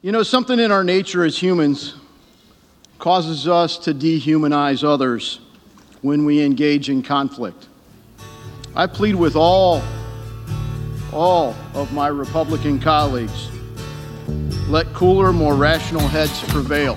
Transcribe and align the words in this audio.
You 0.00 0.12
know, 0.12 0.22
something 0.22 0.60
in 0.60 0.70
our 0.70 0.84
nature 0.84 1.24
as 1.24 1.36
humans 1.36 1.96
causes 3.00 3.48
us 3.48 3.78
to 3.78 3.92
dehumanize 3.92 4.84
others 4.84 5.40
when 6.02 6.24
we 6.24 6.40
engage 6.40 6.88
in 6.88 7.02
conflict. 7.02 7.66
I 8.76 8.86
plead 8.86 9.16
with 9.16 9.34
all, 9.34 9.82
all 11.12 11.56
of 11.74 11.92
my 11.92 12.06
Republican 12.06 12.78
colleagues 12.78 13.48
let 14.68 14.86
cooler, 14.94 15.32
more 15.32 15.56
rational 15.56 16.06
heads 16.06 16.44
prevail. 16.44 16.96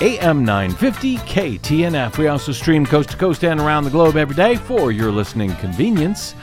AM 0.00 0.44
950 0.44 1.16
KTNF. 1.18 2.18
We 2.18 2.28
also 2.28 2.52
stream 2.52 2.84
coast 2.84 3.10
to 3.10 3.16
coast 3.16 3.44
and 3.44 3.58
around 3.58 3.84
the 3.84 3.90
globe 3.90 4.16
every 4.16 4.36
day 4.36 4.56
for 4.56 4.92
your 4.92 5.10
listening 5.10 5.54
convenience 5.56 6.34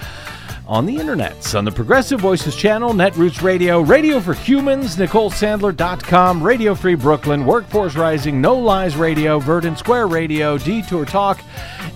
on 0.66 0.86
the 0.86 0.96
internets, 0.96 1.56
on 1.58 1.66
the 1.66 1.72
Progressive 1.72 2.20
Voices 2.20 2.56
channel, 2.56 2.94
Netroots 2.94 3.44
Radio, 3.44 3.82
Radio 3.82 4.20
for 4.20 4.34
Humans, 4.34 4.96
NicoleSandler.com, 4.96 6.42
Radio 6.42 6.74
Free 6.74 6.96
Brooklyn, 6.96 7.46
Workforce 7.46 7.96
Rising, 7.96 8.42
No 8.42 8.56
Lies 8.56 8.96
Radio, 8.96 9.40
Verdant 9.40 9.78
Square 9.78 10.08
Radio, 10.08 10.58
Detour 10.58 11.06
Talk, 11.06 11.40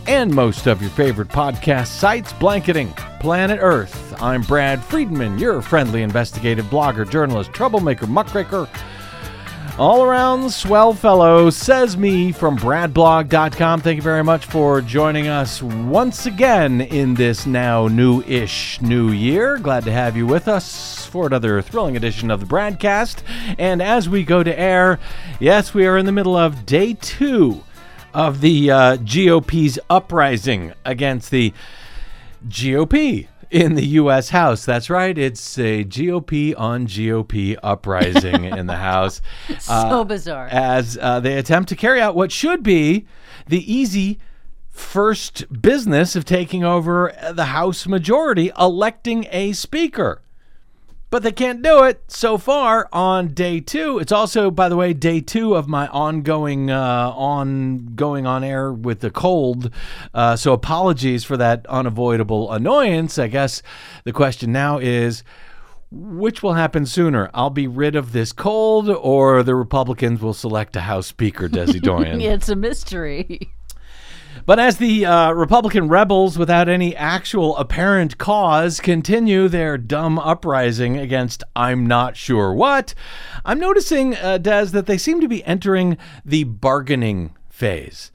and 0.06 0.32
most 0.34 0.68
of 0.68 0.82
your 0.82 0.92
favorite 0.92 1.30
podcast 1.30 1.88
sites, 1.88 2.34
blanketing 2.34 2.94
planet 3.20 3.60
Earth. 3.62 4.14
I'm 4.22 4.42
Brad 4.42 4.84
Friedman, 4.84 5.40
your 5.40 5.62
friendly 5.62 6.04
investigative 6.04 6.66
blogger, 6.66 7.10
journalist, 7.10 7.54
troublemaker, 7.54 8.06
muckraker, 8.06 8.68
all 9.78 10.04
around 10.04 10.52
swell 10.52 10.92
fellow, 10.92 11.52
says 11.52 11.98
me 11.98 12.32
from 12.32 12.58
bradblog.com. 12.58 13.82
Thank 13.82 13.98
you 13.98 14.02
very 14.02 14.24
much 14.24 14.46
for 14.46 14.82
joining 14.82 15.28
us 15.28 15.62
once 15.62 16.26
again 16.26 16.82
in 16.82 17.14
this 17.14 17.46
now 17.46 17.88
new 17.88 18.24
ish 18.24 18.82
new 18.82 19.12
year. 19.12 19.60
Glad 19.60 19.84
to 19.84 19.92
have 19.92 20.18
you 20.18 20.26
with 20.26 20.48
us 20.48 21.06
for 21.06 21.28
another 21.28 21.62
thrilling 21.62 21.96
edition 21.96 22.32
of 22.32 22.40
the 22.40 22.48
BradCast. 22.48 23.22
And 23.60 23.82
as 23.82 24.10
we 24.10 24.24
go 24.24 24.42
to 24.42 24.60
air, 24.60 25.00
yes, 25.40 25.76
we 25.76 25.86
are 25.86 25.98
in 25.98 26.08
the 26.08 26.12
middle 26.12 26.36
of 26.36 26.66
day 26.66 26.94
two 26.94 27.64
of 28.16 28.42
the 28.42 28.72
uh, 28.72 28.98
GOP's 28.98 29.78
uprising 29.92 30.74
against 30.86 31.30
the 31.30 31.54
GOP 32.48 33.28
in 33.50 33.76
the 33.76 33.86
U.S. 33.86 34.30
House. 34.30 34.66
That's 34.66 34.90
right. 34.90 35.18
It's 35.18 35.58
a 35.58 35.84
GOP 35.86 36.54
on 36.58 36.88
GOP 36.88 37.58
uprising 37.64 38.46
in 38.46 38.68
the 38.68 38.76
House. 38.76 39.22
so 39.60 40.04
bizarre. 40.04 40.48
As 40.48 40.98
uh, 41.02 41.20
they 41.20 41.38
attempt 41.38 41.70
to 41.70 41.76
carry 41.76 42.02
out 42.02 42.16
what 42.16 42.32
should 42.32 42.64
be 42.64 43.06
the 43.48 43.72
easy 43.72 44.20
first 44.70 45.62
business 45.62 46.16
of 46.16 46.26
taking 46.26 46.64
over 46.64 47.14
the 47.34 47.46
House 47.46 47.88
majority, 47.88 48.52
electing 48.58 49.28
a 49.32 49.54
speaker. 49.54 50.22
But 51.10 51.24
they 51.24 51.32
can't 51.32 51.62
do 51.62 51.84
it 51.84 52.04
so 52.10 52.38
far 52.38 52.90
on 52.92 53.30
day 53.30 53.62
two. 53.62 53.98
It's 53.98 54.12
also, 54.12 54.52
by 54.52 54.68
the 54.68 54.76
way, 54.76 54.92
day 54.92 55.22
two 55.22 55.56
of 55.56 55.68
my 55.68 55.88
ongoing 55.88 56.70
uh, 56.70 57.12
on 57.16 57.94
going 57.96 58.26
on 58.28 58.44
air 58.44 58.74
with 58.74 59.00
the 59.00 59.10
cold. 59.10 59.72
Uh, 60.14 60.36
so 60.36 60.52
apologies 60.52 61.24
for 61.24 61.38
that 61.38 61.66
unavoidable 61.68 62.52
annoyance. 62.52 63.18
I 63.18 63.28
guess 63.28 63.62
the 64.04 64.14
question 64.14 64.52
now 64.52 64.80
is. 64.80 65.24
Which 65.90 66.44
will 66.44 66.56
happen 66.56 66.86
sooner? 66.86 67.30
I'll 67.34 67.50
be 67.50 67.66
rid 67.66 67.96
of 67.96 68.12
this 68.12 68.34
cold, 68.34 68.90
or 68.90 69.42
the 69.42 69.56
Republicans 69.56 70.20
will 70.20 70.34
select 70.34 70.76
a 70.76 70.82
House 70.82 71.08
Speaker, 71.08 71.48
Desi 71.48 71.82
Doyen. 71.82 72.20
it's 72.20 72.50
a 72.50 72.58
mystery. 72.58 73.50
But 74.46 74.60
as 74.60 74.78
the 74.78 75.06
uh, 75.06 75.32
Republican 75.32 75.88
rebels, 75.88 76.38
without 76.38 76.70
any 76.70 76.96
actual 76.96 77.58
apparent 77.58 78.18
cause, 78.18 78.80
continue 78.80 79.48
their 79.48 79.78
dumb 79.78 80.20
uprising 80.20 80.98
against 80.98 81.44
I'm 81.56 81.86
not 81.86 82.16
sure 82.16 82.54
what, 82.54 82.94
I'm 83.46 83.60
noticing, 83.60 84.16
uh, 84.16 84.38
Des, 84.38 84.66
that 84.68 84.86
they 84.86 84.98
seem 84.98 85.22
to 85.22 85.28
be 85.28 85.44
entering 85.46 85.98
the 86.26 86.44
bargaining 86.46 87.36
phase. 87.50 88.12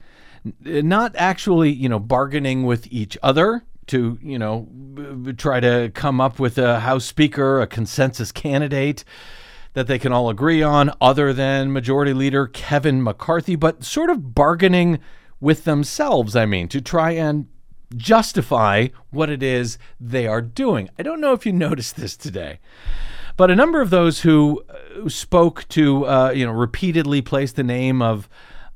Not 0.61 1.15
actually, 1.15 1.71
you 1.71 1.87
know, 1.87 1.99
bargaining 1.99 2.63
with 2.63 2.87
each 2.91 3.17
other 3.23 3.63
to, 3.87 4.17
you 4.21 4.39
know, 4.39 4.61
b- 4.61 5.33
try 5.33 5.59
to 5.59 5.91
come 5.93 6.19
up 6.19 6.39
with 6.39 6.57
a 6.57 6.81
House 6.81 7.05
Speaker, 7.05 7.61
a 7.61 7.67
consensus 7.67 8.31
candidate 8.31 9.03
that 9.73 9.87
they 9.87 9.97
can 9.97 10.13
all 10.13 10.29
agree 10.29 10.61
on, 10.61 10.91
other 11.01 11.33
than 11.33 11.73
Majority 11.73 12.13
Leader 12.13 12.47
Kevin 12.47 13.01
McCarthy, 13.01 13.55
but 13.55 13.83
sort 13.83 14.09
of 14.09 14.35
bargaining 14.35 14.99
with 15.43 15.65
themselves, 15.65 16.37
I 16.37 16.45
mean, 16.45 16.69
to 16.69 16.79
try 16.79 17.11
and 17.11 17.47
justify 17.97 18.87
what 19.11 19.29
it 19.29 19.43
is 19.43 19.77
they 19.99 20.25
are 20.25 20.41
doing. 20.41 20.89
I 20.97 21.03
don't 21.03 21.19
know 21.19 21.33
if 21.33 21.45
you 21.45 21.51
noticed 21.67 21.97
this 21.97 22.15
today. 22.15 22.59
But 23.35 23.51
a 23.51 23.55
number 23.55 23.81
of 23.81 23.89
those 23.89 24.21
who 24.21 24.63
uh, 24.69 25.09
spoke 25.09 25.67
to, 25.69 26.05
uh, 26.05 26.31
you 26.31 26.45
know, 26.45 26.53
repeatedly 26.53 27.21
placed 27.21 27.57
the 27.57 27.63
name 27.63 28.01
of 28.01 28.29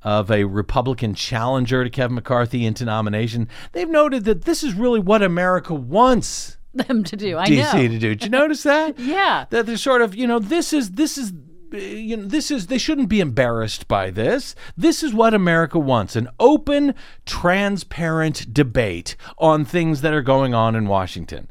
of 0.04 0.30
a 0.30 0.44
Republican 0.44 1.16
challenger 1.16 1.84
to 1.84 1.90
Kevin 1.90 2.16
McCarthy 2.16 2.66
into 2.66 2.86
nomination, 2.86 3.50
they've 3.72 3.90
noted 3.90 4.26
that 4.26 4.44
this 4.44 4.64
is 4.64 4.74
really 4.74 5.00
what 5.00 5.24
America 5.24 5.74
wants 5.74 6.58
Them 6.74 7.04
to 7.06 7.16
do. 7.16 7.38
I 7.38 7.48
DC 7.48 7.74
know. 7.74 7.82
to 7.88 8.00
do. 8.00 8.16
Did 8.16 8.24
you 8.24 8.30
notice 8.30 8.64
that? 8.64 9.00
Yeah. 9.08 9.46
That 9.50 9.66
they're 9.66 9.78
sort 9.78 10.02
of, 10.02 10.16
you 10.16 10.28
know, 10.28 10.38
this 10.38 10.74
is 10.74 10.92
this 10.92 11.18
is 11.18 11.34
you 11.72 12.18
know, 12.18 12.26
this 12.26 12.52
is 12.52 12.68
they 12.68 12.78
shouldn't 12.78 13.10
be 13.10 13.20
embarrassed 13.20 13.88
by 13.88 14.10
this. 14.10 14.56
This 14.76 15.04
is 15.04 15.14
what 15.14 15.34
America 15.34 15.80
wants: 15.80 16.16
an 16.16 16.30
open, 16.40 16.96
transparent 17.26 18.54
debate 18.54 19.16
on 19.38 19.66
things 19.66 20.02
that 20.02 20.14
are 20.14 20.22
going 20.22 20.54
on 20.54 20.76
in 20.76 20.88
Washington. 20.88 21.50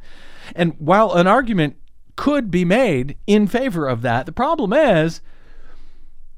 And 0.55 0.75
while 0.79 1.13
an 1.13 1.27
argument 1.27 1.77
could 2.17 2.51
be 2.51 2.65
made 2.65 3.17
in 3.27 3.47
favor 3.47 3.87
of 3.87 4.03
that, 4.03 4.27
the 4.27 4.33
problem 4.33 4.73
is 4.73 5.21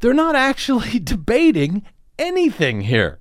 they're 0.01 0.13
not 0.13 0.37
actually 0.37 0.99
debating 0.99 1.85
anything 2.19 2.83
here. 2.83 3.19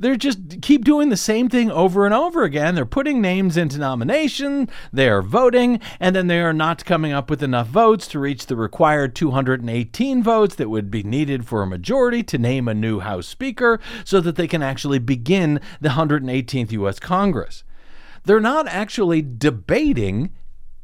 They're 0.00 0.16
just 0.16 0.62
keep 0.62 0.84
doing 0.84 1.08
the 1.08 1.16
same 1.16 1.48
thing 1.48 1.70
over 1.72 2.04
and 2.04 2.14
over 2.14 2.44
again. 2.44 2.76
They're 2.76 2.86
putting 2.86 3.20
names 3.20 3.56
into 3.56 3.78
nomination, 3.78 4.68
they 4.92 5.08
are 5.08 5.22
voting, 5.22 5.80
and 5.98 6.14
then 6.14 6.28
they 6.28 6.40
are 6.40 6.52
not 6.52 6.84
coming 6.84 7.12
up 7.12 7.28
with 7.28 7.42
enough 7.42 7.66
votes 7.66 8.06
to 8.08 8.20
reach 8.20 8.46
the 8.46 8.54
required 8.54 9.16
218 9.16 10.22
votes 10.22 10.54
that 10.54 10.68
would 10.68 10.90
be 10.90 11.02
needed 11.02 11.46
for 11.46 11.62
a 11.62 11.66
majority 11.66 12.22
to 12.22 12.38
name 12.38 12.68
a 12.68 12.74
new 12.74 13.00
House 13.00 13.26
Speaker 13.26 13.80
so 14.04 14.20
that 14.20 14.36
they 14.36 14.46
can 14.46 14.62
actually 14.62 15.00
begin 15.00 15.60
the 15.80 15.90
118th 15.90 16.70
U.S. 16.72 17.00
Congress. 17.00 17.64
They're 18.24 18.40
not 18.40 18.68
actually 18.68 19.22
debating 19.22 20.30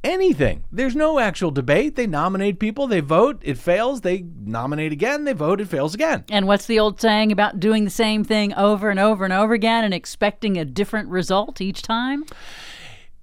anything. 0.04 0.64
There's 0.70 0.94
no 0.94 1.18
actual 1.18 1.50
debate. 1.50 1.96
They 1.96 2.06
nominate 2.06 2.60
people, 2.60 2.86
they 2.86 3.00
vote, 3.00 3.40
it 3.42 3.58
fails, 3.58 4.02
they 4.02 4.24
nominate 4.44 4.92
again, 4.92 5.24
they 5.24 5.32
vote, 5.32 5.60
it 5.60 5.68
fails 5.68 5.94
again. 5.94 6.24
And 6.30 6.46
what's 6.46 6.66
the 6.66 6.78
old 6.78 7.00
saying 7.00 7.32
about 7.32 7.58
doing 7.58 7.84
the 7.84 7.90
same 7.90 8.22
thing 8.22 8.54
over 8.54 8.90
and 8.90 9.00
over 9.00 9.24
and 9.24 9.32
over 9.32 9.54
again 9.54 9.82
and 9.84 9.94
expecting 9.94 10.58
a 10.58 10.64
different 10.64 11.08
result 11.08 11.60
each 11.60 11.82
time? 11.82 12.24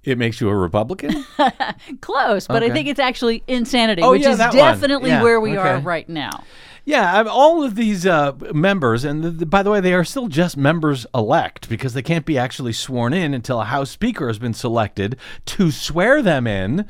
It 0.04 0.18
makes 0.18 0.40
you 0.40 0.48
a 0.48 0.56
Republican? 0.56 1.24
Close, 2.00 2.48
but 2.48 2.64
I 2.64 2.70
think 2.70 2.88
it's 2.88 2.98
actually 2.98 3.44
insanity, 3.46 4.02
Oh, 4.02 4.10
which 4.10 4.22
yeah, 4.22 4.32
is 4.32 4.38
definitely 4.38 5.10
Yeah, 5.10 5.22
where 5.22 5.40
we 5.40 5.56
are 5.56 5.78
right 5.78 6.08
now. 6.08 6.42
Yeah, 6.84 7.12
I- 7.20 7.28
all 7.28 7.62
of 7.62 7.76
these 7.76 8.06
uh, 8.06 8.32
members, 8.52 9.04
and 9.04 9.22
th- 9.22 9.38
th- 9.38 9.50
by 9.50 9.62
the 9.62 9.70
way, 9.70 9.80
they 9.80 9.94
are 9.94 10.04
still 10.04 10.26
just 10.28 10.56
members 10.56 11.06
elect 11.14 11.68
because 11.68 11.94
they 11.94 12.02
can't 12.02 12.26
be 12.26 12.36
actually 12.36 12.72
sworn 12.72 13.12
in 13.12 13.34
until 13.34 13.60
a 13.60 13.66
House 13.66 13.90
Speaker 13.90 14.26
has 14.26 14.38
been 14.40 14.54
selected 14.54 15.16
to 15.46 15.70
swear 15.70 16.22
them 16.22 16.46
in. 16.46 16.86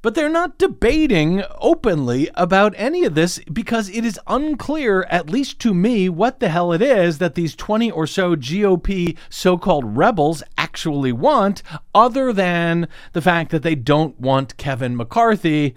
But 0.00 0.14
they're 0.14 0.28
not 0.30 0.58
debating 0.58 1.42
openly 1.60 2.30
about 2.36 2.72
any 2.76 3.04
of 3.04 3.14
this 3.16 3.40
because 3.52 3.90
it 3.90 4.04
is 4.04 4.18
unclear, 4.28 5.02
at 5.10 5.28
least 5.28 5.58
to 5.60 5.74
me, 5.74 6.08
what 6.08 6.38
the 6.38 6.48
hell 6.48 6.72
it 6.72 6.80
is 6.80 7.18
that 7.18 7.34
these 7.34 7.56
20 7.56 7.90
or 7.90 8.06
so 8.06 8.36
GOP 8.36 9.18
so 9.28 9.58
called 9.58 9.96
rebels 9.96 10.42
actually 10.56 11.10
want, 11.12 11.64
other 11.94 12.32
than 12.32 12.86
the 13.12 13.20
fact 13.20 13.50
that 13.50 13.64
they 13.64 13.74
don't 13.74 14.18
want 14.20 14.56
Kevin 14.56 14.96
McCarthy 14.96 15.74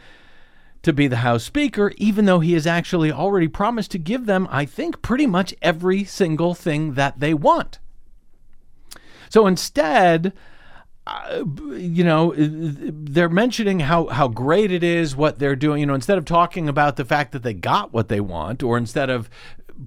to 0.84 0.94
be 0.94 1.08
the 1.08 1.18
House 1.18 1.44
Speaker, 1.44 1.92
even 1.98 2.26
though 2.26 2.40
he 2.40 2.54
has 2.54 2.66
actually 2.66 3.12
already 3.12 3.48
promised 3.48 3.92
to 3.92 4.00
give 4.00 4.26
them, 4.26 4.48
I 4.50 4.66
think, 4.66 5.02
pretty 5.02 5.28
much 5.28 5.54
every 5.62 6.04
single 6.04 6.54
thing 6.54 6.94
that 6.96 7.20
they 7.20 7.34
want. 7.34 7.80
So 9.30 9.48
instead, 9.48 10.34
uh, 11.06 11.44
you 11.72 12.04
know, 12.04 12.34
they're 12.36 13.30
mentioning 13.30 13.82
how, 13.82 14.08
how 14.08 14.28
great 14.28 14.72
it 14.72 14.84
is 14.84 15.16
what 15.16 15.40
they're 15.40 15.56
doing. 15.56 15.80
You 15.80 15.86
know, 15.86 15.94
instead 15.94 16.18
of 16.18 16.26
talking 16.26 16.68
about 16.68 16.96
the 16.96 17.06
fact 17.06 17.32
that 17.32 17.44
they 17.44 17.54
got 17.54 17.94
what 17.94 18.08
they 18.08 18.20
want, 18.20 18.64
or 18.64 18.78
instead 18.78 19.10
of 19.10 19.30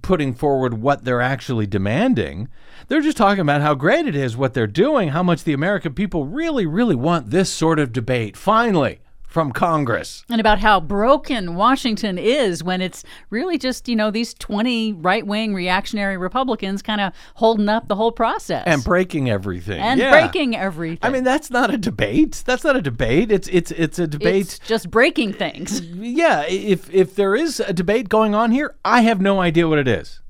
putting 0.03 0.35
forward 0.35 0.75
what 0.75 1.05
they're 1.05 1.21
actually 1.21 1.67
demanding, 1.67 2.49
they're 2.89 3.01
just 3.01 3.17
talking 3.17 3.41
about 3.41 3.63
how 3.63 3.75
great 3.75 4.07
it 4.07 4.17
is 4.17 4.37
what 4.37 4.55
they're 4.55 4.67
doing, 4.67 5.11
how 5.11 5.23
much 5.23 5.45
the 5.45 5.53
American 5.53 5.95
people 5.95 6.27
really, 6.27 6.67
really 6.67 6.97
want 6.97 7.31
this 7.31 7.51
sort 7.51 7.79
of 7.79 7.93
debate 7.93 8.37
finally 8.37 9.01
from 9.35 9.51
Congress. 9.51 10.25
And 10.31 10.41
about 10.41 10.61
how 10.61 10.79
broken 10.79 11.57
Washington 11.57 12.19
is 12.19 12.63
when 12.63 12.81
it's 12.81 13.03
really 13.31 13.59
just, 13.59 13.89
you 13.89 13.97
know, 13.97 14.13
these 14.13 14.33
20 14.35 14.93
right 14.93 15.27
wing 15.27 15.53
reactionary 15.55 16.17
Republicans 16.17 16.83
kind 16.83 17.01
of 17.01 17.13
holding 17.35 17.69
up 17.69 17.89
the 17.89 17.97
whole 17.97 18.13
process 18.13 18.63
and 18.65 18.85
breaking 18.85 19.29
everything 19.29 19.81
and 19.81 19.99
Yeah. 19.99 20.13
breaking 20.13 20.55
everything. 20.57 21.01
I 21.03 21.11
mean, 21.11 21.25
that's 21.25 21.51
not 21.51 21.75
a 21.75 21.77
debate. 21.77 22.45
That's 22.47 22.63
not 22.63 22.77
a 22.77 22.81
debate. 22.81 23.33
It's 23.33 23.49
it's 23.49 23.73
it's 23.73 23.99
a 23.99 24.07
debate. 24.07 24.43
it's 24.43 24.61
just 24.61 24.89
breaking 24.89 25.33
things. 25.33 25.81
yeah, 25.81 26.45
if 26.49 26.89
if 26.95 27.17
there 27.17 27.35
is 27.35 27.59
a 27.59 27.73
debate 27.73 28.09
going 28.09 28.37
on 28.37 28.53
here, 28.53 28.77
I 28.85 29.01
have 29.01 29.21
no 29.21 29.41
idea 29.41 29.67
what 29.67 29.81
it 29.81 29.89
is. 29.89 30.21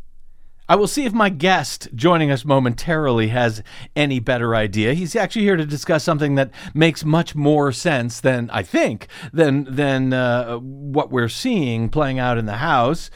I 0.66 0.76
will 0.76 0.86
see 0.86 1.04
if 1.04 1.12
my 1.12 1.28
guest 1.28 1.88
joining 1.94 2.30
us 2.30 2.44
momentarily 2.44 3.28
has 3.28 3.62
any 3.94 4.18
better 4.18 4.54
idea. 4.54 4.94
He's 4.94 5.14
actually 5.14 5.42
here 5.42 5.56
to 5.56 5.66
discuss 5.66 6.02
something 6.04 6.36
that 6.36 6.50
makes 6.72 7.04
much 7.04 7.34
more 7.34 7.70
sense 7.70 8.20
than 8.20 8.48
I 8.50 8.62
think 8.62 9.08
than 9.30 9.64
than 9.64 10.14
uh, 10.14 10.56
what 10.56 11.10
we're 11.10 11.28
seeing 11.28 11.90
playing 11.90 12.18
out 12.18 12.38
in 12.38 12.46
the 12.46 12.56
House. 12.56 13.10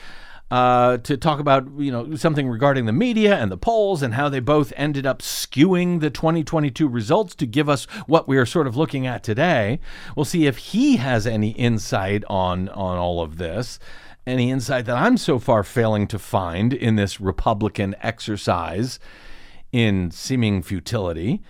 Uh, 0.50 0.96
to 0.96 1.18
talk 1.18 1.40
about 1.40 1.68
you 1.76 1.92
know 1.92 2.16
something 2.16 2.48
regarding 2.48 2.86
the 2.86 2.92
media 2.92 3.36
and 3.36 3.52
the 3.52 3.58
polls 3.58 4.02
and 4.02 4.14
how 4.14 4.30
they 4.30 4.40
both 4.40 4.72
ended 4.76 5.04
up 5.04 5.20
skewing 5.20 6.00
the 6.00 6.08
2022 6.08 6.88
results 6.88 7.34
to 7.34 7.46
give 7.46 7.68
us 7.68 7.84
what 8.06 8.26
we 8.26 8.38
are 8.38 8.46
sort 8.46 8.66
of 8.66 8.74
looking 8.74 9.06
at 9.06 9.22
today. 9.22 9.78
We'll 10.16 10.24
see 10.24 10.46
if 10.46 10.56
he 10.56 10.96
has 10.96 11.26
any 11.26 11.50
insight 11.50 12.24
on 12.28 12.70
on 12.70 12.96
all 12.96 13.20
of 13.20 13.36
this 13.36 13.78
any 14.28 14.50
insight 14.50 14.84
that 14.84 14.96
I'm 14.96 15.16
so 15.16 15.38
far 15.38 15.64
failing 15.64 16.06
to 16.08 16.18
find 16.18 16.72
in 16.72 16.96
this 16.96 17.20
Republican 17.20 17.96
exercise 18.00 19.00
in 19.72 20.10
seeming 20.10 20.62
futility. 20.62 21.42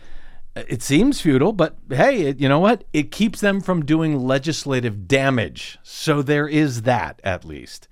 It 0.55 0.83
seems 0.83 1.21
futile, 1.21 1.53
but 1.53 1.77
hey, 1.89 2.23
it, 2.23 2.41
you 2.41 2.49
know 2.49 2.59
what? 2.59 2.85
It 2.93 3.11
keeps 3.11 3.41
them 3.41 3.61
from 3.61 3.85
doing 3.85 4.19
legislative 4.19 5.07
damage. 5.07 5.79
So 5.83 6.23
there 6.23 6.49
is 6.49 6.83
that 6.83 7.21
at 7.23 7.45
least. 7.45 7.89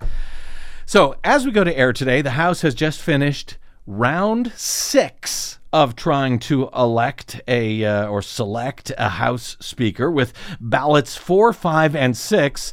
So 0.84 1.16
as 1.22 1.44
we 1.44 1.52
go 1.52 1.64
to 1.64 1.76
air 1.76 1.92
today, 1.92 2.22
the 2.22 2.30
House 2.30 2.62
has 2.62 2.74
just 2.74 3.00
finished 3.00 3.56
round 3.86 4.52
six 4.56 5.58
of 5.72 5.94
trying 5.94 6.38
to 6.38 6.68
elect 6.74 7.40
a 7.46 7.84
uh, 7.84 8.06
or 8.06 8.22
select 8.22 8.92
a 8.96 9.10
House 9.10 9.56
Speaker 9.60 10.10
with 10.10 10.32
ballots 10.60 11.16
four, 11.16 11.52
five, 11.52 11.94
and 11.94 12.16
six 12.16 12.72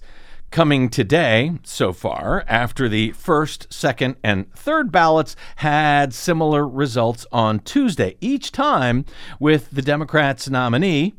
coming 0.53 0.87
today 0.87 1.51
so 1.63 1.91
far 1.91 2.45
after 2.47 2.87
the 2.87 3.09
first, 3.13 3.65
second, 3.73 4.15
and 4.23 4.53
third 4.53 4.91
ballots 4.91 5.35
had 5.55 6.13
similar 6.13 6.67
results 6.67 7.25
on 7.31 7.57
Tuesday, 7.61 8.15
each 8.21 8.51
time 8.51 9.03
with 9.39 9.71
the 9.71 9.81
Democrats' 9.81 10.47
nominee. 10.47 11.15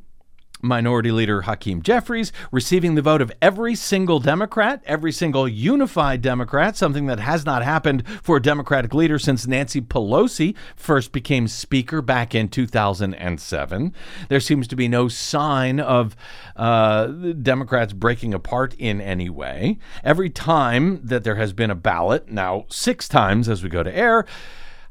Minority 0.64 1.12
Leader 1.12 1.42
Hakeem 1.42 1.82
Jeffries 1.82 2.32
receiving 2.50 2.94
the 2.94 3.02
vote 3.02 3.20
of 3.20 3.30
every 3.40 3.74
single 3.74 4.18
Democrat, 4.18 4.82
every 4.86 5.12
single 5.12 5.46
unified 5.46 6.22
Democrat, 6.22 6.76
something 6.76 7.06
that 7.06 7.20
has 7.20 7.44
not 7.44 7.62
happened 7.62 8.02
for 8.22 8.38
a 8.38 8.42
Democratic 8.42 8.94
leader 8.94 9.18
since 9.18 9.46
Nancy 9.46 9.80
Pelosi 9.80 10.56
first 10.74 11.12
became 11.12 11.46
Speaker 11.46 12.00
back 12.00 12.34
in 12.34 12.48
2007. 12.48 13.94
There 14.28 14.40
seems 14.40 14.66
to 14.68 14.76
be 14.76 14.88
no 14.88 15.08
sign 15.08 15.78
of 15.78 16.16
uh, 16.56 17.06
Democrats 17.06 17.92
breaking 17.92 18.34
apart 18.34 18.74
in 18.78 19.00
any 19.00 19.28
way. 19.28 19.78
Every 20.02 20.30
time 20.30 21.00
that 21.04 21.24
there 21.24 21.36
has 21.36 21.52
been 21.52 21.70
a 21.70 21.74
ballot, 21.74 22.30
now 22.30 22.64
six 22.70 23.08
times 23.08 23.48
as 23.48 23.62
we 23.62 23.68
go 23.68 23.82
to 23.82 23.94
air, 23.94 24.24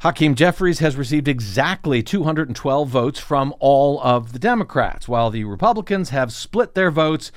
Hakeem 0.03 0.35
Jeffries 0.35 0.79
has 0.79 0.97
received 0.97 1.29
exactly 1.29 2.03
212 2.03 2.89
votes 2.89 3.21
from 3.21 3.53
all 3.61 4.01
of 4.01 4.33
the 4.33 4.39
Democrats, 4.39 5.07
while 5.07 5.29
the 5.29 5.45
Republicans 5.45 6.09
have 6.09 6.33
split 6.33 6.73
their 6.75 6.91
votes 6.91 7.31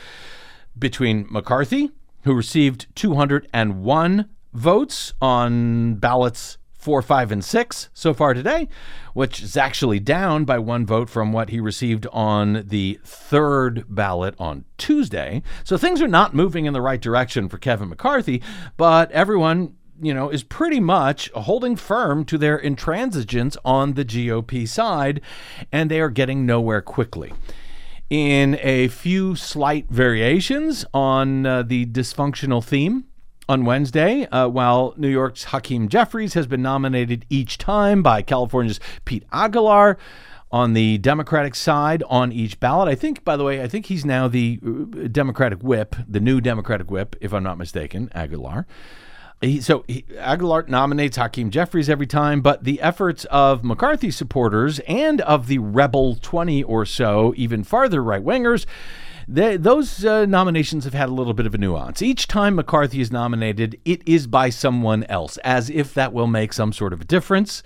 between 0.76 1.28
McCarthy, 1.30 1.92
who 2.24 2.34
received 2.34 2.88
201 2.96 4.28
votes 4.52 5.12
on 5.22 5.94
ballots 5.94 6.58
4, 6.72 7.02
5, 7.02 7.30
and 7.30 7.44
6 7.44 7.88
so 7.94 8.12
far 8.12 8.34
today, 8.34 8.68
which 9.14 9.40
is 9.40 9.56
actually 9.56 10.00
down 10.00 10.44
by 10.44 10.58
one 10.58 10.84
vote 10.84 11.08
from 11.08 11.32
what 11.32 11.50
he 11.50 11.60
received 11.60 12.08
on 12.12 12.64
the 12.66 12.98
third 13.04 13.84
ballot 13.88 14.34
on 14.40 14.64
Tuesday. 14.76 15.40
So 15.62 15.76
things 15.76 16.02
are 16.02 16.08
not 16.08 16.34
moving 16.34 16.66
in 16.66 16.72
the 16.72 16.82
right 16.82 17.00
direction 17.00 17.48
for 17.48 17.58
Kevin 17.58 17.90
McCarthy, 17.90 18.42
but 18.76 19.08
everyone 19.12 19.75
you 20.00 20.14
know, 20.14 20.30
is 20.30 20.42
pretty 20.42 20.80
much 20.80 21.30
holding 21.32 21.76
firm 21.76 22.24
to 22.26 22.38
their 22.38 22.58
intransigence 22.58 23.56
on 23.64 23.94
the 23.94 24.04
GOP 24.04 24.66
side, 24.68 25.20
and 25.72 25.90
they 25.90 26.00
are 26.00 26.10
getting 26.10 26.46
nowhere 26.46 26.82
quickly. 26.82 27.32
In 28.08 28.58
a 28.62 28.88
few 28.88 29.34
slight 29.34 29.88
variations 29.90 30.84
on 30.94 31.44
uh, 31.44 31.62
the 31.62 31.86
dysfunctional 31.86 32.62
theme, 32.62 33.04
on 33.48 33.64
Wednesday, 33.64 34.26
uh, 34.26 34.48
while 34.48 34.92
New 34.96 35.08
York's 35.08 35.44
Hakeem 35.44 35.88
Jeffries 35.88 36.34
has 36.34 36.46
been 36.46 36.62
nominated 36.62 37.24
each 37.30 37.58
time 37.58 38.02
by 38.02 38.22
California's 38.22 38.80
Pete 39.04 39.24
Aguilar 39.32 39.96
on 40.50 40.72
the 40.72 40.98
Democratic 40.98 41.54
side 41.54 42.02
on 42.08 42.32
each 42.32 42.58
ballot. 42.60 42.88
I 42.88 42.94
think, 42.94 43.24
by 43.24 43.36
the 43.36 43.44
way, 43.44 43.62
I 43.62 43.68
think 43.68 43.86
he's 43.86 44.04
now 44.04 44.26
the 44.28 44.58
uh, 44.64 45.08
Democratic 45.08 45.60
whip, 45.60 45.96
the 46.08 46.20
new 46.20 46.40
Democratic 46.40 46.90
whip, 46.90 47.14
if 47.20 47.32
I'm 47.32 47.42
not 47.42 47.58
mistaken, 47.58 48.10
Aguilar. 48.14 48.66
He, 49.42 49.60
so 49.60 49.84
he, 49.86 50.04
Aguilar 50.18 50.64
nominates 50.68 51.18
Hakeem 51.18 51.50
Jeffries 51.50 51.90
every 51.90 52.06
time, 52.06 52.40
but 52.40 52.64
the 52.64 52.80
efforts 52.80 53.26
of 53.26 53.62
McCarthy 53.62 54.10
supporters 54.10 54.78
and 54.88 55.20
of 55.20 55.46
the 55.46 55.58
rebel 55.58 56.14
20 56.14 56.62
or 56.62 56.86
so, 56.86 57.34
even 57.36 57.62
farther 57.62 58.02
right 58.02 58.24
wingers, 58.24 58.64
those 59.28 60.04
uh, 60.04 60.24
nominations 60.24 60.84
have 60.84 60.94
had 60.94 61.10
a 61.10 61.12
little 61.12 61.34
bit 61.34 61.46
of 61.46 61.54
a 61.54 61.58
nuance. 61.58 62.00
Each 62.00 62.26
time 62.26 62.54
McCarthy 62.54 63.00
is 63.00 63.12
nominated, 63.12 63.78
it 63.84 64.00
is 64.06 64.26
by 64.26 64.48
someone 64.50 65.04
else, 65.04 65.36
as 65.38 65.68
if 65.68 65.92
that 65.94 66.14
will 66.14 66.28
make 66.28 66.52
some 66.52 66.72
sort 66.72 66.92
of 66.92 67.02
a 67.02 67.04
difference. 67.04 67.62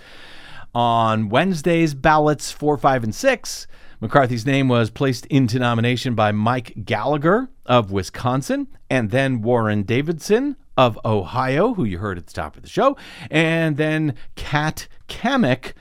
On 0.74 1.28
Wednesday's 1.28 1.94
ballots 1.94 2.50
4, 2.50 2.78
5, 2.78 3.04
and 3.04 3.14
6, 3.14 3.66
McCarthy's 4.00 4.46
name 4.46 4.68
was 4.68 4.90
placed 4.90 5.26
into 5.26 5.58
nomination 5.58 6.14
by 6.14 6.32
Mike 6.32 6.84
Gallagher 6.84 7.50
of 7.66 7.92
Wisconsin 7.92 8.66
and 8.88 9.10
then 9.10 9.42
Warren 9.42 9.82
Davidson 9.82 10.56
of 10.76 10.98
Ohio, 11.04 11.74
who 11.74 11.84
you 11.84 11.98
heard 11.98 12.18
at 12.18 12.26
the 12.26 12.32
top 12.32 12.56
of 12.56 12.62
the 12.62 12.68
show, 12.68 12.96
and 13.30 13.76
then 13.76 14.14
Kat 14.36 14.88
Cammack 15.08 15.72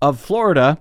of 0.00 0.20
Florida. 0.20 0.78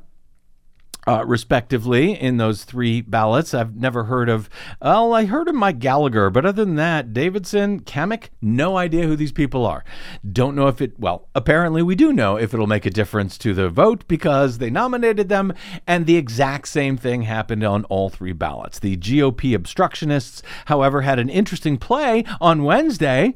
Uh, 1.05 1.21
respectively, 1.25 2.13
in 2.13 2.37
those 2.37 2.63
three 2.63 3.01
ballots. 3.01 3.53
I've 3.53 3.75
never 3.75 4.05
heard 4.05 4.29
of, 4.29 4.49
well, 4.81 5.13
I 5.13 5.25
heard 5.25 5.49
of 5.49 5.55
Mike 5.55 5.79
Gallagher, 5.79 6.29
but 6.29 6.45
other 6.45 6.63
than 6.63 6.75
that, 6.75 7.11
Davidson, 7.11 7.81
Cammack, 7.81 8.29
no 8.41 8.77
idea 8.77 9.05
who 9.05 9.17
these 9.17 9.33
people 9.33 9.65
are. 9.65 9.83
Don't 10.31 10.55
know 10.55 10.69
if 10.69 10.79
it, 10.79 10.97
well, 10.97 11.27
apparently 11.35 11.83
we 11.83 11.95
do 11.95 12.13
know 12.13 12.37
if 12.37 12.53
it'll 12.53 12.67
make 12.67 12.85
a 12.85 12.89
difference 12.89 13.37
to 13.39 13.53
the 13.53 13.67
vote 13.67 14.07
because 14.07 14.59
they 14.59 14.69
nominated 14.69 15.27
them, 15.27 15.53
and 15.85 16.05
the 16.05 16.15
exact 16.15 16.69
same 16.69 16.95
thing 16.95 17.23
happened 17.23 17.65
on 17.65 17.83
all 17.85 18.09
three 18.09 18.31
ballots. 18.31 18.79
The 18.79 18.95
GOP 18.95 19.53
obstructionists, 19.53 20.41
however, 20.67 21.01
had 21.01 21.19
an 21.19 21.27
interesting 21.27 21.77
play 21.77 22.23
on 22.39 22.63
Wednesday 22.63 23.35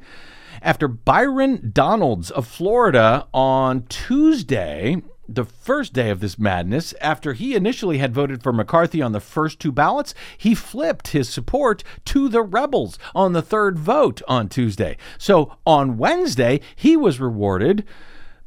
after 0.61 0.87
Byron 0.87 1.71
Donalds 1.73 2.31
of 2.31 2.47
Florida 2.47 3.27
on 3.33 3.83
Tuesday 3.89 5.01
the 5.27 5.45
first 5.45 5.93
day 5.93 6.09
of 6.09 6.19
this 6.19 6.39
madness, 6.39 6.93
after 7.01 7.33
he 7.33 7.55
initially 7.55 7.97
had 7.97 8.13
voted 8.13 8.41
for 8.41 8.53
McCarthy 8.53 9.01
on 9.01 9.11
the 9.11 9.19
first 9.19 9.59
two 9.59 9.71
ballots, 9.71 10.13
he 10.37 10.55
flipped 10.55 11.09
his 11.09 11.29
support 11.29 11.83
to 12.05 12.29
the 12.29 12.41
rebels 12.41 12.97
on 13.13 13.33
the 13.33 13.41
third 13.41 13.77
vote 13.77 14.21
on 14.27 14.47
Tuesday. 14.47 14.97
So 15.17 15.57
on 15.65 15.97
Wednesday, 15.97 16.61
he 16.75 16.95
was 16.95 17.19
rewarded 17.19 17.83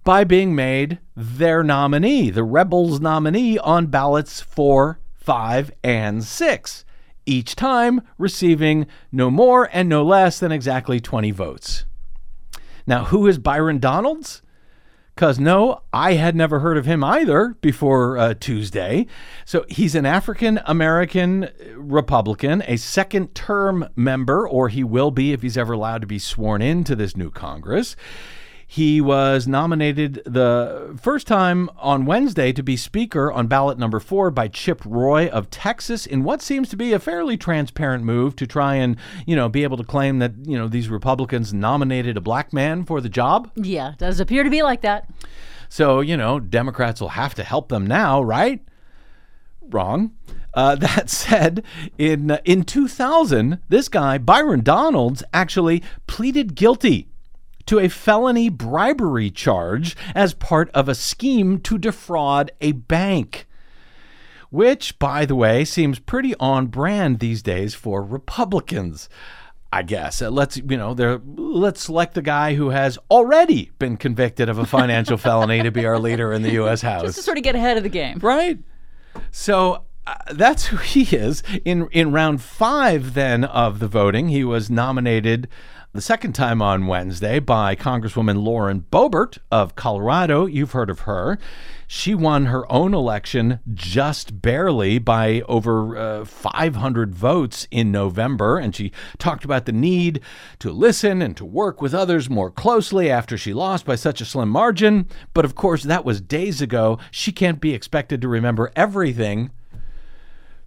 by 0.04 0.24
being 0.24 0.54
made 0.54 0.98
their 1.14 1.62
nominee, 1.62 2.30
the 2.30 2.44
rebels' 2.44 3.00
nominee 3.00 3.58
on 3.58 3.86
ballots 3.86 4.40
four, 4.40 4.98
five, 5.14 5.70
and 5.84 6.24
six, 6.24 6.84
each 7.26 7.54
time 7.54 8.00
receiving 8.16 8.86
no 9.12 9.30
more 9.30 9.68
and 9.72 9.88
no 9.88 10.02
less 10.02 10.38
than 10.38 10.52
exactly 10.52 11.00
20 11.00 11.30
votes. 11.32 11.84
Now, 12.86 13.04
who 13.04 13.26
is 13.26 13.38
Byron 13.38 13.78
Donalds? 13.78 14.42
Because 15.20 15.38
no, 15.38 15.82
I 15.92 16.14
had 16.14 16.34
never 16.34 16.60
heard 16.60 16.78
of 16.78 16.86
him 16.86 17.04
either 17.04 17.54
before 17.60 18.16
uh, 18.16 18.32
Tuesday. 18.40 19.06
So 19.44 19.66
he's 19.68 19.94
an 19.94 20.06
African 20.06 20.58
American 20.64 21.50
Republican, 21.74 22.62
a 22.66 22.78
second 22.78 23.34
term 23.34 23.86
member, 23.94 24.48
or 24.48 24.70
he 24.70 24.82
will 24.82 25.10
be 25.10 25.34
if 25.34 25.42
he's 25.42 25.58
ever 25.58 25.74
allowed 25.74 26.00
to 26.00 26.06
be 26.06 26.18
sworn 26.18 26.62
into 26.62 26.96
this 26.96 27.18
new 27.18 27.30
Congress. 27.30 27.96
He 28.72 29.00
was 29.00 29.48
nominated 29.48 30.22
the 30.24 30.96
first 31.02 31.26
time 31.26 31.68
on 31.76 32.06
Wednesday 32.06 32.52
to 32.52 32.62
be 32.62 32.76
Speaker 32.76 33.32
on 33.32 33.48
ballot 33.48 33.78
number 33.78 33.98
four 33.98 34.30
by 34.30 34.46
Chip 34.46 34.80
Roy 34.84 35.26
of 35.26 35.50
Texas 35.50 36.06
in 36.06 36.22
what 36.22 36.40
seems 36.40 36.68
to 36.68 36.76
be 36.76 36.92
a 36.92 37.00
fairly 37.00 37.36
transparent 37.36 38.04
move 38.04 38.36
to 38.36 38.46
try 38.46 38.76
and, 38.76 38.96
you 39.26 39.34
know, 39.34 39.48
be 39.48 39.64
able 39.64 39.76
to 39.76 39.82
claim 39.82 40.20
that, 40.20 40.34
you 40.44 40.56
know, 40.56 40.68
these 40.68 40.88
Republicans 40.88 41.52
nominated 41.52 42.16
a 42.16 42.20
black 42.20 42.52
man 42.52 42.84
for 42.84 43.00
the 43.00 43.08
job. 43.08 43.50
Yeah, 43.56 43.94
does 43.98 44.20
appear 44.20 44.44
to 44.44 44.50
be 44.50 44.62
like 44.62 44.82
that. 44.82 45.10
So, 45.68 45.98
you 45.98 46.16
know, 46.16 46.38
Democrats 46.38 47.00
will 47.00 47.08
have 47.08 47.34
to 47.34 47.42
help 47.42 47.70
them 47.70 47.84
now, 47.84 48.22
right? 48.22 48.60
Wrong. 49.62 50.12
Uh, 50.54 50.74
that 50.76 51.10
said, 51.10 51.64
in 51.98 52.30
uh, 52.30 52.38
in 52.44 52.62
2000, 52.62 53.58
this 53.68 53.88
guy 53.88 54.16
Byron 54.16 54.62
Donalds 54.62 55.24
actually 55.34 55.82
pleaded 56.06 56.54
guilty 56.54 57.08
to 57.70 57.78
a 57.78 57.88
felony 57.88 58.48
bribery 58.48 59.30
charge 59.30 59.96
as 60.12 60.34
part 60.34 60.68
of 60.70 60.88
a 60.88 60.94
scheme 60.94 61.60
to 61.60 61.78
defraud 61.78 62.50
a 62.60 62.72
bank. 62.72 63.46
Which, 64.50 64.98
by 64.98 65.24
the 65.24 65.36
way, 65.36 65.64
seems 65.64 66.00
pretty 66.00 66.34
on 66.40 66.66
brand 66.66 67.20
these 67.20 67.42
days 67.42 67.76
for 67.76 68.02
Republicans. 68.02 69.08
I 69.72 69.82
guess. 69.82 70.20
Uh, 70.20 70.30
let's 70.30 70.56
you 70.56 70.76
know, 70.76 70.90
let's 71.36 71.84
select 71.84 72.14
the 72.14 72.22
guy 72.22 72.54
who 72.56 72.70
has 72.70 72.98
already 73.08 73.70
been 73.78 73.96
convicted 73.96 74.48
of 74.48 74.58
a 74.58 74.66
financial 74.66 75.16
felony 75.28 75.62
to 75.62 75.70
be 75.70 75.86
our 75.86 76.00
leader 76.00 76.32
in 76.32 76.42
the 76.42 76.54
U.S. 76.54 76.82
House. 76.82 77.02
Just 77.02 77.18
to 77.18 77.22
sort 77.22 77.38
of 77.38 77.44
get 77.44 77.54
ahead 77.54 77.76
of 77.76 77.84
the 77.84 77.88
game, 77.88 78.18
right? 78.18 78.58
So 79.30 79.84
uh, 80.08 80.14
that's 80.32 80.66
who 80.66 80.76
he 80.78 81.02
is. 81.14 81.44
In 81.64 81.88
in 81.92 82.10
round 82.10 82.42
five, 82.42 83.14
then 83.14 83.44
of 83.44 83.78
the 83.78 83.86
voting, 83.86 84.28
he 84.28 84.42
was 84.42 84.70
nominated 84.70 85.46
the 85.92 86.00
second 86.00 86.34
time 86.34 86.62
on 86.62 86.86
Wednesday 86.86 87.40
by 87.40 87.74
Congresswoman 87.74 88.44
Lauren 88.44 88.84
Boebert 88.92 89.38
of 89.50 89.74
Colorado. 89.74 90.46
You've 90.46 90.70
heard 90.70 90.88
of 90.88 91.00
her. 91.00 91.36
She 91.88 92.14
won 92.14 92.46
her 92.46 92.70
own 92.70 92.94
election 92.94 93.58
just 93.74 94.40
barely 94.40 95.00
by 95.00 95.40
over 95.48 95.96
uh, 95.96 96.24
500 96.24 97.12
votes 97.12 97.66
in 97.72 97.90
November, 97.90 98.56
and 98.56 98.74
she 98.74 98.92
talked 99.18 99.44
about 99.44 99.66
the 99.66 99.72
need 99.72 100.20
to 100.60 100.70
listen 100.70 101.20
and 101.20 101.36
to 101.36 101.44
work 101.44 101.82
with 101.82 101.92
others 101.92 102.30
more 102.30 102.52
closely 102.52 103.10
after 103.10 103.36
she 103.36 103.52
lost 103.52 103.84
by 103.84 103.96
such 103.96 104.20
a 104.20 104.24
slim 104.24 104.48
margin. 104.48 105.08
But 105.34 105.44
of 105.44 105.56
course, 105.56 105.82
that 105.82 106.04
was 106.04 106.20
days 106.20 106.62
ago. 106.62 107.00
She 107.10 107.32
can't 107.32 107.60
be 107.60 107.74
expected 107.74 108.22
to 108.22 108.28
remember 108.28 108.70
everything. 108.76 109.50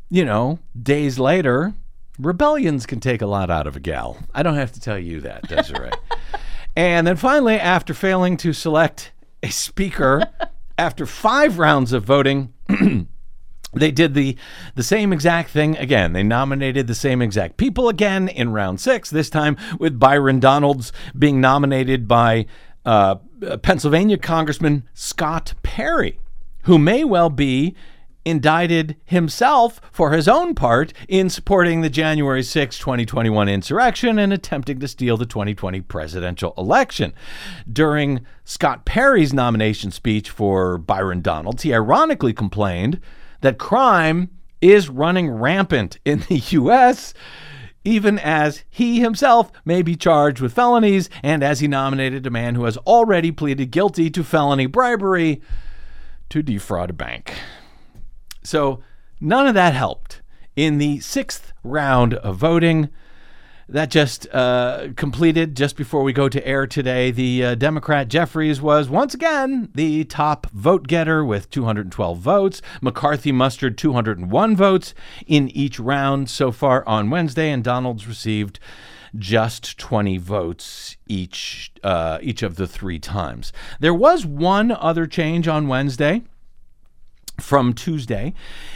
You 0.10 0.26
know, 0.26 0.60
days 0.80 1.18
later, 1.18 1.74
rebellions 2.20 2.86
can 2.86 3.00
take 3.00 3.22
a 3.22 3.28
lot 3.28 3.50
out 3.50 3.68
of 3.68 3.76
a 3.76 3.80
gal. 3.80 4.18
I 4.34 4.44
don't 4.44 4.56
have 4.56 4.72
to 4.74 4.80
tell 4.80 5.00
you 5.00 5.22
that, 5.22 5.48
Desiree. 5.48 5.92
and 6.76 7.08
then 7.08 7.16
finally, 7.16 7.56
after 7.56 7.94
failing 7.94 8.38
to 8.38 8.54
select 8.54 9.12
a 9.42 9.50
speaker 9.50 10.24
after 10.78 11.06
five 11.06 11.60
rounds 11.60 11.94
of 11.94 12.04
voting, 12.04 12.54
they 13.74 13.92
did 13.92 14.14
the 14.14 14.38
the 14.76 14.84
same 14.84 15.12
exact 15.12 15.50
thing 15.50 15.78
again. 15.78 16.14
They 16.14 16.24
nominated 16.24 16.88
the 16.88 16.96
same 16.96 17.22
exact 17.22 17.58
people 17.58 17.90
again 17.90 18.28
in 18.28 18.52
round 18.52 18.80
six. 18.80 19.10
This 19.10 19.30
time 19.30 19.58
with 19.80 20.00
Byron 20.00 20.40
Donalds 20.40 20.92
being 21.18 21.42
nominated 21.42 22.08
by 22.08 22.46
uh, 22.86 23.16
Pennsylvania 23.62 24.18
Congressman 24.18 24.84
Scott 24.94 25.54
Perry, 25.64 26.20
who 26.64 26.78
may 26.78 27.04
well 27.04 27.30
be 27.30 27.76
indicted 28.26 28.96
himself 29.06 29.82
for 29.92 30.12
his 30.12 30.28
own 30.28 30.56
part 30.56 30.94
in 31.08 31.30
supporting 31.30 31.82
the 31.82 31.90
January 31.90 32.44
6, 32.44 32.78
2021 32.78 33.50
insurrection 33.50 34.20
and 34.20 34.32
attempting 34.32 34.80
to 34.80 34.88
steal 34.88 35.18
the 35.18 35.26
2020 35.26 35.82
presidential 35.82 36.54
election. 36.58 37.14
During 37.72 38.26
Scott 38.44 38.86
Perry's 38.86 39.34
nomination 39.34 39.92
speech 39.92 40.30
for 40.30 40.78
Byron 40.78 41.22
Donalds, 41.22 41.64
he 41.64 41.74
ironically 41.74 42.34
complained 42.34 43.00
that 43.42 43.58
crime 43.58 44.30
is 44.62 44.90
running 44.90 45.30
rampant 45.30 46.00
in 46.06 46.20
the 46.30 46.38
U.S. 46.38 47.14
Even 47.84 48.18
as 48.20 48.64
he 48.70 49.02
himself 49.02 49.52
may 49.66 49.82
be 49.82 49.98
charged 49.98 50.40
with 50.40 50.54
felonies, 50.54 51.10
and 51.22 51.44
as 51.44 51.60
he 51.60 51.68
nominated 51.68 52.26
a 52.26 52.30
man 52.30 52.56
who 52.56 52.64
has 52.64 52.78
already 52.78 53.30
pleaded 53.30 53.72
guilty 53.72 54.10
to 54.10 54.24
felony 54.24 54.66
bribery 54.66 55.42
to 56.30 56.42
defraud 56.42 56.90
a 56.90 56.94
bank. 56.94 57.34
So 58.44 58.82
none 59.20 59.48
of 59.48 59.54
that 59.54 59.74
helped. 59.74 60.22
In 60.56 60.78
the 60.78 61.00
sixth 61.00 61.52
round 61.64 62.14
of 62.16 62.38
voting, 62.38 62.90
that 63.70 63.90
just 63.90 64.28
uh, 64.34 64.90
completed 64.96 65.56
just 65.56 65.76
before 65.76 66.04
we 66.04 66.14
go 66.14 66.30
to 66.30 66.46
air 66.46 66.68
today. 66.68 67.12
The 67.12 67.44
uh, 67.44 67.56
Democrat 67.56 68.08
Jeffries 68.08 68.62
was 68.62 68.90
once 68.90 69.14
again 69.14 69.70
the 69.74 70.04
top 70.04 70.48
vote 70.52 70.88
getter 70.88 71.24
with 71.24 71.50
212 71.50 72.20
votes. 72.20 72.62
McCarthy 72.82 73.32
mustered 73.32 73.78
201 73.78 74.56
votes 74.56 74.94
in 75.26 75.50
each 75.50 75.80
round 75.80 76.30
so 76.30 76.52
far 76.52 76.88
on 76.88 77.10
Wednesday, 77.10 77.50
and 77.50 77.64
Donalds 77.64 78.08
received 78.08 78.60
just 79.16 79.78
20 79.78 80.18
votes 80.18 80.98
each 81.08 81.72
uh, 81.84 82.18
each 82.22 82.44
of 82.44 82.56
the 82.56 82.68
three 82.68 83.00
times. 83.00 83.54
There 83.80 83.94
was 83.94 84.26
one 84.26 84.72
other 84.72 85.08
change 85.08 85.48
on 85.48 85.68
Wednesday 85.68 86.24
from 87.40 87.74
Tuesday, 87.74 88.34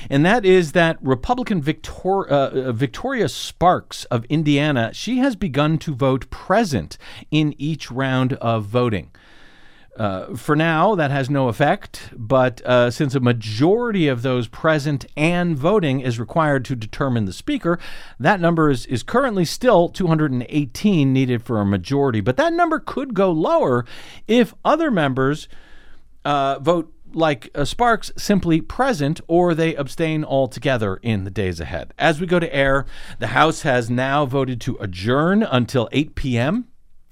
and 0.09 0.25
that 0.25 0.45
is 0.45 0.71
that 0.71 0.97
Republican 1.01 1.61
Victor, 1.61 2.31
uh, 2.31 2.49
uh, 2.49 2.71
Victoria 2.71 3.29
Spartz 3.29 4.05
of 4.05 4.25
Indiana, 4.25 4.91
she 4.93 5.17
has 5.17 5.35
begun 5.35 5.77
to 5.79 5.93
vote 5.93 6.29
present 6.29 6.97
in 7.31 7.53
each 7.57 7.91
round 7.91 8.33
of 8.33 8.65
voting. 8.65 9.11
Uh, 9.97 10.35
for 10.35 10.55
now, 10.55 10.93
that 10.93 11.09
has 11.09 11.27
no 11.27 11.47
effect, 11.47 12.11
but 12.15 12.61
uh, 12.61 12.91
since 12.91 13.15
a 13.15 13.19
majority 13.19 14.07
of 14.07 14.21
those 14.21 14.47
present 14.47 15.07
and 15.17 15.57
voting 15.57 16.01
is 16.01 16.19
required 16.19 16.63
to 16.63 16.75
determine 16.75 17.25
the 17.25 17.33
speaker, 17.33 17.79
that 18.19 18.39
number 18.39 18.69
is, 18.69 18.85
is 18.85 19.01
currently 19.01 19.43
still 19.43 19.89
218 19.89 21.11
needed 21.11 21.41
for 21.41 21.59
a 21.59 21.65
majority. 21.65 22.21
But 22.21 22.37
that 22.37 22.53
number 22.53 22.79
could 22.79 23.15
go 23.15 23.31
lower 23.31 23.85
if 24.27 24.53
other 24.63 24.91
members 24.91 25.47
uh, 26.23 26.59
vote 26.59 26.93
like 27.17 27.49
uh, 27.55 27.65
Spartz, 27.65 28.11
simply 28.15 28.61
present 28.61 29.19
or 29.27 29.53
they 29.53 29.75
abstain 29.75 30.23
altogether 30.23 30.97
in 30.97 31.23
the 31.23 31.31
days 31.31 31.59
ahead. 31.59 31.93
As 31.97 32.21
we 32.21 32.27
go 32.27 32.39
to 32.39 32.55
air, 32.55 32.85
the 33.19 33.27
House 33.27 33.63
has 33.63 33.89
now 33.89 34.25
voted 34.25 34.61
to 34.61 34.77
adjourn 34.79 35.43
until 35.43 35.89
8 35.91 36.15
p.m. 36.15 36.67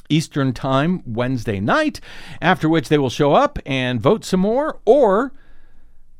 Eastern 0.08 0.54
Time 0.54 1.02
Wednesday 1.06 1.60
night, 1.60 2.00
after 2.42 2.70
which 2.70 2.90
they 2.90 2.98
will 2.98 3.10
show 3.10 3.34
up 3.34 3.58
and 3.66 4.00
vote 4.00 4.24
some 4.24 4.40
more, 4.40 4.80
or 4.86 5.34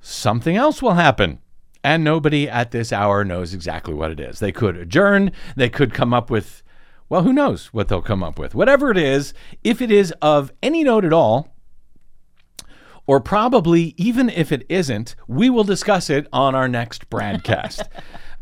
something 0.02 0.56
else 0.56 0.82
will 0.82 0.96
happen. 0.96 1.40
And 1.84 2.04
nobody 2.04 2.50
at 2.50 2.72
this 2.72 2.92
hour 2.92 3.24
knows 3.24 3.54
exactly 3.54 3.94
what 3.94 4.10
it 4.10 4.20
is. 4.20 4.40
They 4.40 4.52
could 4.52 4.76
adjourn, 4.76 5.32
they 5.56 5.70
could 5.70 5.94
come 5.94 6.14
up 6.14 6.32
with, 6.32 6.64
well, 7.10 7.22
who 7.22 7.32
knows 7.32 7.68
what 7.68 7.88
they'll 7.88 8.02
come 8.02 8.24
up 8.24 8.40
with. 8.40 8.56
Whatever 8.56 8.90
it 8.90 8.98
is, 8.98 9.36
if 9.64 9.82
it 9.84 9.92
is 9.92 10.12
of 10.20 10.52
any 10.64 10.84
note 10.84 11.06
at 11.06 11.14
all, 11.14 11.55
or 13.08 13.20
probably 13.20 13.94
even 13.98 14.30
if 14.30 14.52
it 14.52 14.66
isn't, 14.70 15.16
we 15.28 15.50
will 15.50 15.64
discuss 15.64 16.10
it 16.10 16.28
on 16.34 16.56
our 16.56 16.68
next 16.68 17.10
broadcast. 17.10 17.84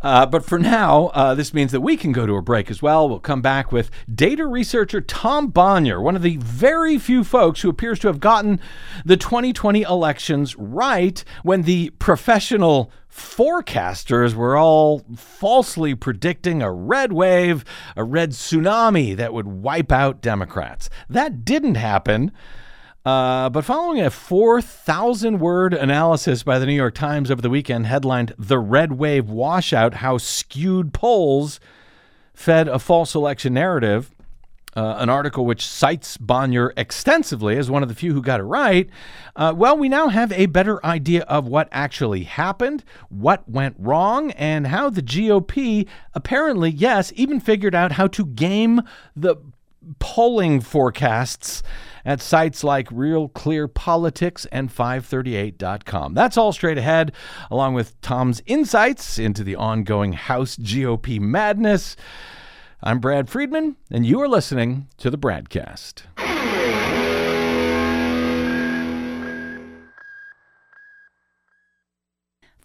Uh, 0.04 0.26
but 0.26 0.44
for 0.44 0.60
now, 0.60 1.08
uh, 1.14 1.34
this 1.34 1.54
means 1.54 1.72
that 1.72 1.80
we 1.80 1.96
can 1.96 2.12
go 2.12 2.26
to 2.26 2.36
a 2.36 2.42
break 2.42 2.70
as 2.70 2.82
well. 2.82 3.08
We'll 3.08 3.20
come 3.20 3.42
back 3.42 3.72
with 3.72 3.90
data 4.14 4.46
researcher 4.46 5.00
Tom 5.00 5.48
Bonier, 5.48 6.02
one 6.02 6.18
of 6.18 6.22
the 6.22 6.36
very 6.38 6.98
few 6.98 7.24
folks 7.24 7.62
who 7.62 7.70
appears 7.70 8.00
to 8.00 8.08
have 8.08 8.20
gotten 8.20 8.60
the 9.06 9.16
2020 9.16 9.84
elections 9.84 10.58
right 10.58 11.24
when 11.44 11.62
the 11.62 11.92
professional 11.92 12.92
forecasters 13.10 14.34
were 14.34 14.58
all 14.58 15.04
falsely 15.16 15.96
predicting 15.96 16.62
a 16.62 16.72
red 16.72 17.14
wave, 17.14 17.64
a 17.96 18.04
red 18.04 18.32
tsunami 18.32 19.16
that 19.16 19.34
would 19.34 19.48
wipe 19.48 19.92
out 19.92 20.22
Democrats. 20.22 20.90
That 21.08 21.46
didn't 21.46 21.76
happen. 21.76 22.34
Uh, 23.06 23.50
but 23.50 23.66
following 23.66 24.00
a 24.00 24.10
4,000 24.10 25.40
word 25.40 25.74
analysis 25.74 26.42
by 26.44 26.58
the 26.58 26.66
New 26.66 26.74
York 26.74 26.96
Times 26.96 27.30
over 27.30 27.42
the 27.42 27.50
weekend, 27.50 27.86
headlined 27.86 28.34
The 28.40 28.60
Red 28.60 28.94
Wave 28.94 29.30
Washout 29.30 29.96
How 29.96 30.18
Skewed 30.18 30.94
Polls 30.94 31.60
Fed 32.34 32.68
a 32.68 32.80
False 32.80 33.14
Election 33.14 33.54
Narrative, 33.54 34.10
uh, 34.76 34.96
an 34.98 35.10
article 35.10 35.46
which 35.46 35.66
cites 35.66 36.18
Bonier 36.18 36.74
extensively 36.76 37.58
as 37.58 37.70
one 37.70 37.84
of 37.84 37.90
the 37.90 37.96
few 37.96 38.14
who 38.14 38.22
got 38.22 38.40
it 38.40 38.44
right. 38.44 38.90
Uh, 39.36 39.54
well, 39.56 39.78
we 39.78 39.88
now 39.88 40.08
have 40.08 40.32
a 40.32 40.48
better 40.48 40.84
idea 40.86 41.24
of 41.24 41.48
what 41.48 41.68
actually 41.72 42.24
happened, 42.24 42.84
what 43.10 43.48
went 43.48 43.76
wrong, 43.78 44.32
and 44.32 44.68
how 44.68 44.90
the 44.90 45.04
GOP 45.04 45.88
apparently, 46.14 46.72
yes, 46.72 47.14
even 47.16 47.40
figured 47.40 47.76
out 47.76 47.94
how 47.94 48.08
to 48.08 48.26
game 48.26 48.82
the 49.16 49.36
polling 50.00 50.62
forecasts 50.62 51.64
at 52.06 52.22
sites 52.22 52.64
like 52.64 52.88
Real 52.92 53.30
Clear 53.30 53.68
Politics 53.68 54.46
and 54.52 54.74
538.com. 54.74 56.14
That's 56.14 56.38
all 56.38 56.52
straight 56.52 56.78
ahead, 56.78 57.14
along 57.50 57.74
with 57.74 58.00
Tom's 58.02 58.42
insights 58.46 59.18
into 59.18 59.44
the 59.44 59.56
ongoing 59.56 60.14
House 60.14 60.56
GOP 60.56 61.20
madness. 61.20 61.96
I'm 62.82 63.00
Brad 63.00 63.30
Friedman, 63.30 63.78
and 63.90 64.06
you 64.06 64.22
are 64.22 64.28
listening 64.28 64.88
to 64.98 65.10
the 65.10 65.18
BradCast. 65.18 66.63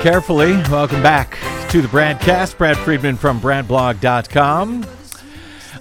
Carefully. 0.00 0.52
Welcome 0.70 1.02
back 1.02 1.36
to 1.70 1.82
the 1.82 1.88
BradCast. 1.88 2.56
Brad 2.56 2.76
Friedman 2.78 3.16
from 3.16 3.40
BradBlog.com. 3.40 4.86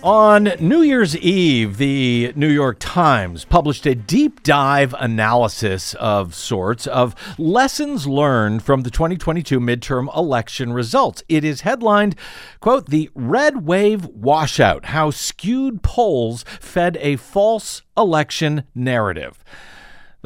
On 0.02 0.44
New 0.60 0.82
Year's 0.82 1.16
Eve, 1.18 1.78
the 1.78 2.34
New 2.36 2.48
York 2.48 2.78
Times 2.80 3.46
published 3.46 3.86
a 3.86 3.94
deep 3.94 4.42
dive 4.42 4.96
analysis 5.00 5.94
of 5.96 6.34
sorts 6.34 6.88
of 6.88 7.14
lessons 7.38 8.08
learned 8.08 8.64
from 8.64 8.82
the 8.82 8.90
2022 8.90 9.60
midterm 9.60 10.16
election 10.16 10.74
results. 10.74 11.24
It 11.30 11.44
is 11.44 11.62
headlined, 11.62 12.16
quote, 12.60 12.90
The 12.90 13.12
Red 13.14 13.66
Wave 13.66 14.06
Washout 14.08 14.86
How 14.86 15.12
Skewed 15.12 15.84
Polls 15.84 16.44
Fed 16.60 16.98
a 17.02 17.18
False 17.18 17.84
Election 17.96 18.64
Narrative. 18.74 19.44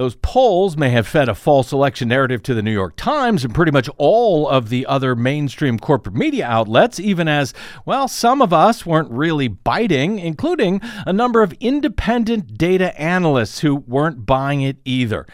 Those 0.01 0.15
polls 0.15 0.75
may 0.75 0.89
have 0.89 1.05
fed 1.05 1.29
a 1.29 1.36
false 1.36 1.72
election 1.72 2.08
narrative 2.08 2.42
to 2.44 2.55
the 2.55 2.64
New 2.64 2.72
York 2.72 2.96
Times 2.96 3.46
and 3.46 3.53
pretty 3.53 3.72
much 3.72 3.87
all 3.98 4.50
of 4.50 4.70
the 4.70 4.87
other 4.87 5.16
mainstream 5.16 5.77
corporate 5.77 6.16
media 6.16 6.48
outlets, 6.48 7.00
even 7.00 7.27
as, 7.27 7.53
well, 7.85 8.07
some 8.07 8.42
of 8.42 8.51
us 8.51 8.83
weren't 8.83 9.11
really 9.11 9.48
biting, 9.48 10.18
including 10.18 10.81
a 11.05 11.14
number 11.14 11.44
of 11.44 11.53
independent 11.59 12.57
data 12.57 13.00
analysts 13.00 13.59
who 13.59 13.75
weren't 13.75 14.25
buying 14.25 14.64
it 14.64 14.77
either. 14.85 15.27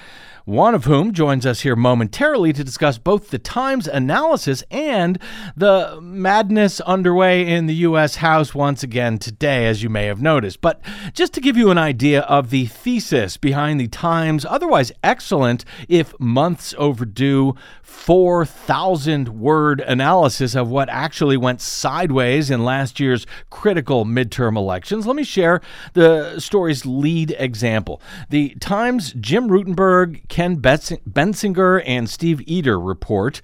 One 0.48 0.74
of 0.74 0.86
whom 0.86 1.12
joins 1.12 1.46
us 1.46 1.60
here 1.60 1.76
momentarily 1.76 2.54
to 2.54 2.64
discuss 2.64 2.98
both 2.98 3.32
the 3.32 3.38
Times 3.38 3.86
analysis 3.86 4.64
and 4.72 5.20
the 5.58 6.00
madness 6.02 6.80
underway 6.80 7.46
in 7.46 7.66
the 7.66 7.76
U.S. 7.76 8.16
House 8.16 8.56
once 8.56 8.82
again 8.82 9.18
today, 9.18 9.68
as 9.68 9.84
you 9.84 9.90
may 9.90 10.06
have 10.06 10.22
noticed. 10.22 10.62
But 10.62 10.80
just 11.12 11.34
to 11.34 11.42
give 11.42 11.58
you 11.58 11.70
an 11.70 11.78
idea 11.78 12.22
of 12.22 12.50
the 12.50 12.68
thesis 12.68 13.36
behind 13.36 13.78
the 13.82 13.90
Times' 13.90 14.46
otherwise 14.46 14.94
excellent, 15.04 15.66
if 15.90 16.18
months 16.18 16.74
overdue, 16.78 17.54
4,000 17.84 19.28
word 19.28 19.82
analysis 19.82 20.56
of 20.56 20.70
what 20.70 20.88
actually 20.88 21.36
went 21.36 21.60
sideways 21.60 22.50
in 22.50 22.64
last 22.64 23.02
year's 23.02 23.26
critical 23.50 24.06
midterm 24.06 24.56
elections, 24.56 25.06
let 25.06 25.18
me 25.18 25.26
share 25.26 25.60
the 25.92 26.40
story's 26.40 26.86
lead 26.86 27.36
example. 27.38 28.02
The 28.30 28.56
Times' 28.62 29.12
Jim 29.20 29.50
Rutenberg, 29.50 30.26
Ken 30.38 30.58
Bensinger, 30.58 31.82
and 31.84 32.08
Steve 32.08 32.44
Eder 32.48 32.80
report. 32.80 33.42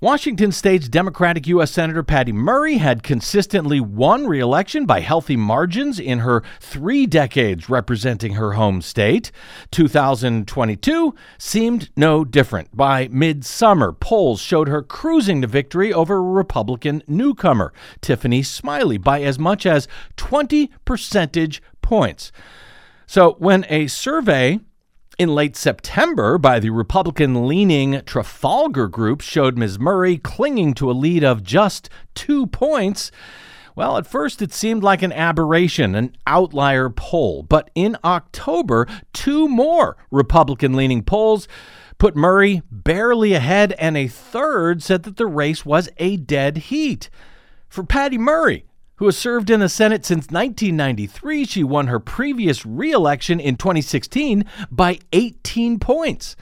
Washington 0.00 0.52
State's 0.52 0.88
Democratic 0.88 1.48
U.S. 1.48 1.72
Senator 1.72 2.04
Patty 2.04 2.30
Murray 2.30 2.76
had 2.76 3.02
consistently 3.02 3.80
won 3.80 4.28
re 4.28 4.38
election 4.38 4.86
by 4.86 5.00
healthy 5.00 5.34
margins 5.34 5.98
in 5.98 6.20
her 6.20 6.44
three 6.60 7.04
decades 7.04 7.68
representing 7.68 8.34
her 8.34 8.52
home 8.52 8.80
state. 8.80 9.32
2022 9.72 11.16
seemed 11.36 11.90
no 11.96 12.24
different. 12.24 12.76
By 12.76 13.08
midsummer, 13.08 13.90
polls 13.90 14.40
showed 14.40 14.68
her 14.68 14.82
cruising 14.82 15.40
to 15.40 15.48
victory 15.48 15.92
over 15.92 16.22
Republican 16.22 17.02
newcomer, 17.08 17.72
Tiffany 18.00 18.44
Smiley, 18.44 18.98
by 18.98 19.22
as 19.22 19.36
much 19.36 19.66
as 19.66 19.88
20 20.14 20.70
percentage 20.84 21.60
points. 21.82 22.30
So 23.08 23.32
when 23.40 23.66
a 23.68 23.88
survey 23.88 24.60
in 25.20 25.34
late 25.34 25.54
September 25.54 26.38
by 26.38 26.58
the 26.58 26.70
Republican 26.70 27.46
leaning 27.46 28.00
Trafalgar 28.06 28.88
Group 28.88 29.20
showed 29.20 29.58
Ms. 29.58 29.78
Murray 29.78 30.16
clinging 30.16 30.72
to 30.72 30.90
a 30.90 30.92
lead 30.92 31.22
of 31.22 31.42
just 31.42 31.90
two 32.14 32.46
points. 32.46 33.12
Well, 33.76 33.98
at 33.98 34.06
first 34.06 34.40
it 34.40 34.50
seemed 34.50 34.82
like 34.82 35.02
an 35.02 35.12
aberration, 35.12 35.94
an 35.94 36.16
outlier 36.26 36.88
poll. 36.88 37.42
But 37.42 37.70
in 37.74 37.98
October, 38.02 38.86
two 39.12 39.46
more 39.46 39.98
Republican 40.10 40.72
leaning 40.72 41.02
polls 41.02 41.46
put 41.98 42.16
Murray 42.16 42.62
barely 42.70 43.34
ahead, 43.34 43.74
and 43.78 43.98
a 43.98 44.08
third 44.08 44.82
said 44.82 45.02
that 45.02 45.18
the 45.18 45.26
race 45.26 45.66
was 45.66 45.90
a 45.98 46.16
dead 46.16 46.56
heat. 46.56 47.10
For 47.68 47.84
Patty 47.84 48.16
Murray, 48.16 48.64
who 49.00 49.06
has 49.06 49.16
served 49.16 49.48
in 49.48 49.60
the 49.60 49.68
Senate 49.68 50.04
since 50.04 50.26
1993. 50.26 51.46
She 51.46 51.64
won 51.64 51.86
her 51.86 51.98
previous 51.98 52.66
reelection 52.66 53.40
in 53.40 53.56
2016 53.56 54.44
by 54.70 54.98
18 55.14 55.78
points. 55.78 56.36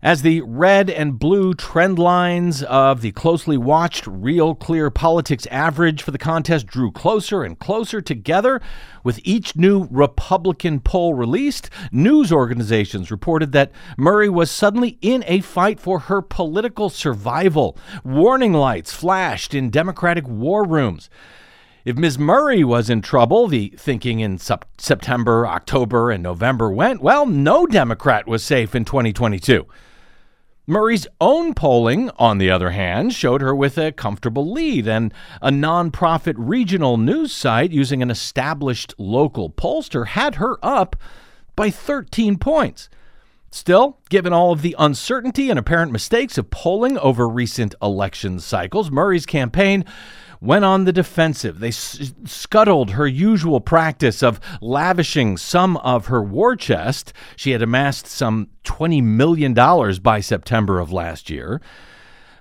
As 0.00 0.22
the 0.22 0.42
red 0.42 0.88
and 0.88 1.18
blue 1.18 1.54
trend 1.54 1.98
lines 1.98 2.62
of 2.62 3.00
the 3.00 3.10
closely 3.10 3.56
watched 3.56 4.06
Real 4.06 4.54
Clear 4.54 4.90
Politics 4.90 5.44
average 5.50 6.04
for 6.04 6.12
the 6.12 6.18
contest 6.18 6.68
drew 6.68 6.92
closer 6.92 7.42
and 7.42 7.58
closer 7.58 8.00
together, 8.00 8.60
with 9.02 9.18
each 9.24 9.56
new 9.56 9.88
Republican 9.90 10.78
poll 10.78 11.14
released, 11.14 11.68
news 11.90 12.30
organizations 12.30 13.10
reported 13.10 13.50
that 13.50 13.72
Murray 13.96 14.28
was 14.28 14.52
suddenly 14.52 14.98
in 15.02 15.24
a 15.26 15.40
fight 15.40 15.80
for 15.80 15.98
her 15.98 16.22
political 16.22 16.90
survival. 16.90 17.76
Warning 18.04 18.52
lights 18.52 18.92
flashed 18.92 19.52
in 19.52 19.70
Democratic 19.70 20.28
war 20.28 20.64
rooms. 20.64 21.10
If 21.86 21.96
Ms. 21.96 22.18
Murray 22.18 22.64
was 22.64 22.90
in 22.90 23.00
trouble, 23.00 23.46
the 23.46 23.72
thinking 23.76 24.18
in 24.18 24.38
sep- 24.38 24.64
September, 24.76 25.46
October, 25.46 26.10
and 26.10 26.20
November 26.20 26.68
went, 26.68 27.00
well, 27.00 27.26
no 27.26 27.64
Democrat 27.64 28.26
was 28.26 28.42
safe 28.42 28.74
in 28.74 28.84
2022. 28.84 29.64
Murray's 30.66 31.06
own 31.20 31.54
polling, 31.54 32.10
on 32.18 32.38
the 32.38 32.50
other 32.50 32.70
hand, 32.70 33.12
showed 33.12 33.40
her 33.40 33.54
with 33.54 33.78
a 33.78 33.92
comfortable 33.92 34.50
lead, 34.50 34.88
and 34.88 35.14
a 35.40 35.50
nonprofit 35.50 36.34
regional 36.36 36.96
news 36.96 37.30
site 37.30 37.70
using 37.70 38.02
an 38.02 38.10
established 38.10 38.92
local 38.98 39.48
pollster 39.48 40.08
had 40.08 40.34
her 40.34 40.58
up 40.64 40.96
by 41.54 41.70
13 41.70 42.36
points. 42.36 42.88
Still, 43.52 44.00
given 44.10 44.32
all 44.32 44.50
of 44.50 44.62
the 44.62 44.74
uncertainty 44.76 45.50
and 45.50 45.58
apparent 45.58 45.92
mistakes 45.92 46.36
of 46.36 46.50
polling 46.50 46.98
over 46.98 47.28
recent 47.28 47.76
election 47.80 48.40
cycles, 48.40 48.90
Murray's 48.90 49.24
campaign 49.24 49.84
went 50.40 50.64
on 50.64 50.84
the 50.84 50.92
defensive. 50.92 51.60
They 51.60 51.68
s- 51.68 52.12
scuttled 52.24 52.90
her 52.92 53.06
usual 53.06 53.60
practice 53.60 54.22
of 54.22 54.40
lavishing 54.60 55.36
some 55.36 55.76
of 55.78 56.06
her 56.06 56.22
war 56.22 56.56
chest. 56.56 57.12
She 57.36 57.50
had 57.52 57.62
amassed 57.62 58.06
some 58.06 58.48
$20 58.64 59.02
million 59.02 59.54
by 60.02 60.20
September 60.20 60.78
of 60.80 60.92
last 60.92 61.30
year. 61.30 61.60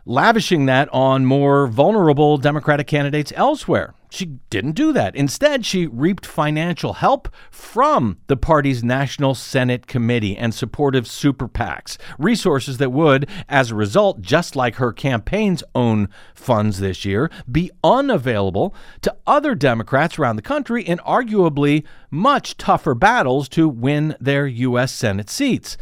Lavishing 0.05 0.65
that 0.67 0.87
on 0.93 1.25
more 1.25 1.67
vulnerable 1.67 2.37
Democratic 2.37 2.87
candidates 2.87 3.33
elsewhere. 3.35 3.93
She 4.11 4.25
didn't 4.49 4.73
do 4.73 4.93
that. 4.93 5.15
Instead, 5.15 5.65
she 5.65 5.87
reaped 5.87 6.25
financial 6.25 6.93
help 6.93 7.27
from 7.51 8.17
the 8.27 8.37
party's 8.37 8.83
National 8.83 9.35
Senate 9.35 9.87
Committee 9.87 10.37
and 10.37 10.53
supportive 10.53 11.05
super 11.05 11.49
PACs, 11.49 11.97
resources 12.17 12.77
that 12.77 12.93
would, 12.93 13.27
as 13.49 13.71
a 13.71 13.75
result, 13.75 14.21
just 14.21 14.55
like 14.55 14.75
her 14.75 14.93
campaign's 14.93 15.63
own 15.73 16.07
funds 16.33 16.79
this 16.79 17.03
year, 17.03 17.29
be 17.51 17.71
unavailable 17.83 18.73
to 19.01 19.13
other 19.27 19.53
Democrats 19.53 20.17
around 20.17 20.37
the 20.37 20.41
country 20.41 20.81
in 20.81 20.99
arguably 20.99 21.83
much 22.09 22.55
tougher 22.55 22.95
battles 22.95 23.49
to 23.49 23.67
win 23.67 24.15
their 24.21 24.47
U.S. 24.47 24.93
Senate 24.93 25.29
seats. 25.29 25.77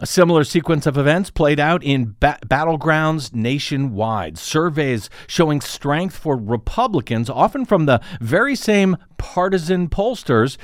A 0.00 0.06
similar 0.06 0.42
sequence 0.42 0.86
of 0.86 0.96
events 0.96 1.30
played 1.30 1.60
out 1.60 1.84
in 1.84 2.16
ba- 2.18 2.38
battlegrounds 2.46 3.34
nationwide. 3.34 4.38
Surveys 4.38 5.10
showing 5.26 5.60
strength 5.60 6.16
for 6.16 6.34
Republicans, 6.34 7.28
often 7.28 7.66
from 7.66 7.84
the 7.84 8.00
very 8.18 8.56
same 8.56 8.96
partisan 9.18 9.90
pollsters, 9.90 10.56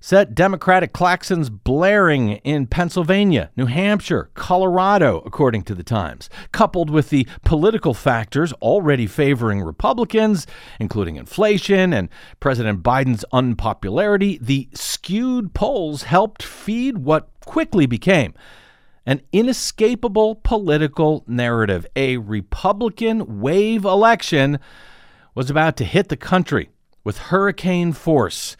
set 0.00 0.34
Democratic 0.34 0.94
claxons 0.94 1.50
blaring 1.50 2.30
in 2.38 2.66
Pennsylvania, 2.66 3.50
New 3.56 3.66
Hampshire, 3.66 4.30
Colorado, 4.34 5.22
according 5.26 5.64
to 5.64 5.74
the 5.74 5.84
Times. 5.84 6.30
Coupled 6.50 6.88
with 6.88 7.10
the 7.10 7.28
political 7.44 7.92
factors 7.92 8.54
already 8.54 9.06
favoring 9.06 9.60
Republicans, 9.60 10.46
including 10.80 11.16
inflation 11.16 11.92
and 11.92 12.08
President 12.40 12.82
Biden's 12.82 13.24
unpopularity, 13.32 14.38
the 14.40 14.70
skewed 14.72 15.52
polls 15.52 16.04
helped 16.04 16.42
feed 16.42 16.98
what 16.98 17.28
quickly 17.44 17.84
became 17.84 18.32
an 19.06 19.20
inescapable 19.32 20.36
political 20.36 21.24
narrative. 21.26 21.86
A 21.96 22.18
Republican 22.18 23.40
wave 23.40 23.84
election 23.84 24.58
was 25.34 25.50
about 25.50 25.76
to 25.78 25.84
hit 25.84 26.08
the 26.08 26.16
country 26.16 26.70
with 27.04 27.18
hurricane 27.18 27.92
force. 27.92 28.56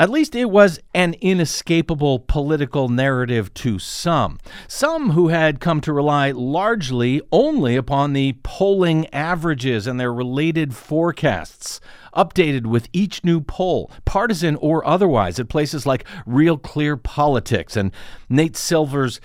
At 0.00 0.08
least 0.08 0.34
it 0.34 0.46
was 0.46 0.80
an 0.94 1.14
inescapable 1.20 2.20
political 2.20 2.88
narrative 2.88 3.52
to 3.52 3.78
some. 3.78 4.38
Some 4.66 5.10
who 5.10 5.28
had 5.28 5.60
come 5.60 5.82
to 5.82 5.92
rely 5.92 6.30
largely 6.30 7.20
only 7.30 7.76
upon 7.76 8.14
the 8.14 8.32
polling 8.42 9.06
averages 9.12 9.86
and 9.86 10.00
their 10.00 10.10
related 10.10 10.74
forecasts 10.74 11.82
updated 12.16 12.64
with 12.64 12.88
each 12.94 13.22
new 13.24 13.42
poll, 13.42 13.90
partisan 14.06 14.56
or 14.56 14.82
otherwise, 14.86 15.38
at 15.38 15.50
places 15.50 15.84
like 15.84 16.06
Real 16.24 16.56
Clear 16.56 16.96
Politics 16.96 17.76
and 17.76 17.92
Nate 18.30 18.56
Silver's 18.56 19.20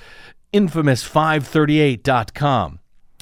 infamous 0.52 1.08
538.com. 1.08 2.80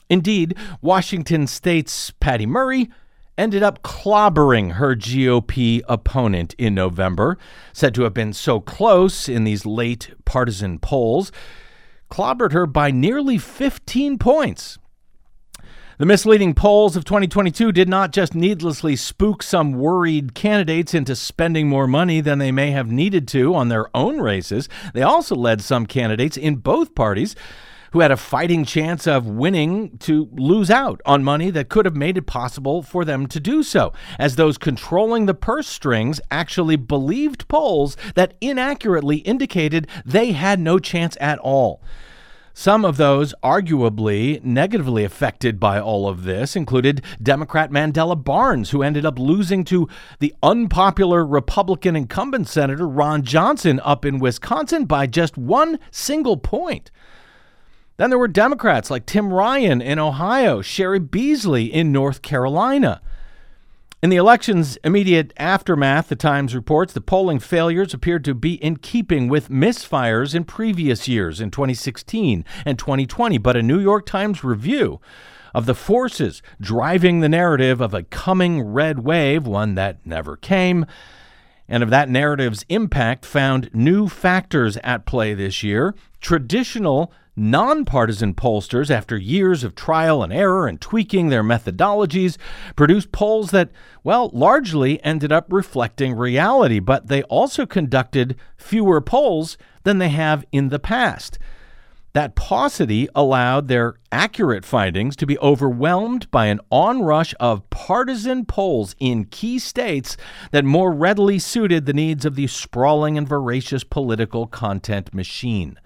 Indeed, 0.09 0.57
Washington 0.81 1.45
State's 1.45 2.09
Patty 2.19 2.47
Murray 2.47 2.89
ended 3.38 3.63
up 3.63 3.82
clobbering 3.84 4.74
her 4.74 4.96
GOP 4.96 5.82
opponent 5.88 6.56
in 6.58 6.76
November, 6.76 7.38
said 7.72 7.96
to 7.96 8.04
have 8.04 8.13
been 8.13 8.34
so 8.34 8.60
close 8.60 9.28
in 9.28 9.43
these 9.43 9.65
late 9.65 10.13
partisan 10.26 10.80
polls, 10.80 11.32
clobbered 12.12 12.52
her 12.52 12.65
by 12.65 12.91
nearly 12.91 13.38
15 13.38 14.17
points. 14.17 14.78
The 16.00 16.08
misleading 16.08 16.56
polls 16.56 16.96
of 16.96 17.06
2022 17.06 17.72
did 17.72 17.88
not 17.88 18.12
just 18.12 18.34
needlessly 18.34 18.96
spook 18.96 19.43
some 19.43 19.74
worried 19.74 20.34
candidates 20.34 20.93
into 20.93 21.15
spending 21.15 21.69
more 21.69 21.88
money 21.88 22.19
than 22.19 22.39
they 22.39 22.52
may 22.52 22.72
have 22.72 22.91
needed 22.91 23.28
to 23.30 23.54
on 23.54 23.69
their 23.69 23.96
own 23.96 24.19
races. 24.19 24.67
They 24.93 25.04
also 25.04 25.36
led 25.36 25.62
some 25.62 25.86
candidates 25.86 26.36
in 26.36 26.56
both 26.56 26.96
parties 26.96 27.36
who 27.93 27.99
had 27.99 28.12
a 28.12 28.17
fighting 28.17 28.65
chance 28.65 29.06
of 29.06 29.27
winning 29.27 29.97
to 29.99 30.27
lose 30.34 30.71
out 30.71 30.99
on 31.06 31.23
money 31.23 31.51
that 31.51 31.69
could 31.69 31.86
have 31.86 31.95
made 31.95 32.17
it 32.17 32.25
possible 32.25 32.82
for 32.82 33.06
them 33.06 33.27
to 33.27 33.39
do 33.39 33.62
so, 33.62 33.93
as 34.17 34.36
those 34.36 34.58
controlling 34.58 35.27
the 35.27 35.34
purse 35.34 35.67
strings 35.67 36.19
actually 36.32 36.75
believed 36.75 37.47
polls 37.47 37.95
that 38.15 38.34
inaccurately 38.41 39.17
indicated 39.17 39.88
they 40.03 40.32
had 40.32 40.60
no 40.60 40.79
chance 40.79 41.15
at 41.21 41.38
all. 41.39 41.84
Some 42.56 42.84
of 42.84 42.97
those 42.97 43.34
arguably 43.43 44.43
negatively 44.43 45.03
affected 45.03 45.60
by 45.60 45.79
all 45.79 46.08
of 46.08 46.23
this 46.23 46.56
included 46.56 47.03
Democrat 47.21 47.69
Mandela 47.69 48.21
Barnes, 48.21 48.71
who 48.71 48.82
ended 48.82 49.06
up 49.06 49.19
losing 49.19 49.63
to 49.65 49.88
the 50.19 50.34
unpopular 50.41 51.23
Republican 51.23 51.95
incumbent 51.95 52.47
Senator 52.47 52.88
Ron 52.88 53.21
Johnson 53.21 53.79
up 53.84 54.03
in 54.03 54.17
Wisconsin 54.17 54.86
by 54.86 55.06
just 55.06 55.38
one 55.38 55.77
single 55.91 56.38
point. 56.38 56.89
Then 57.97 58.10
there 58.10 58.19
were 58.19 58.27
Democrats 58.27 58.89
like 58.89 59.06
Tim 59.06 59.32
Ryan 59.32 59.82
in 59.82 59.99
Ohio, 59.99 60.62
Cheri 60.62 60.99
Beasley 60.99 61.71
in 61.71 61.91
North 61.91 62.21
Carolina. 62.21 63.01
In 64.01 64.10
the 64.10 64.17
election's 64.17 64.77
immediate 64.84 65.32
aftermath, 65.38 66.10
the 66.10 66.15
Times 66.15 66.53
reports 66.53 66.91
the 66.91 66.99
polling 66.99 67.39
failures 67.39 67.93
appeared 67.93 68.25
to 68.25 68.34
be 68.34 68.56
in 68.56 68.77
keeping 68.77 69.29
with 69.29 69.47
misfires 69.47 70.36
in 70.36 70.43
previous 70.43 71.08
years 71.08 71.39
in 71.39 71.51
2016 71.51 72.43
and 72.65 72.77
2020. 72.77 73.38
But 73.38 73.56
a 73.56 73.62
New 73.62 73.79
York 73.79 74.06
Times 74.06 74.43
review 74.43 74.99
of 75.53 75.67
the 75.67 75.75
forces 75.75 76.41
driving 76.60 77.19
the 77.19 77.29
narrative 77.29 77.79
of 77.79 77.93
a 77.93 78.03
coming 78.03 78.62
red 78.62 78.99
wave, 78.99 79.45
one 79.45 79.75
that 79.75 80.06
never 80.06 80.36
came, 80.36 80.86
and 81.69 81.82
of 81.84 81.89
that 81.91 82.10
narrative's 82.10 82.65
impact 82.69 83.23
found 83.25 83.69
new 83.71 84.10
factors 84.10 84.77
at 84.84 85.06
play 85.06 85.34
this 85.34 85.63
year. 85.63 85.95
Traditional 86.19 87.13
Nonpartisan 87.36 88.36
pollsters, 88.36 88.91
after 88.91 89.17
years 89.17 89.63
of 89.63 89.74
trial 89.74 90.22
and 90.22 90.32
error 90.32 90.67
and 90.67 90.80
tweaking 90.80 91.30
their 91.30 91.43
methodologies, 91.43 92.38
produced 92.76 93.12
polls 93.12 93.50
that, 93.50 93.72
well, 94.04 94.30
largely 94.34 95.04
ended 95.04 95.32
up 95.32 95.52
reflecting 95.52 96.13
reality, 96.13 96.80
but 96.80 97.08
they 97.08 97.24
also 97.24 97.65
conducted 97.65 98.36
fewer 98.56 99.02
polls 99.02 99.58
than 99.84 99.98
they 99.98 100.10
have 100.10 100.46
in 100.52 100.69
the 100.69 100.78
past. 100.78 101.39
That 102.13 102.36
paucity 102.36 103.10
allowed 103.15 103.67
their 103.67 103.96
accurate 104.12 104.63
findings 104.63 105.15
to 105.15 105.26
be 105.26 105.39
overwhelmed 105.39 106.30
by 106.30 106.46
an 106.46 106.60
onrush 106.72 107.34
of 107.39 107.67
partisan 107.72 108.46
polls 108.46 108.96
in 109.00 109.26
key 109.26 109.58
states 109.58 110.15
that 110.52 110.63
more 110.63 110.91
readily 110.91 111.39
suited 111.39 111.88
the 111.88 111.93
needs 111.93 112.24
of 112.26 112.36
the 112.36 112.46
sprawling 112.46 113.17
and 113.17 113.28
voracious 113.28 113.84
political 113.84 114.46
content 114.46 115.12
machine. 115.12 115.80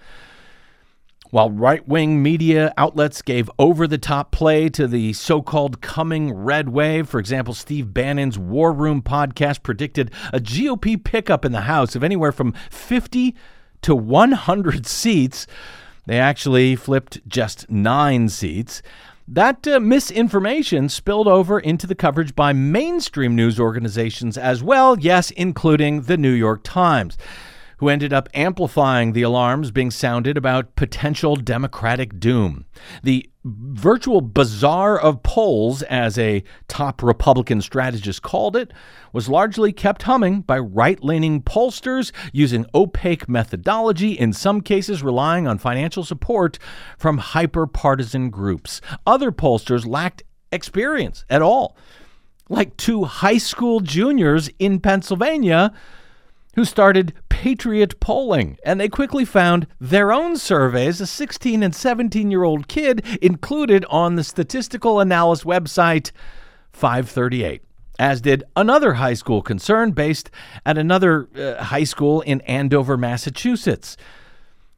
While 1.30 1.52
right 1.52 1.86
wing 1.86 2.24
media 2.24 2.74
outlets 2.78 3.22
gave 3.22 3.52
over 3.60 3.86
the 3.86 3.98
top 3.98 4.32
play 4.32 4.70
to 4.70 4.88
the 4.88 5.12
so 5.12 5.42
called 5.42 5.82
coming 5.82 6.34
red 6.34 6.70
wave, 6.70 7.10
for 7.10 7.20
example, 7.20 7.54
Steve 7.54 7.94
Bannon's 7.94 8.40
War 8.40 8.72
Room 8.72 9.02
podcast 9.02 9.62
predicted 9.62 10.10
a 10.32 10.40
GOP 10.40 11.04
pickup 11.04 11.44
in 11.44 11.52
the 11.52 11.62
House 11.62 11.98
of 11.98 12.04
anywhere 12.04 12.32
from 12.32 12.54
50 12.70 13.36
to 13.82 13.94
100 13.94 14.86
seats. 14.88 15.48
They 16.06 16.18
actually 16.18 16.78
flipped 16.78 17.28
just 17.28 17.70
nine 17.70 18.30
seats. 18.30 18.82
That 19.28 19.68
uh, 19.68 19.82
misinformation 19.82 20.88
spilled 20.88 21.28
over 21.28 21.60
into 21.60 21.88
the 21.88 21.96
coverage 21.96 22.34
by 22.38 22.54
mainstream 22.54 23.36
news 23.36 23.60
organizations 23.60 24.38
as 24.38 24.64
well, 24.64 24.98
yes, 24.98 25.32
including 25.32 26.04
the 26.04 26.16
New 26.16 26.32
York 26.32 26.62
Times 26.64 27.18
who 27.78 27.90
ended 27.90 28.12
up 28.12 28.28
amplifying 28.34 29.14
the 29.14 29.22
alarms 29.22 29.72
being 29.72 29.92
sounded 29.92 30.38
about 30.38 30.76
potential 30.76 31.36
Democratic 31.36 32.20
doom. 32.20 32.66
The 33.04 33.30
virtual 33.44 34.20
bazaar 34.22 35.00
of 35.00 35.24
polls, 35.24 35.82
as 35.84 36.18
a 36.18 36.44
top 36.68 37.02
Republican 37.02 37.62
strategist 37.62 38.22
called 38.22 38.56
it, 38.56 38.74
was 39.14 39.30
largely 39.30 39.72
kept 39.72 40.04
humming 40.04 40.42
by 40.42 40.60
right 40.60 41.02
leaning 41.04 41.42
pollsters 41.42 42.12
using 42.34 42.66
opaque 42.76 43.30
methodology, 43.30 44.12
in 44.12 44.34
some 44.34 44.62
cases 44.62 45.04
relying 45.04 45.48
on 45.48 45.58
financial 45.58 46.04
support 46.04 46.60
from 46.98 47.20
hyper 47.20 47.68
partisan 47.68 48.30
groups. 48.30 48.82
Other 49.06 49.32
pollsters 49.32 49.86
lacked 49.88 50.24
experience 50.52 51.24
at 51.30 51.42
all, 51.42 51.78
like 52.50 52.76
two 52.76 53.04
high 53.06 53.38
school 53.38 53.80
juniors 53.80 54.50
in 54.60 54.80
Pennsylvania 54.80 55.74
who 56.56 56.66
started 56.66 57.14
Patriot 57.38 58.00
polling, 58.00 58.58
and 58.66 58.82
they 58.82 58.90
quickly 58.90 59.24
found 59.24 59.68
their 59.80 60.12
own 60.12 60.38
surveys, 60.38 61.00
a 61.00 61.06
16 61.06 61.62
and 61.62 61.76
17 61.76 62.32
year 62.32 62.44
old 62.44 62.68
kid 62.68 63.06
included 63.22 63.86
on 63.92 64.16
the 64.16 64.24
statistical 64.24 65.00
analysis 65.00 65.46
website 65.46 66.12
538 66.72 67.62
as 68.00 68.22
did 68.22 68.44
another 68.56 68.96
high 68.96 69.14
school 69.14 69.44
concern 69.44 69.92
based 69.92 70.32
at 70.66 70.80
another 70.80 71.30
uh, 71.38 71.64
high 71.64 71.84
school 71.84 72.22
in 72.22 72.42
Andover, 72.42 72.98
Massachusetts. 72.98 73.98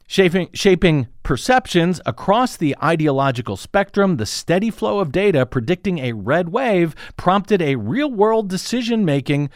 Shaping, 0.05 0.49
shaping 0.53 1.07
perceptions 1.23 2.01
across 2.05 2.57
the 2.57 2.75
ideological 2.83 3.55
spectrum, 3.55 4.17
the 4.17 4.25
steady 4.25 4.69
flow 4.69 4.99
of 4.99 5.13
data 5.13 5.45
predicting 5.45 5.99
a 5.99 6.11
red 6.11 6.49
wave 6.49 6.93
prompted 7.15 7.61
a 7.61 7.75
real 7.77 8.11
world 8.11 8.49
decision 8.49 9.05
making 9.05 9.49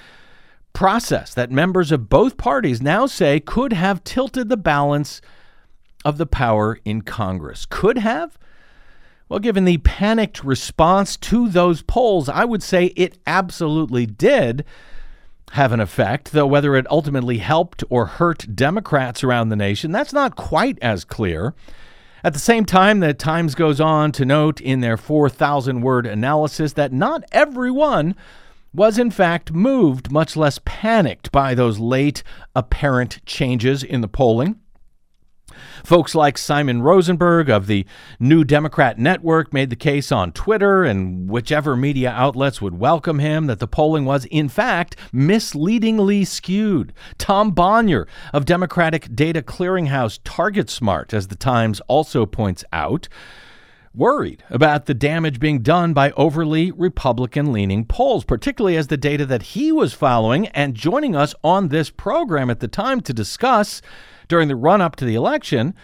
process 0.73 1.33
that 1.33 1.51
members 1.51 1.91
of 1.91 2.09
both 2.09 2.37
parties 2.37 2.81
now 2.81 3.05
say 3.05 3.39
could 3.39 3.73
have 3.73 4.03
tilted 4.03 4.49
the 4.49 4.57
balance 4.57 5.21
of 6.03 6.17
the 6.17 6.25
power 6.25 6.79
in 6.83 7.01
Congress. 7.01 7.65
Could 7.69 7.99
have? 7.99 8.37
Well, 9.29 9.39
given 9.39 9.65
the 9.65 9.77
panicked 9.77 10.43
response 10.43 11.15
to 11.17 11.47
those 11.47 11.81
polls, 11.81 12.27
I 12.27 12.45
would 12.45 12.61
say 12.61 12.87
it 12.95 13.17
absolutely 13.25 14.05
did 14.05 14.65
have 15.51 15.71
an 15.71 15.79
effect, 15.79 16.31
though 16.31 16.47
whether 16.47 16.75
it 16.75 16.89
ultimately 16.89 17.37
helped 17.37 17.83
or 17.89 18.07
hurt 18.07 18.55
Democrats 18.55 19.23
around 19.23 19.49
the 19.49 19.55
nation, 19.55 19.91
that's 19.91 20.13
not 20.13 20.35
quite 20.35 20.79
as 20.81 21.05
clear. 21.05 21.53
At 22.23 22.33
the 22.33 22.39
same 22.39 22.65
time, 22.65 23.01
the 23.01 23.13
Times 23.13 23.53
goes 23.53 23.79
on 23.79 24.11
to 24.13 24.25
note 24.25 24.61
in 24.61 24.79
their 24.79 24.97
4,000 24.97 25.81
word 25.81 26.05
analysis 26.05 26.73
that 26.73 26.91
not 26.91 27.23
everyone 27.31 28.15
was 28.73 28.97
in 28.97 29.11
fact 29.11 29.53
moved, 29.53 30.11
much 30.11 30.35
less 30.35 30.59
panicked, 30.65 31.31
by 31.31 31.53
those 31.53 31.79
late 31.79 32.23
apparent 32.55 33.23
changes 33.25 33.83
in 33.83 34.01
the 34.01 34.07
polling. 34.07 34.59
Folks 35.83 36.15
like 36.15 36.37
Simon 36.37 36.81
Rosenberg 36.81 37.49
of 37.49 37.67
the 37.67 37.85
New 38.19 38.43
Democrat 38.43 38.97
Network 38.97 39.53
made 39.53 39.69
the 39.69 39.75
case 39.75 40.11
on 40.11 40.31
Twitter 40.31 40.83
and 40.83 41.29
whichever 41.29 41.75
media 41.75 42.09
outlets 42.09 42.61
would 42.61 42.79
welcome 42.79 43.19
him 43.19 43.47
that 43.47 43.59
the 43.59 43.67
polling 43.67 44.05
was, 44.05 44.25
in 44.25 44.49
fact, 44.49 44.95
misleadingly 45.11 46.25
skewed. 46.25 46.93
Tom 47.17 47.51
Bonier 47.51 48.07
of 48.33 48.45
Democratic 48.45 49.13
data 49.13 49.41
clearinghouse 49.41 50.19
TargetSmart, 50.21 51.13
as 51.13 51.27
the 51.27 51.35
Times 51.35 51.81
also 51.81 52.25
points 52.25 52.63
out, 52.73 53.07
worried 53.95 54.43
about 54.49 54.85
the 54.85 54.93
damage 54.93 55.39
being 55.39 55.59
done 55.59 55.93
by 55.93 56.11
overly 56.11 56.71
Republican 56.71 57.51
leaning 57.51 57.85
polls, 57.85 58.23
particularly 58.25 58.75
as 58.75 58.87
the 58.87 58.97
data 58.97 59.25
that 59.25 59.43
he 59.43 59.71
was 59.71 59.93
following 59.93 60.47
and 60.47 60.75
joining 60.75 61.15
us 61.15 61.35
on 61.43 61.67
this 61.67 61.89
program 61.89 62.49
at 62.49 62.59
the 62.59 62.67
time 62.67 63.01
to 63.01 63.13
discuss 63.13 63.81
during 64.27 64.47
the 64.47 64.55
run 64.55 64.81
up 64.81 64.95
to 64.95 65.05
the 65.05 65.15
election, 65.15 65.75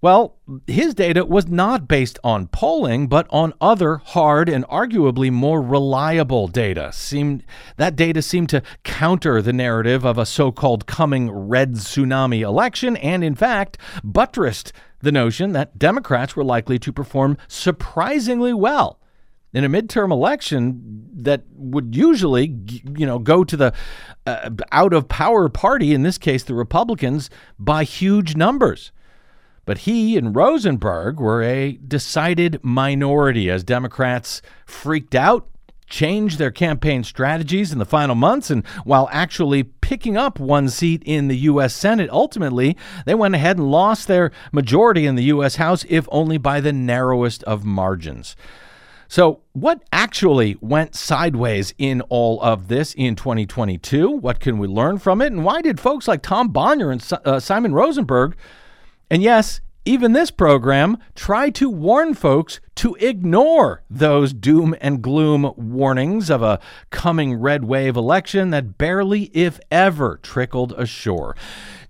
well, 0.00 0.36
his 0.66 0.92
data 0.94 1.24
was 1.24 1.46
not 1.46 1.88
based 1.88 2.18
on 2.22 2.48
polling, 2.48 3.06
but 3.06 3.26
on 3.30 3.54
other 3.58 3.96
hard 3.96 4.50
and 4.50 4.66
arguably 4.66 5.30
more 5.30 5.62
reliable 5.62 6.46
data. 6.46 6.92
Seemed 6.92 7.42
that 7.78 7.96
data 7.96 8.20
seemed 8.20 8.50
to 8.50 8.62
counter 8.82 9.40
the 9.40 9.54
narrative 9.54 10.04
of 10.04 10.18
a 10.18 10.26
so-called 10.26 10.86
coming 10.86 11.30
red 11.30 11.76
tsunami 11.76 12.40
election, 12.40 12.98
and 12.98 13.24
in 13.24 13.34
fact 13.34 13.78
buttressed 14.02 14.74
the 15.04 15.12
notion 15.12 15.52
that 15.52 15.78
Democrats 15.78 16.34
were 16.34 16.44
likely 16.44 16.78
to 16.80 16.92
perform 16.92 17.38
surprisingly 17.46 18.52
well 18.52 18.98
in 19.52 19.64
a 19.64 19.68
midterm 19.68 20.10
election 20.10 21.08
that 21.14 21.44
would 21.54 21.94
usually, 21.94 22.58
you 22.96 23.06
know, 23.06 23.20
go 23.20 23.44
to 23.44 23.56
the 23.56 23.72
uh, 24.26 24.50
out 24.72 24.92
of 24.92 25.08
power 25.08 25.48
party, 25.48 25.94
in 25.94 26.02
this 26.02 26.18
case 26.18 26.42
the 26.42 26.54
Republicans, 26.54 27.30
by 27.58 27.84
huge 27.84 28.34
numbers. 28.34 28.90
But 29.64 29.78
he 29.78 30.18
and 30.18 30.34
Rosenberg 30.34 31.20
were 31.20 31.42
a 31.42 31.78
decided 31.86 32.58
minority 32.62 33.48
as 33.48 33.64
Democrats 33.64 34.42
freaked 34.66 35.14
out, 35.14 35.48
changed 35.94 36.38
their 36.40 36.50
campaign 36.50 37.04
strategies 37.04 37.70
in 37.70 37.78
the 37.78 37.84
final 37.84 38.16
months, 38.16 38.50
and 38.50 38.66
while 38.82 39.08
actually 39.12 39.62
picking 39.62 40.16
up 40.16 40.40
one 40.40 40.68
seat 40.68 41.00
in 41.06 41.28
the 41.28 41.36
U.S. 41.36 41.72
Senate, 41.72 42.10
ultimately, 42.10 42.76
they 43.06 43.14
went 43.14 43.36
ahead 43.36 43.58
and 43.58 43.70
lost 43.70 44.08
their 44.08 44.32
majority 44.50 45.06
in 45.06 45.14
the 45.14 45.22
U.S. 45.24 45.54
House, 45.54 45.84
if 45.88 46.08
only 46.10 46.36
by 46.36 46.60
the 46.60 46.72
narrowest 46.72 47.44
of 47.44 47.64
margins. 47.64 48.34
So, 49.06 49.42
what 49.52 49.84
actually 49.92 50.56
went 50.60 50.96
sideways 50.96 51.72
in 51.78 52.00
all 52.08 52.42
of 52.42 52.66
this 52.66 52.92
in 52.94 53.14
2022? 53.14 54.10
What 54.10 54.40
can 54.40 54.58
we 54.58 54.66
learn 54.66 54.98
from 54.98 55.22
it? 55.22 55.30
And 55.30 55.44
why 55.44 55.62
did 55.62 55.78
folks 55.78 56.08
like 56.08 56.22
Tom 56.22 56.48
Bonier 56.48 56.90
and 56.90 57.08
uh, 57.24 57.38
Simon 57.38 57.72
Rosenberg, 57.72 58.34
and 59.08 59.22
yes, 59.22 59.60
even 59.84 60.12
this 60.12 60.30
program, 60.30 60.96
tried 61.14 61.54
to 61.56 61.68
warn 61.68 62.14
folks 62.14 62.60
to 62.76 62.94
ignore 62.94 63.82
those 63.90 64.32
doom 64.32 64.74
and 64.80 65.02
gloom 65.02 65.52
warnings 65.56 66.30
of 66.30 66.42
a 66.42 66.58
coming 66.90 67.34
red 67.34 67.64
wave 67.64 67.96
election 67.96 68.50
that 68.50 68.78
barely, 68.78 69.24
if 69.34 69.60
ever, 69.70 70.18
trickled 70.22 70.72
ashore? 70.72 71.36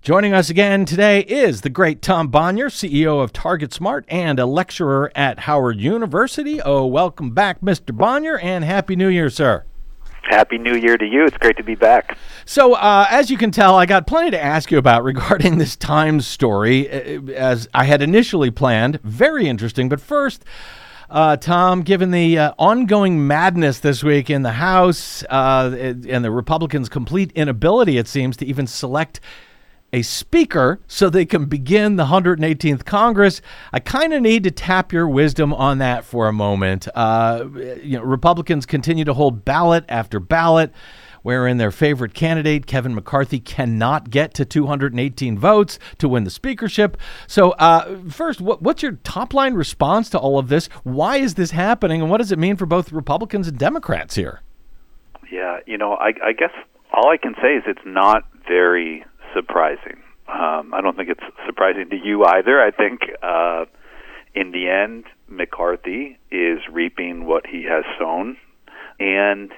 Joining 0.01 0.33
us 0.33 0.49
again 0.49 0.85
today 0.85 1.21
is 1.21 1.61
the 1.61 1.69
great 1.69 2.01
Tom 2.01 2.27
Bonier, 2.27 2.67
CEO 2.67 3.23
of 3.23 3.33
Target 3.33 3.73
Smart 3.73 4.05
and 4.09 4.39
a 4.39 4.45
lecturer 4.45 5.11
at 5.15 5.39
Howard 5.39 5.79
University. 5.79 6.61
Oh, 6.61 6.85
welcome 6.85 7.31
back, 7.31 7.61
Mr. 7.61 7.95
Bonier, 7.95 8.37
and 8.37 8.63
Happy 8.63 8.95
New 8.95 9.07
Year, 9.07 9.29
sir. 9.29 9.63
Happy 10.27 10.57
New 10.57 10.75
Year 10.75 10.97
to 10.97 11.05
you. 11.05 11.25
It's 11.25 11.37
great 11.37 11.57
to 11.57 11.63
be 11.63 11.75
back. 11.75 12.17
So, 12.45 12.73
uh, 12.73 13.07
as 13.09 13.29
you 13.29 13.37
can 13.37 13.51
tell, 13.51 13.75
I 13.75 13.85
got 13.85 14.07
plenty 14.07 14.31
to 14.31 14.43
ask 14.43 14.71
you 14.71 14.77
about 14.77 15.03
regarding 15.11 15.57
this 15.57 15.75
Times 15.75 16.27
story, 16.27 16.89
uh, 16.89 17.31
as 17.33 17.67
I 17.73 17.85
had 17.85 18.01
initially 18.01 18.51
planned. 18.51 19.01
Very 19.01 19.47
interesting. 19.47 19.89
But 19.89 20.01
first, 20.01 20.43
uh, 21.09 21.37
Tom, 21.37 21.83
given 21.83 22.11
the 22.11 22.37
uh, 22.37 22.53
ongoing 22.57 23.27
madness 23.27 23.79
this 23.79 24.03
week 24.03 24.29
in 24.29 24.41
the 24.41 24.53
House 24.53 25.23
uh, 25.29 25.75
and 26.07 26.25
the 26.25 26.31
Republicans' 26.31 26.89
complete 26.89 27.31
inability, 27.33 27.97
it 27.97 28.07
seems, 28.07 28.35
to 28.37 28.45
even 28.45 28.67
select 28.67 29.19
a 29.95 30.01
speaker 30.01 30.81
so 30.87 31.09
they 31.09 31.25
can 31.25 31.45
begin 31.45 31.95
the 31.95 32.07
118th 32.07 32.83
Congress. 32.83 33.41
I 33.71 33.79
kind 33.79 34.11
of 34.13 34.21
need 34.21 34.43
to 34.43 34.51
tap 34.51 34.91
your 34.91 35.07
wisdom 35.07 35.53
on 35.53 35.77
that 35.77 36.03
for 36.03 36.27
a 36.27 36.33
moment. 36.33 36.89
Uh, 36.93 37.45
you 37.81 37.97
know, 37.97 38.03
Republicans 38.03 38.65
continue 38.65 39.05
to 39.05 39.13
hold 39.13 39.45
ballot 39.45 39.85
after 39.87 40.19
ballot 40.19 40.73
wherein 41.21 41.57
their 41.57 41.71
favorite 41.71 42.13
candidate, 42.13 42.67
Kevin 42.67 42.93
McCarthy, 42.93 43.39
cannot 43.39 44.09
get 44.09 44.33
to 44.33 44.43
218 44.43 45.39
votes 45.39 45.79
to 45.97 46.09
win 46.09 46.25
the 46.25 46.29
speakership. 46.29 46.97
So, 47.25 47.51
uh, 47.51 47.97
first, 48.09 48.41
what, 48.41 48.61
what's 48.61 48.83
your 48.83 48.99
top 49.03 49.33
line 49.33 49.53
response 49.53 50.09
to 50.09 50.19
all 50.19 50.37
of 50.37 50.49
this? 50.49 50.67
Why 50.83 51.17
is 51.17 51.35
this 51.35 51.51
happening, 51.51 52.01
and 52.01 52.11
what 52.11 52.17
does 52.17 52.33
it 52.33 52.37
mean 52.37 52.57
for 52.57 52.65
both 52.65 52.91
Republicans 52.91 53.47
and 53.47 53.57
Democrats 53.57 54.15
here? 54.15 54.41
Yeah, 55.31 55.61
you 55.65 55.77
know, 55.77 55.93
I, 55.93 56.13
I 56.23 56.33
guess 56.33 56.51
all 56.93 57.09
I 57.09 57.17
can 57.17 57.33
say 57.41 57.55
is 57.55 57.63
it's 57.65 57.85
not 57.85 58.23
very 58.47 59.03
surprising. 59.35 60.01
Um, 60.27 60.73
I 60.73 60.81
don't 60.81 60.97
think 60.97 61.09
it's 61.09 61.23
surprising 61.45 61.89
to 61.91 61.95
you 61.95 62.25
either. 62.25 62.59
I 62.59 62.71
think 62.71 63.01
uh, 63.21 63.65
in 64.33 64.51
the 64.51 64.67
end, 64.69 65.05
McCarthy 65.27 66.17
is 66.31 66.59
reaping 66.71 67.25
what 67.25 67.45
he 67.45 67.63
has 67.63 67.83
sown. 67.99 68.37
And 68.99 69.51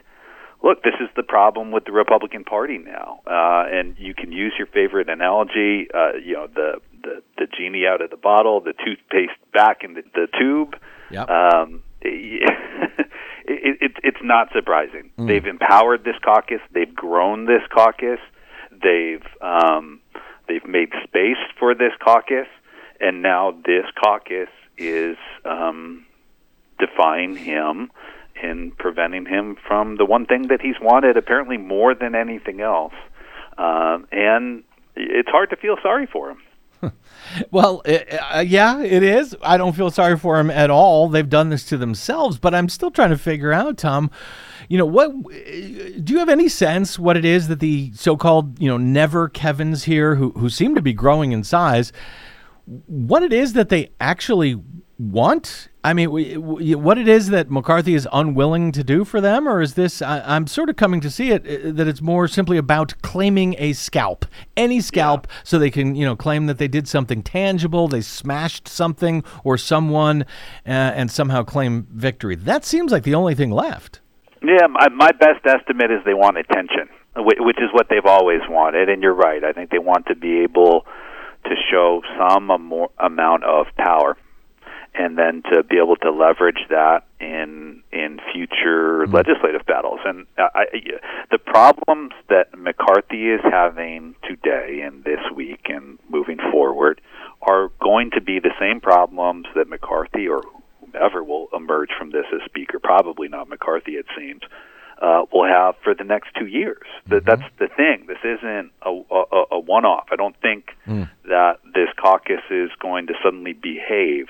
look, 0.63 0.83
this 0.83 0.95
is 0.99 1.09
the 1.15 1.23
problem 1.23 1.71
with 1.71 1.85
the 1.85 1.91
Republican 1.91 2.43
Party 2.43 2.77
now. 2.77 3.21
Uh, 3.25 3.63
and 3.71 3.95
you 3.97 4.13
can 4.13 4.31
use 4.31 4.53
your 4.57 4.67
favorite 4.67 5.09
analogy, 5.09 5.87
uh, 5.93 6.17
you 6.23 6.33
know, 6.33 6.47
the, 6.47 6.81
the, 7.03 7.23
the 7.37 7.47
genie 7.57 7.85
out 7.87 8.01
of 8.01 8.09
the 8.09 8.17
bottle, 8.17 8.59
the 8.59 8.73
toothpaste 8.73 9.39
back 9.53 9.83
in 9.83 9.93
the, 9.93 10.03
the 10.13 10.27
tube. 10.37 10.75
Yep. 11.11 11.29
Um, 11.29 11.83
it, 12.01 12.51
it, 13.47 13.91
it's 14.03 14.21
not 14.21 14.49
surprising. 14.53 15.11
Mm. 15.17 15.27
They've 15.27 15.45
empowered 15.45 16.03
this 16.03 16.15
caucus. 16.23 16.61
They've 16.71 16.93
grown 16.93 17.45
this 17.45 17.61
caucus. 17.73 18.19
They've 18.81 19.25
um, 19.41 20.01
they've 20.47 20.65
made 20.65 20.89
space 21.03 21.37
for 21.59 21.73
this 21.75 21.93
caucus, 22.03 22.47
and 22.99 23.21
now 23.21 23.51
this 23.65 23.85
caucus 24.01 24.49
is 24.77 25.17
um, 25.45 26.05
defying 26.79 27.35
him 27.35 27.91
and 28.41 28.77
preventing 28.77 29.25
him 29.25 29.57
from 29.67 29.97
the 29.97 30.05
one 30.05 30.25
thing 30.25 30.47
that 30.47 30.61
he's 30.61 30.79
wanted 30.81 31.17
apparently 31.17 31.57
more 31.57 31.95
than 31.95 32.13
anything 32.15 32.61
else. 32.61 32.93
Um, 33.57 34.07
and 34.11 34.63
it's 34.95 35.29
hard 35.29 35.49
to 35.49 35.55
feel 35.55 35.77
sorry 35.81 36.05
for 36.05 36.29
him. 36.29 36.37
Well, 37.51 37.81
uh, 37.85 38.43
yeah, 38.45 38.81
it 38.81 39.03
is. 39.03 39.35
I 39.41 39.57
don't 39.57 39.75
feel 39.75 39.89
sorry 39.91 40.17
for 40.17 40.37
them 40.37 40.49
at 40.49 40.69
all. 40.69 41.07
They've 41.07 41.29
done 41.29 41.49
this 41.49 41.63
to 41.65 41.77
themselves, 41.77 42.37
but 42.37 42.53
I'm 42.53 42.69
still 42.69 42.91
trying 42.91 43.09
to 43.09 43.17
figure 43.17 43.53
out, 43.53 43.77
Tom, 43.77 44.11
you 44.69 44.77
know, 44.77 44.85
what 44.85 45.11
do 45.23 46.13
you 46.13 46.19
have 46.19 46.29
any 46.29 46.49
sense 46.49 46.99
what 46.99 47.15
it 47.15 47.25
is 47.25 47.47
that 47.47 47.59
the 47.59 47.91
so-called, 47.93 48.59
you 48.61 48.67
know, 48.67 48.77
never 48.77 49.29
Kevins 49.29 49.85
here 49.85 50.15
who 50.15 50.31
who 50.31 50.49
seem 50.49 50.75
to 50.75 50.81
be 50.81 50.93
growing 50.93 51.31
in 51.31 51.43
size, 51.43 51.91
what 52.65 53.23
it 53.23 53.31
is 53.31 53.53
that 53.53 53.69
they 53.69 53.91
actually 53.99 54.59
want? 54.97 55.69
I 55.87 55.93
mean, 55.93 56.09
what 56.09 56.97
it 56.97 57.07
is 57.07 57.29
that 57.29 57.49
McCarthy 57.49 57.95
is 57.95 58.05
unwilling 58.11 58.73
to 58.73 58.83
do 58.83 59.05
for 59.05 59.21
them, 59.21 59.47
or 59.47 59.61
is 59.61 59.75
this? 59.75 60.01
I, 60.01 60.35
am 60.35 60.45
sort 60.45 60.69
of 60.69 60.75
coming 60.75 60.99
to 60.99 61.09
see 61.09 61.31
it 61.31 61.47
uh, 61.47 61.71
that 61.71 61.87
it's 61.87 62.01
more 62.01 62.27
simply 62.27 62.57
about 62.57 62.93
claiming 63.03 63.55
a 63.57 63.71
scalp, 63.71 64.25
any 64.57 64.81
scalp, 64.81 65.27
yeah. 65.29 65.35
so 65.45 65.57
they 65.57 65.71
can, 65.71 65.95
you 65.95 66.05
know, 66.05 66.17
claim 66.17 66.47
that 66.47 66.57
they 66.57 66.67
did 66.67 66.89
something 66.89 67.23
tangible, 67.23 67.87
they 67.87 68.01
smashed 68.01 68.67
something 68.67 69.23
or 69.45 69.57
someone, 69.57 70.23
uh, 70.65 70.71
and 70.71 71.09
somehow 71.09 71.41
claim 71.41 71.87
victory. 71.93 72.35
That 72.35 72.65
seems 72.65 72.91
like 72.91 73.03
the 73.03 73.15
only 73.15 73.33
thing 73.33 73.51
left. 73.51 74.01
Yeah, 74.43 74.67
my, 74.67 74.89
my 74.89 75.13
best 75.13 75.45
estimate 75.45 75.89
is 75.89 75.99
they 76.03 76.13
want 76.13 76.37
attention, 76.37 76.89
which 77.15 77.59
is 77.59 77.69
what 77.71 77.87
they've 77.89 78.05
always 78.05 78.41
wanted. 78.49 78.89
And 78.89 79.01
you're 79.01 79.13
right. 79.15 79.41
I 79.41 79.53
think 79.53 79.69
they 79.69 79.79
want 79.79 80.07
to 80.07 80.15
be 80.15 80.39
able 80.39 80.85
to 81.45 81.55
show 81.71 82.01
some 82.19 82.49
amount 82.99 83.45
of 83.45 83.67
power 83.77 84.17
and 84.93 85.17
then 85.17 85.43
to 85.51 85.63
be 85.63 85.77
able 85.77 85.95
to 85.97 86.11
leverage 86.11 86.65
that 86.69 87.03
in 87.19 87.83
in 87.91 88.19
future 88.33 89.03
mm-hmm. 89.03 89.13
legislative 89.13 89.65
battles. 89.65 89.99
And 90.05 90.25
I, 90.37 90.65
the 91.31 91.37
problems 91.37 92.13
that 92.29 92.57
McCarthy 92.57 93.29
is 93.29 93.41
having 93.43 94.15
today 94.27 94.81
and 94.81 95.03
this 95.03 95.19
week 95.35 95.65
and 95.65 95.99
moving 96.09 96.37
forward 96.51 97.01
are 97.41 97.69
going 97.81 98.11
to 98.11 98.21
be 98.21 98.39
the 98.39 98.53
same 98.59 98.81
problems 98.81 99.45
that 99.55 99.69
McCarthy 99.69 100.27
or 100.27 100.43
whomever 100.79 101.23
will 101.23 101.47
emerge 101.55 101.89
from 101.97 102.11
this 102.11 102.25
as 102.33 102.41
speaker, 102.45 102.79
probably 102.79 103.27
not 103.27 103.49
McCarthy, 103.49 103.93
it 103.93 104.05
seems, 104.17 104.41
uh, 105.01 105.23
will 105.31 105.47
have 105.47 105.75
for 105.83 105.93
the 105.93 106.03
next 106.03 106.29
two 106.37 106.47
years. 106.47 106.85
That 107.07 107.25
that's 107.25 107.43
the 107.59 107.67
thing. 107.67 108.05
This 108.07 108.17
isn't 108.23 108.71
a, 108.81 108.89
a, 109.11 109.43
a 109.51 109.59
one-off. 109.59 110.07
I 110.11 110.15
don't 110.15 110.35
think 110.41 110.71
that 110.85 111.59
this 111.73 111.89
caucus 112.01 112.41
is 112.49 112.69
going 112.79 113.07
to 113.07 113.13
suddenly 113.23 113.53
behave. 113.53 114.27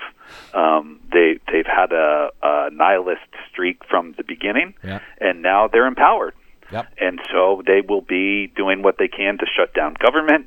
Um, 0.54 1.00
they 1.12 1.38
they've 1.50 1.66
had 1.66 1.92
a, 1.92 2.30
a 2.42 2.70
nihilist 2.72 3.22
streak 3.50 3.82
from 3.88 4.14
the 4.16 4.24
beginning, 4.24 4.74
Yeah. 4.84 5.00
and 5.20 5.42
now 5.42 5.68
they're 5.68 5.86
empowered. 5.86 6.34
Yep. 6.70 6.86
And 7.00 7.18
so 7.32 7.62
they 7.66 7.80
will 7.80 8.02
be 8.02 8.48
doing 8.48 8.82
what 8.82 8.96
they 8.98 9.08
can 9.08 9.38
to 9.38 9.46
shut 9.56 9.72
down 9.72 9.94
government 9.98 10.46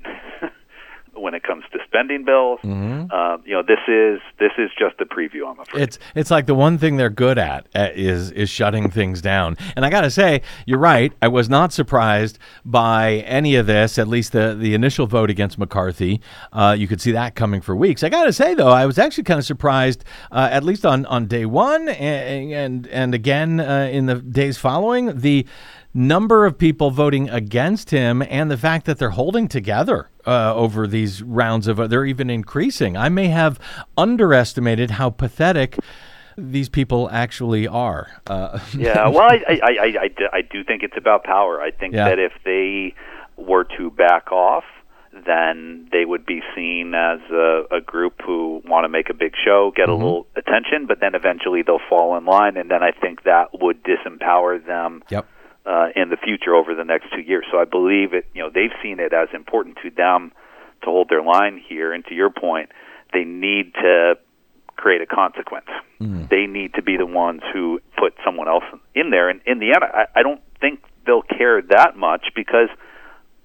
when 1.13 1.33
it 1.33 1.43
comes 1.43 1.63
to 1.71 1.79
spending 1.85 2.23
bills. 2.25 2.59
Mm-hmm. 2.63 3.11
Uh, 3.11 3.37
you 3.45 3.53
know, 3.53 3.63
this 3.63 3.79
is 3.87 4.19
this 4.39 4.51
is 4.57 4.69
just 4.77 4.99
a 4.99 5.05
preview. 5.05 5.49
I'm 5.49 5.59
afraid. 5.59 5.83
It's 5.83 5.99
it's 6.15 6.31
like 6.31 6.45
the 6.45 6.55
one 6.55 6.77
thing 6.77 6.97
they're 6.97 7.09
good 7.09 7.37
at 7.37 7.67
uh, 7.75 7.89
is 7.93 8.31
is 8.31 8.49
shutting 8.49 8.89
things 8.89 9.21
down. 9.21 9.57
And 9.75 9.85
I 9.85 9.89
got 9.89 10.01
to 10.01 10.11
say, 10.11 10.41
you're 10.65 10.79
right. 10.79 11.13
I 11.21 11.27
was 11.27 11.49
not 11.49 11.73
surprised 11.73 12.39
by 12.65 13.15
any 13.27 13.55
of 13.55 13.67
this. 13.67 13.97
At 13.97 14.07
least 14.07 14.31
the 14.31 14.55
the 14.55 14.73
initial 14.73 15.07
vote 15.07 15.29
against 15.29 15.57
McCarthy. 15.57 16.21
Uh, 16.51 16.75
you 16.77 16.87
could 16.87 17.01
see 17.01 17.11
that 17.11 17.35
coming 17.35 17.61
for 17.61 17.75
weeks. 17.75 18.03
I 18.03 18.09
got 18.09 18.23
to 18.23 18.33
say 18.33 18.53
though, 18.53 18.69
I 18.69 18.85
was 18.85 18.97
actually 18.97 19.23
kind 19.25 19.39
of 19.39 19.45
surprised, 19.45 20.03
uh, 20.31 20.49
at 20.51 20.63
least 20.63 20.85
on 20.85 21.05
on 21.07 21.27
day 21.27 21.45
one, 21.45 21.89
and 21.89 22.51
and, 22.51 22.87
and 22.87 23.13
again 23.13 23.59
uh, 23.59 23.89
in 23.91 24.05
the 24.05 24.15
days 24.15 24.57
following 24.57 25.19
the 25.19 25.45
number 25.93 26.45
of 26.45 26.57
people 26.57 26.91
voting 26.91 27.29
against 27.29 27.89
him 27.89 28.21
and 28.29 28.49
the 28.49 28.57
fact 28.57 28.85
that 28.85 28.97
they're 28.97 29.09
holding 29.11 29.47
together 29.47 30.09
uh, 30.25 30.53
over 30.55 30.87
these 30.87 31.21
rounds 31.21 31.67
of 31.67 31.89
they're 31.89 32.05
even 32.05 32.29
increasing 32.29 32.95
i 32.95 33.09
may 33.09 33.27
have 33.27 33.59
underestimated 33.97 34.91
how 34.91 35.09
pathetic 35.09 35.77
these 36.37 36.69
people 36.69 37.09
actually 37.11 37.67
are 37.67 38.07
uh, 38.27 38.57
yeah, 38.77 39.07
well, 39.09 39.21
I, 39.29 39.43
I, 39.47 39.59
I, 39.61 40.09
I, 40.33 40.41
do- 40.41 40.63
think 40.63 40.81
it's 40.83 40.95
about 40.97 41.23
power. 41.25 41.61
I 41.61 41.71
think 41.71 41.93
Yeah. 41.93 42.05
that 42.09 42.19
if 42.19 42.31
they 42.45 42.95
were 43.35 43.65
to 43.77 43.91
back 43.91 44.31
off, 44.31 44.63
then 45.25 45.89
they 45.91 46.05
would 46.05 46.25
be 46.25 46.41
seen 46.55 46.93
as 46.95 47.19
a, 47.31 47.63
a 47.69 47.81
group 47.81 48.21
who 48.25 48.61
want 48.65 48.85
to 48.85 48.89
make 48.89 49.09
a 49.09 49.13
big 49.13 49.33
show, 49.43 49.73
get 49.75 49.89
a 49.89 49.93
little 49.93 50.25
attention, 50.37 50.85
but 50.87 50.99
then 51.01 51.15
eventually 51.15 51.63
they'll 51.63 51.79
fall 51.89 52.17
in 52.17 52.23
line, 52.25 52.55
and 52.55 52.71
then 52.71 52.81
I 52.81 52.91
think 52.91 53.23
that 53.23 53.49
would 53.61 53.83
disempower 53.83 54.65
them 54.65 55.03
yep 55.09 55.27
uh, 55.65 55.87
in 55.95 56.09
the 56.09 56.17
future 56.17 56.55
over 56.55 56.73
the 56.75 56.83
next 56.83 57.11
two 57.13 57.21
years. 57.21 57.45
So 57.51 57.59
I 57.59 57.65
believe 57.65 58.13
it. 58.13 58.25
You 58.33 58.43
know, 58.43 58.49
they've 58.49 58.73
seen 58.81 58.99
it 58.99 59.13
as 59.13 59.29
important 59.33 59.77
to 59.83 59.89
them 59.89 60.31
to 60.81 60.85
hold 60.87 61.09
their 61.09 61.21
line 61.21 61.61
here. 61.67 61.93
And 61.93 62.03
to 62.05 62.15
your 62.15 62.29
point, 62.31 62.71
they 63.13 63.23
need 63.23 63.73
to 63.75 64.15
create 64.75 65.01
a 65.01 65.05
consequence. 65.05 65.67
They 66.29 66.47
need 66.47 66.73
to 66.73 66.81
be 66.81 66.97
the 66.97 67.05
ones 67.05 67.41
who 67.53 67.79
put 67.97 68.15
someone 68.25 68.47
else 68.47 68.63
in 68.95 69.11
there. 69.11 69.29
And 69.29 69.39
in 69.45 69.59
the 69.59 69.67
end, 69.67 69.83
I, 69.83 70.07
I 70.15 70.23
don't 70.23 70.41
think 70.59 70.81
they'll 71.05 71.21
care 71.21 71.61
that 71.61 71.95
much 71.95 72.27
because. 72.35 72.69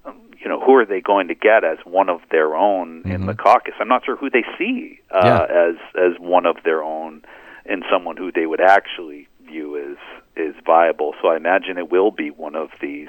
um, 0.05 0.21
You 0.39 0.47
know 0.49 0.59
who 0.63 0.73
are 0.75 0.85
they 0.85 1.01
going 1.01 1.27
to 1.29 1.35
get 1.35 1.63
as 1.63 1.77
one 1.83 2.09
of 2.09 2.21
their 2.31 2.55
own 2.55 3.01
in 3.05 3.25
the 3.25 3.33
caucus? 3.33 3.73
I'm 3.79 3.87
not 3.87 4.05
sure 4.05 4.15
who 4.15 4.29
they 4.29 4.45
see 4.57 4.99
uh, 5.11 5.21
Yeah. 5.23 5.43
as 5.67 5.75
as 5.95 6.13
one 6.19 6.45
of 6.45 6.57
their 6.63 6.81
own, 6.83 7.21
and 7.65 7.83
someone 7.91 8.17
who 8.17 8.31
they 8.31 8.45
would 8.45 8.61
actually 8.61 9.26
view 9.47 9.77
as 9.77 9.97
is 10.35 10.55
viable. 10.65 11.13
So 11.21 11.29
I 11.29 11.37
imagine 11.37 11.77
it 11.77 11.89
will 11.91 12.11
be 12.11 12.29
one 12.29 12.55
of 12.55 12.69
these 12.81 13.07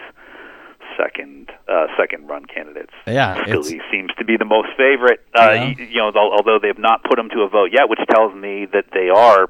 second 0.97 1.51
uh, 1.69 1.87
second 1.99 2.27
run 2.29 2.45
candidates. 2.47 2.93
Yeah, 3.07 3.39
it's- 3.43 3.69
seems 3.91 4.11
to 4.19 4.25
be 4.25 4.37
the 4.37 4.45
most 4.45 4.69
favorite. 4.77 5.21
Uh, 5.35 5.51
Yeah. 5.53 5.75
You 5.79 5.97
know, 6.01 6.13
although 6.17 6.59
they've 6.61 6.79
not 6.79 7.05
put 7.05 7.19
him 7.19 7.29
to 7.31 7.41
a 7.43 7.49
vote 7.49 7.71
yet, 7.73 7.89
which 7.89 8.01
tells 8.11 8.35
me 8.35 8.67
that 8.73 8.87
they 8.93 9.09
are 9.11 9.49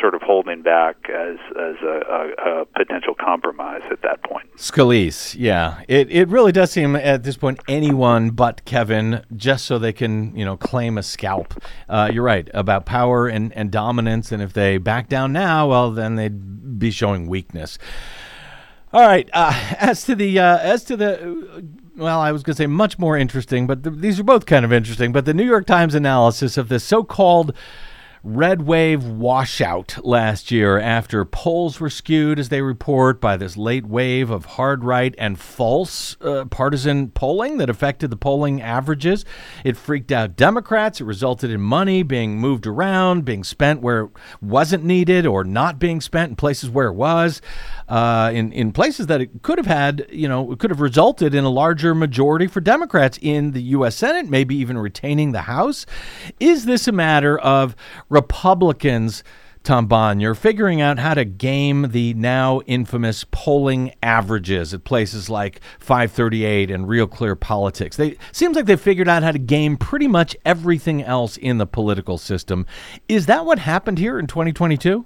sort 0.00 0.14
of 0.14 0.22
holding 0.22 0.62
back 0.62 1.08
as 1.08 1.36
as 1.58 1.76
a, 1.82 2.02
a, 2.08 2.60
a 2.60 2.64
potential 2.66 3.14
compromise 3.14 3.82
at 3.90 4.02
that 4.02 4.22
point. 4.22 4.48
Scalise, 4.56 5.34
yeah, 5.38 5.82
it 5.88 6.10
it 6.10 6.28
really 6.28 6.52
does 6.52 6.70
seem 6.70 6.96
at 6.96 7.22
this 7.22 7.36
point 7.36 7.60
anyone 7.68 8.30
but 8.30 8.64
Kevin, 8.64 9.24
just 9.36 9.64
so 9.64 9.78
they 9.78 9.92
can 9.92 10.34
you 10.36 10.44
know 10.44 10.56
claim 10.56 10.98
a 10.98 11.02
scalp. 11.02 11.54
Uh, 11.88 12.10
you're 12.12 12.24
right 12.24 12.48
about 12.54 12.86
power 12.86 13.28
and 13.28 13.52
and 13.54 13.70
dominance, 13.70 14.32
and 14.32 14.42
if 14.42 14.52
they 14.52 14.78
back 14.78 15.08
down 15.08 15.32
now, 15.32 15.68
well, 15.68 15.90
then 15.90 16.16
they'd 16.16 16.78
be 16.78 16.90
showing 16.90 17.26
weakness. 17.26 17.78
All 18.92 19.06
right, 19.06 19.28
uh, 19.32 19.74
as 19.78 20.04
to 20.04 20.14
the 20.14 20.38
uh, 20.38 20.58
as 20.58 20.84
to 20.84 20.96
the. 20.96 21.64
Well, 21.96 22.20
I 22.20 22.30
was 22.30 22.44
going 22.44 22.54
to 22.54 22.62
say 22.62 22.66
much 22.68 22.96
more 22.96 23.18
interesting, 23.18 23.66
but 23.66 23.82
th- 23.82 23.96
these 23.98 24.20
are 24.20 24.24
both 24.24 24.46
kind 24.46 24.64
of 24.64 24.72
interesting. 24.72 25.10
But 25.10 25.24
the 25.24 25.34
New 25.34 25.44
York 25.44 25.66
Times 25.66 25.96
analysis 25.96 26.56
of 26.56 26.68
this 26.68 26.84
so 26.84 27.02
called 27.02 27.52
red 28.22 28.62
wave 28.62 29.04
washout 29.04 29.98
last 30.04 30.50
year 30.50 30.78
after 30.78 31.24
polls 31.24 31.80
were 31.80 31.90
skewed, 31.90 32.38
as 32.38 32.48
they 32.48 32.62
report, 32.62 33.20
by 33.20 33.36
this 33.36 33.56
late 33.56 33.86
wave 33.86 34.30
of 34.30 34.44
hard 34.44 34.84
right 34.84 35.14
and 35.18 35.38
false 35.38 36.16
uh, 36.20 36.44
partisan 36.46 37.08
polling 37.10 37.58
that 37.58 37.70
affected 37.70 38.10
the 38.10 38.16
polling 38.16 38.60
averages. 38.60 39.24
It 39.64 39.76
freaked 39.76 40.12
out 40.12 40.36
Democrats. 40.36 41.00
It 41.00 41.04
resulted 41.04 41.50
in 41.50 41.60
money 41.60 42.02
being 42.02 42.38
moved 42.38 42.66
around, 42.66 43.24
being 43.24 43.44
spent 43.44 43.80
where 43.80 44.04
it 44.04 44.10
wasn't 44.40 44.84
needed, 44.84 45.26
or 45.26 45.44
not 45.44 45.78
being 45.78 46.00
spent 46.00 46.30
in 46.30 46.36
places 46.36 46.70
where 46.70 46.88
it 46.88 46.94
was. 46.94 47.40
Uh, 47.88 48.30
in 48.34 48.52
in 48.52 48.72
places 48.72 49.06
that 49.06 49.20
it 49.20 49.42
could 49.42 49.58
have 49.58 49.66
had, 49.66 50.06
you 50.10 50.28
know, 50.28 50.52
it 50.52 50.58
could 50.58 50.70
have 50.70 50.80
resulted 50.80 51.34
in 51.34 51.44
a 51.44 51.50
larger 51.50 51.94
majority 51.94 52.46
for 52.46 52.60
Democrats 52.60 53.18
in 53.22 53.52
the 53.52 53.62
U.S. 53.62 53.96
Senate, 53.96 54.28
maybe 54.28 54.54
even 54.56 54.76
retaining 54.76 55.32
the 55.32 55.42
House. 55.42 55.86
Is 56.38 56.66
this 56.66 56.86
a 56.86 56.92
matter 56.92 57.38
of 57.38 57.74
Republicans? 58.08 59.22
Tom 59.64 59.86
Bonier, 59.86 60.34
figuring 60.34 60.80
out 60.80 60.98
how 60.98 61.12
to 61.12 61.26
game 61.26 61.88
the 61.90 62.14
now 62.14 62.60
infamous 62.66 63.26
polling 63.30 63.92
averages 64.02 64.72
at 64.72 64.84
places 64.84 65.28
like 65.28 65.60
538 65.78 66.70
and 66.70 66.88
Real 66.88 67.06
Clear 67.06 67.34
Politics. 67.34 67.96
They 67.96 68.16
seems 68.32 68.56
like 68.56 68.64
they've 68.64 68.80
figured 68.80 69.08
out 69.08 69.22
how 69.22 69.32
to 69.32 69.38
game 69.38 69.76
pretty 69.76 70.08
much 70.08 70.34
everything 70.46 71.02
else 71.02 71.36
in 71.36 71.58
the 71.58 71.66
political 71.66 72.16
system. 72.16 72.64
Is 73.08 73.26
that 73.26 73.44
what 73.44 73.58
happened 73.58 73.98
here 73.98 74.18
in 74.18 74.26
2022? 74.26 75.04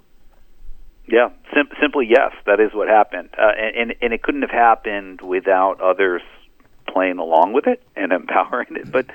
Yeah, 1.08 1.30
sim- 1.52 1.68
simply 1.80 2.06
yes, 2.08 2.32
that 2.46 2.60
is 2.60 2.72
what 2.72 2.86
happened, 2.88 3.30
uh, 3.36 3.50
and 3.56 3.94
and 4.00 4.12
it 4.12 4.22
couldn't 4.22 4.42
have 4.42 4.50
happened 4.50 5.20
without 5.22 5.80
others 5.80 6.22
playing 6.86 7.18
along 7.18 7.52
with 7.52 7.66
it 7.66 7.82
and 7.96 8.12
empowering 8.12 8.76
it. 8.76 8.92
But 8.92 9.06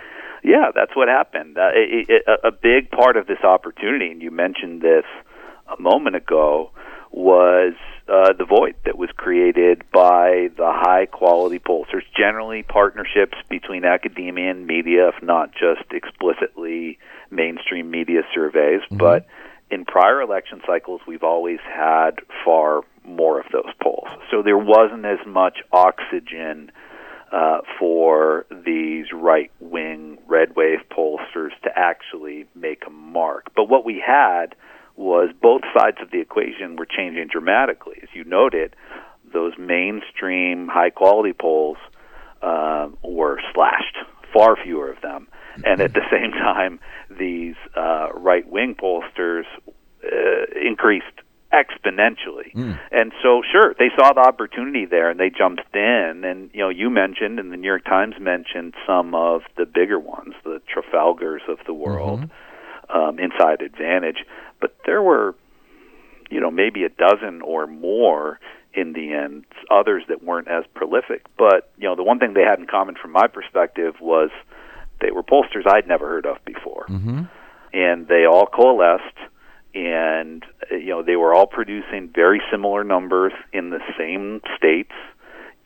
yeah, 0.43 0.71
that's 0.73 0.95
what 0.95 1.08
happened. 1.08 1.58
Uh, 1.58 1.69
it, 1.73 2.10
it, 2.10 2.23
a 2.28 2.47
a 2.47 2.52
big 2.52 2.91
part 2.91 3.17
of 3.17 3.28
this 3.28 3.43
opportunity, 3.43 4.12
and 4.12 4.21
you 4.21 4.32
mentioned 4.32 4.82
this 4.82 5.06
a 5.67 5.82
moment 5.82 6.15
ago, 6.15 6.71
was 7.12 7.73
uh, 8.08 8.34
the 8.34 8.45
void 8.45 8.76
that 8.86 8.97
was 8.97 9.10
created 9.17 9.84
by 9.91 10.50
the 10.56 10.71
high 10.71 11.06
quality 11.06 11.60
pollsters, 11.60 12.04
generally 12.15 12.63
partnerships 12.63 13.38
between 13.50 13.84
academia 13.84 14.52
and 14.52 14.65
media, 14.67 15.10
if 15.10 15.21
not 15.21 15.52
just 15.52 15.91
explicitly 15.91 16.97
mainstream 17.32 17.91
media 17.91 18.21
surveys, 18.34 18.82
but 18.91 19.28
in 19.69 19.84
prior 19.84 20.21
election 20.21 20.62
cycles, 20.65 21.02
we've 21.08 21.23
always 21.23 21.60
had 21.65 22.19
far 22.45 22.82
more 23.04 23.39
of 23.39 23.45
those 23.52 23.73
polls. 23.82 24.08
So 24.32 24.41
there 24.41 24.58
wasn't 24.58 25.06
as 25.06 25.19
much 25.26 25.58
oxygen 25.71 26.71
uh, 27.32 27.60
for 27.80 28.46
these 28.66 29.06
right 29.13 29.52
wing 29.60 30.18
red 30.28 30.56
wave 30.56 30.80
pollsters 30.90 31.52
to 31.63 31.70
actually 31.76 32.46
make 32.56 32.84
a 32.86 32.90
mark. 32.90 33.52
But 33.56 33.66
what 33.66 33.86
we 33.86 34.02
had 34.06 34.56
was 34.96 35.30
both 35.42 35.62
sides 35.78 35.98
of 36.02 36.12
the 36.12 36.20
equation 36.20 36.76
were 36.76 36.86
changing 36.86 37.28
dramatically. 37.28 38.00
As 38.02 38.10
you 38.13 38.24
noted, 38.24 38.76
those 39.34 39.54
mainstream 39.58 40.68
high 40.68 40.90
quality 40.90 41.34
polls 41.34 41.78
uh, 42.42 42.88
were 43.04 43.40
slashed, 43.54 43.98
far 44.34 44.56
fewer 44.63 44.92
of 44.92 45.02
them. 45.02 45.28
And 45.63 45.82
at 45.82 45.94
the 45.94 46.02
same 46.12 46.32
time, 46.32 46.80
these 47.10 47.56
uh, 47.76 48.10
right 48.13 48.48
wing 48.48 48.76
pollsters 48.76 49.44
uh, 50.04 50.46
increased 50.56 51.06
exponentially. 51.53 52.53
And 52.91 53.13
so, 53.23 53.41
sure, 53.50 53.73
they 53.79 53.89
saw 53.98 54.13
the 54.13 54.21
opportunity 54.21 54.85
there 54.85 55.10
and 55.10 55.19
they 55.19 55.29
jumped 55.29 55.73
in. 55.73 56.23
And, 56.25 56.50
you 56.54 56.60
know, 56.60 56.69
you 56.69 56.89
mentioned, 56.89 57.39
and 57.39 57.52
the 57.52 57.58
New 57.58 57.67
York 57.67 57.85
Times 57.85 58.15
mentioned 58.19 58.73
some 58.85 59.15
of 59.15 59.41
the 59.58 59.65
bigger 59.65 60.00
ones, 60.00 60.33
the 60.43 60.62
Trafalgars 60.73 61.48
of 61.48 61.60
the 61.65 61.73
world, 61.73 62.21
um, 62.89 63.17
InsiderAdvantage. 63.17 64.17
But 64.60 64.75
there 64.85 65.02
were, 65.02 65.35
you 66.29 66.39
know, 66.39 66.52
maybe 66.52 66.83
a 66.83 66.89
dozen 66.89 67.41
or 67.41 67.65
more 67.67 68.39
in 68.73 68.93
the 68.93 69.13
end, 69.13 69.45
others 69.71 70.04
that 70.08 70.23
weren't 70.23 70.48
as 70.48 70.63
prolific. 70.75 71.25
But, 71.37 71.71
you 71.77 71.87
know, 71.87 71.95
the 71.95 72.04
one 72.04 72.19
thing 72.19 72.33
they 72.33 72.43
had 72.43 72.60
in 72.60 72.67
common 72.67 72.95
from 73.02 73.12
my 73.12 73.27
perspective 73.27 73.95
was 74.02 74.29
they 75.02 75.12
were 75.12 75.23
pollsters 75.23 75.65
I'd 75.65 75.87
never 75.87 76.08
heard 76.08 76.25
of 76.25 76.37
before. 76.45 76.85
Mm-hmm. 76.87 77.23
And 77.73 78.08
they 78.08 78.25
all 78.25 78.45
coalesced 78.45 79.17
and 79.78 80.44
uh, 80.71 80.75
you 80.75 80.90
know 80.90 81.04
they 81.04 81.15
were 81.15 81.34
all 81.34 81.48
producing 81.48 82.10
very 82.13 82.42
similar 82.52 82.84
numbers 82.84 83.34
in 83.54 83.69
the 83.69 83.80
same 83.98 84.42
states 84.58 84.94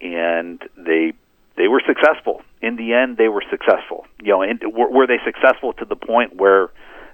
and 0.01 0.61
they 0.77 1.13
they 1.55 1.67
were 1.67 1.81
successful 1.85 2.41
in 2.61 2.75
the 2.75 2.93
end 2.93 3.17
they 3.17 3.29
were 3.29 3.43
successful 3.49 4.05
you 4.21 4.31
know 4.31 4.41
and 4.41 4.61
were, 4.73 4.89
were 4.89 5.07
they 5.07 5.19
successful 5.23 5.73
to 5.73 5.85
the 5.85 5.95
point 5.95 6.35
where 6.35 6.69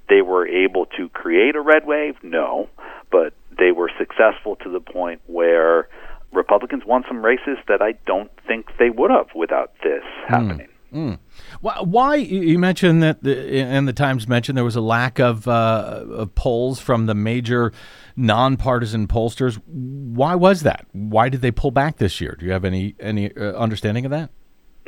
they 0.09 0.21
were 0.21 0.47
able 0.47 0.85
to 0.97 1.09
create 1.09 1.55
a 1.55 1.61
red 1.61 1.85
wave? 1.85 2.15
No, 2.23 2.69
but 3.11 3.33
they 3.57 3.71
were 3.71 3.91
successful 3.97 4.55
to 4.57 4.69
the 4.69 4.79
point 4.79 5.21
where 5.27 5.87
Republicans 6.31 6.83
won 6.85 7.03
some 7.07 7.23
races 7.23 7.57
that 7.67 7.81
I 7.81 7.93
don't 8.05 8.31
think 8.47 8.67
they 8.79 8.89
would 8.89 9.11
have 9.11 9.27
without 9.35 9.73
this 9.83 10.03
happening. 10.27 10.67
Mm. 10.93 11.19
Why, 11.61 11.79
why 11.81 12.15
you 12.15 12.57
mentioned 12.57 13.03
that, 13.03 13.23
the, 13.23 13.61
and 13.61 13.87
the 13.87 13.93
Times 13.93 14.27
mentioned 14.27 14.57
there 14.57 14.63
was 14.63 14.75
a 14.75 14.81
lack 14.81 15.19
of, 15.19 15.47
uh, 15.47 16.05
of 16.09 16.35
polls 16.35 16.79
from 16.79 17.05
the 17.07 17.15
major 17.15 17.73
nonpartisan 18.15 19.07
pollsters. 19.07 19.61
Why 19.67 20.35
was 20.35 20.61
that? 20.61 20.85
Why 20.93 21.29
did 21.29 21.41
they 21.41 21.51
pull 21.51 21.71
back 21.71 21.97
this 21.97 22.19
year? 22.21 22.35
Do 22.39 22.45
you 22.45 22.51
have 22.51 22.65
any 22.65 22.95
any 22.99 23.35
uh, 23.35 23.53
understanding 23.53 24.05
of 24.05 24.11
that? 24.11 24.31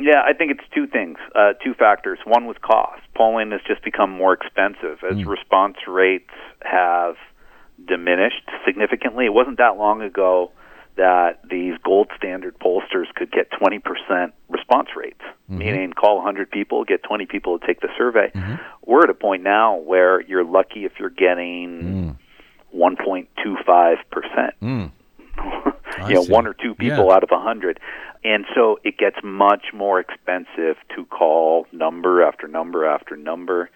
Yeah, 0.00 0.22
I 0.26 0.32
think 0.32 0.50
it's 0.50 0.64
two 0.74 0.86
things, 0.86 1.18
uh, 1.34 1.52
two 1.62 1.74
factors. 1.74 2.18
One 2.24 2.46
was 2.46 2.56
cost. 2.62 3.02
Polling 3.14 3.50
has 3.50 3.60
just 3.66 3.84
become 3.84 4.10
more 4.10 4.32
expensive 4.32 4.98
as 5.08 5.18
mm. 5.18 5.26
response 5.26 5.76
rates 5.86 6.30
have 6.62 7.16
diminished 7.86 8.48
significantly. 8.64 9.26
It 9.26 9.34
wasn't 9.34 9.58
that 9.58 9.76
long 9.76 10.00
ago 10.00 10.52
that 11.00 11.40
these 11.48 11.72
gold 11.82 12.08
standard 12.14 12.58
pollsters 12.58 13.06
could 13.16 13.32
get 13.32 13.50
20% 13.50 13.80
response 14.50 14.88
rates, 14.94 15.22
mm-hmm. 15.22 15.58
meaning 15.58 15.92
call 15.94 16.16
100 16.16 16.50
people, 16.50 16.84
get 16.84 17.02
20 17.02 17.24
people 17.24 17.58
to 17.58 17.66
take 17.66 17.80
the 17.80 17.88
survey. 17.96 18.30
Mm-hmm. 18.34 18.56
We're 18.84 19.04
at 19.04 19.10
a 19.10 19.14
point 19.14 19.42
now 19.42 19.76
where 19.76 20.20
you're 20.20 20.44
lucky 20.44 20.84
if 20.84 20.92
you're 20.98 21.08
getting 21.08 22.18
mm. 22.74 22.96
1.25%. 22.98 24.52
Mm. 24.60 24.92
you 26.08 26.14
know, 26.14 26.22
one 26.24 26.46
or 26.46 26.52
two 26.52 26.74
people 26.74 27.06
yeah. 27.06 27.14
out 27.14 27.22
of 27.22 27.30
a 27.32 27.36
100. 27.36 27.80
And 28.22 28.44
so 28.54 28.78
it 28.84 28.98
gets 28.98 29.16
much 29.24 29.68
more 29.72 30.00
expensive 30.00 30.76
to 30.94 31.06
call 31.06 31.66
number 31.72 32.22
after 32.22 32.46
number 32.46 32.84
after 32.84 33.16
number 33.16 33.70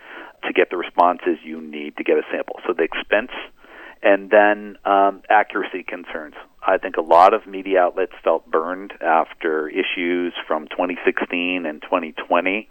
to 0.47 0.53
get 0.53 0.69
the 0.69 0.77
responses 0.77 1.39
you 1.43 1.63
need 1.63 1.97
to 1.97 2.05
get 2.05 2.19
a 2.19 2.23
sample. 2.31 2.61
So 2.67 2.75
the 2.75 2.83
expense 2.83 3.31
and 4.05 4.31
then 4.31 4.77
um, 4.85 5.23
accuracy 5.31 5.83
concerns. 5.83 6.35
I 6.65 6.77
think 6.77 6.97
a 6.99 7.01
lot 7.03 7.33
of 7.33 7.47
media 7.47 7.81
outlets 7.81 8.13
felt 8.23 8.49
burned 8.49 8.93
after 9.01 9.69
issues 9.69 10.35
from 10.47 10.69
2016 10.69 11.65
and 11.65 11.81
2020, 11.81 12.69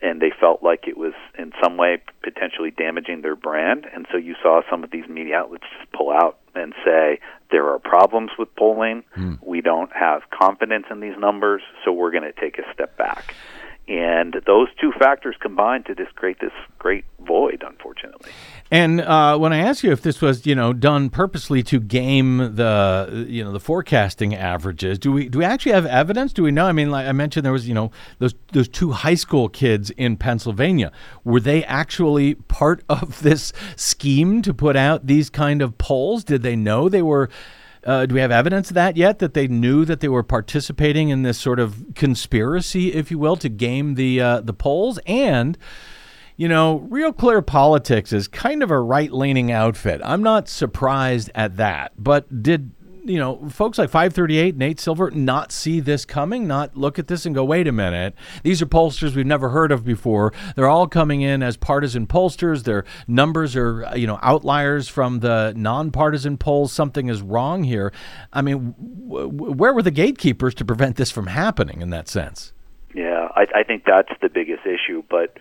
and 0.00 0.20
they 0.20 0.32
felt 0.40 0.62
like 0.62 0.88
it 0.88 0.96
was 0.96 1.12
in 1.38 1.52
some 1.62 1.76
way 1.76 2.02
potentially 2.22 2.70
damaging 2.70 3.20
their 3.20 3.36
brand. 3.36 3.86
And 3.94 4.06
so 4.10 4.16
you 4.16 4.34
saw 4.42 4.62
some 4.70 4.82
of 4.82 4.90
these 4.90 5.06
media 5.08 5.36
outlets 5.36 5.64
just 5.78 5.92
pull 5.92 6.10
out 6.10 6.38
and 6.54 6.72
say 6.84 7.20
there 7.50 7.68
are 7.68 7.78
problems 7.78 8.30
with 8.38 8.54
polling. 8.56 9.04
Mm. 9.16 9.38
We 9.44 9.60
don't 9.60 9.92
have 9.94 10.22
confidence 10.30 10.86
in 10.90 11.00
these 11.00 11.18
numbers, 11.18 11.60
so 11.84 11.92
we're 11.92 12.12
going 12.12 12.24
to 12.24 12.32
take 12.32 12.58
a 12.58 12.72
step 12.72 12.96
back. 12.96 13.34
And 13.88 14.40
those 14.46 14.68
two 14.80 14.92
factors 14.98 15.36
combined 15.40 15.86
to 15.86 15.94
just 15.94 16.14
create 16.14 16.38
this 16.40 16.52
great 16.78 17.04
void, 17.20 17.62
unfortunately. 17.66 18.30
And 18.72 19.02
uh, 19.02 19.36
when 19.36 19.52
I 19.52 19.58
ask 19.58 19.84
you 19.84 19.92
if 19.92 20.00
this 20.00 20.22
was, 20.22 20.46
you 20.46 20.54
know, 20.54 20.72
done 20.72 21.10
purposely 21.10 21.62
to 21.64 21.78
game 21.78 22.38
the, 22.38 23.26
you 23.28 23.44
know, 23.44 23.52
the 23.52 23.60
forecasting 23.60 24.34
averages, 24.34 24.98
do 24.98 25.12
we 25.12 25.28
do 25.28 25.40
we 25.40 25.44
actually 25.44 25.72
have 25.72 25.84
evidence? 25.84 26.32
Do 26.32 26.42
we 26.42 26.52
know? 26.52 26.64
I 26.64 26.72
mean, 26.72 26.90
like 26.90 27.06
I 27.06 27.12
mentioned, 27.12 27.44
there 27.44 27.52
was, 27.52 27.68
you 27.68 27.74
know, 27.74 27.90
those 28.18 28.34
those 28.52 28.68
two 28.68 28.92
high 28.92 29.14
school 29.14 29.50
kids 29.50 29.90
in 29.90 30.16
Pennsylvania. 30.16 30.90
Were 31.22 31.38
they 31.38 31.62
actually 31.64 32.36
part 32.36 32.82
of 32.88 33.20
this 33.20 33.52
scheme 33.76 34.40
to 34.40 34.54
put 34.54 34.74
out 34.74 35.06
these 35.06 35.28
kind 35.28 35.60
of 35.60 35.76
polls? 35.76 36.24
Did 36.24 36.42
they 36.42 36.56
know 36.56 36.88
they 36.88 37.02
were? 37.02 37.28
Uh, 37.84 38.06
do 38.06 38.14
we 38.14 38.22
have 38.22 38.30
evidence 38.30 38.70
of 38.70 38.74
that 38.74 38.96
yet? 38.96 39.18
That 39.18 39.34
they 39.34 39.48
knew 39.48 39.84
that 39.84 40.00
they 40.00 40.08
were 40.08 40.22
participating 40.22 41.10
in 41.10 41.24
this 41.24 41.36
sort 41.36 41.60
of 41.60 41.84
conspiracy, 41.94 42.94
if 42.94 43.10
you 43.10 43.18
will, 43.18 43.36
to 43.36 43.50
game 43.50 43.96
the 43.96 44.18
uh, 44.18 44.40
the 44.40 44.54
polls? 44.54 44.98
And 45.04 45.58
you 46.42 46.48
know, 46.48 46.78
Real 46.90 47.12
Clear 47.12 47.40
Politics 47.40 48.12
is 48.12 48.26
kind 48.26 48.64
of 48.64 48.72
a 48.72 48.80
right 48.80 49.12
leaning 49.12 49.52
outfit. 49.52 50.00
I'm 50.04 50.24
not 50.24 50.48
surprised 50.48 51.30
at 51.36 51.56
that. 51.58 51.92
But 51.96 52.42
did 52.42 52.72
you 53.04 53.16
know, 53.16 53.48
folks 53.48 53.78
like 53.78 53.90
538, 53.90 54.56
Nate 54.56 54.80
Silver, 54.80 55.12
not 55.12 55.52
see 55.52 55.78
this 55.78 56.04
coming, 56.04 56.48
not 56.48 56.76
look 56.76 56.98
at 56.98 57.06
this 57.06 57.26
and 57.26 57.32
go, 57.32 57.44
wait 57.44 57.68
a 57.68 57.72
minute, 57.72 58.16
these 58.42 58.60
are 58.60 58.66
pollsters 58.66 59.14
we've 59.14 59.24
never 59.24 59.50
heard 59.50 59.70
of 59.70 59.84
before. 59.84 60.32
They're 60.56 60.68
all 60.68 60.88
coming 60.88 61.20
in 61.20 61.44
as 61.44 61.56
partisan 61.56 62.08
pollsters. 62.08 62.64
Their 62.64 62.84
numbers 63.06 63.54
are, 63.54 63.88
you 63.94 64.08
know, 64.08 64.18
outliers 64.20 64.88
from 64.88 65.20
the 65.20 65.52
nonpartisan 65.56 66.38
polls. 66.38 66.72
Something 66.72 67.08
is 67.08 67.22
wrong 67.22 67.62
here. 67.62 67.92
I 68.32 68.42
mean, 68.42 68.74
where 68.78 69.72
were 69.72 69.82
the 69.82 69.92
gatekeepers 69.92 70.56
to 70.56 70.64
prevent 70.64 70.96
this 70.96 71.12
from 71.12 71.28
happening 71.28 71.82
in 71.82 71.90
that 71.90 72.08
sense? 72.08 72.52
Yeah, 72.94 73.28
I, 73.36 73.46
I 73.54 73.62
think 73.62 73.84
that's 73.86 74.10
the 74.20 74.28
biggest 74.28 74.66
issue. 74.66 75.04
But 75.08 75.38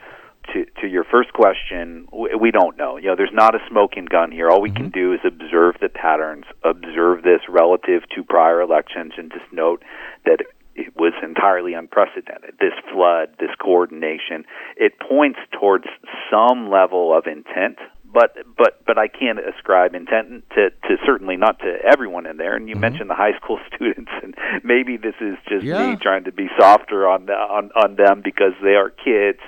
to 0.53 0.65
to 0.81 0.87
your 0.87 1.03
first 1.03 1.33
question, 1.33 2.07
we 2.11 2.51
don't 2.51 2.77
know. 2.77 2.97
You 2.97 3.07
know, 3.07 3.15
there's 3.15 3.33
not 3.33 3.55
a 3.55 3.59
smoking 3.69 4.05
gun 4.05 4.31
here. 4.31 4.49
All 4.49 4.61
we 4.61 4.69
mm-hmm. 4.69 4.83
can 4.83 4.89
do 4.89 5.13
is 5.13 5.19
observe 5.25 5.75
the 5.81 5.89
patterns, 5.89 6.45
observe 6.63 7.23
this 7.23 7.41
relative 7.49 8.03
to 8.15 8.23
prior 8.23 8.61
elections, 8.61 9.13
and 9.17 9.31
just 9.31 9.51
note 9.51 9.83
that 10.25 10.39
it 10.75 10.95
was 10.95 11.13
entirely 11.21 11.73
unprecedented. 11.73 12.55
This 12.59 12.73
flood, 12.91 13.35
this 13.39 13.51
coordination, 13.61 14.45
it 14.77 14.93
points 14.99 15.39
towards 15.59 15.85
some 16.31 16.69
level 16.69 17.15
of 17.15 17.27
intent, 17.27 17.77
but 18.11 18.35
but 18.57 18.83
but 18.85 18.97
I 18.97 19.07
can't 19.07 19.39
ascribe 19.39 19.95
intent 19.95 20.43
to 20.55 20.69
to 20.69 20.97
certainly 21.05 21.37
not 21.37 21.59
to 21.59 21.77
everyone 21.83 22.25
in 22.25 22.37
there. 22.37 22.55
And 22.55 22.67
you 22.67 22.75
mm-hmm. 22.75 22.81
mentioned 22.81 23.09
the 23.09 23.15
high 23.15 23.37
school 23.37 23.59
students, 23.75 24.11
and 24.23 24.35
maybe 24.63 24.97
this 24.97 25.15
is 25.21 25.37
just 25.47 25.65
yeah. 25.65 25.91
me 25.91 25.97
trying 25.97 26.25
to 26.25 26.31
be 26.31 26.47
softer 26.57 27.07
on 27.07 27.25
the, 27.25 27.33
on 27.33 27.71
on 27.75 27.95
them 27.95 28.21
because 28.23 28.53
they 28.63 28.75
are 28.75 28.89
kids. 28.89 29.39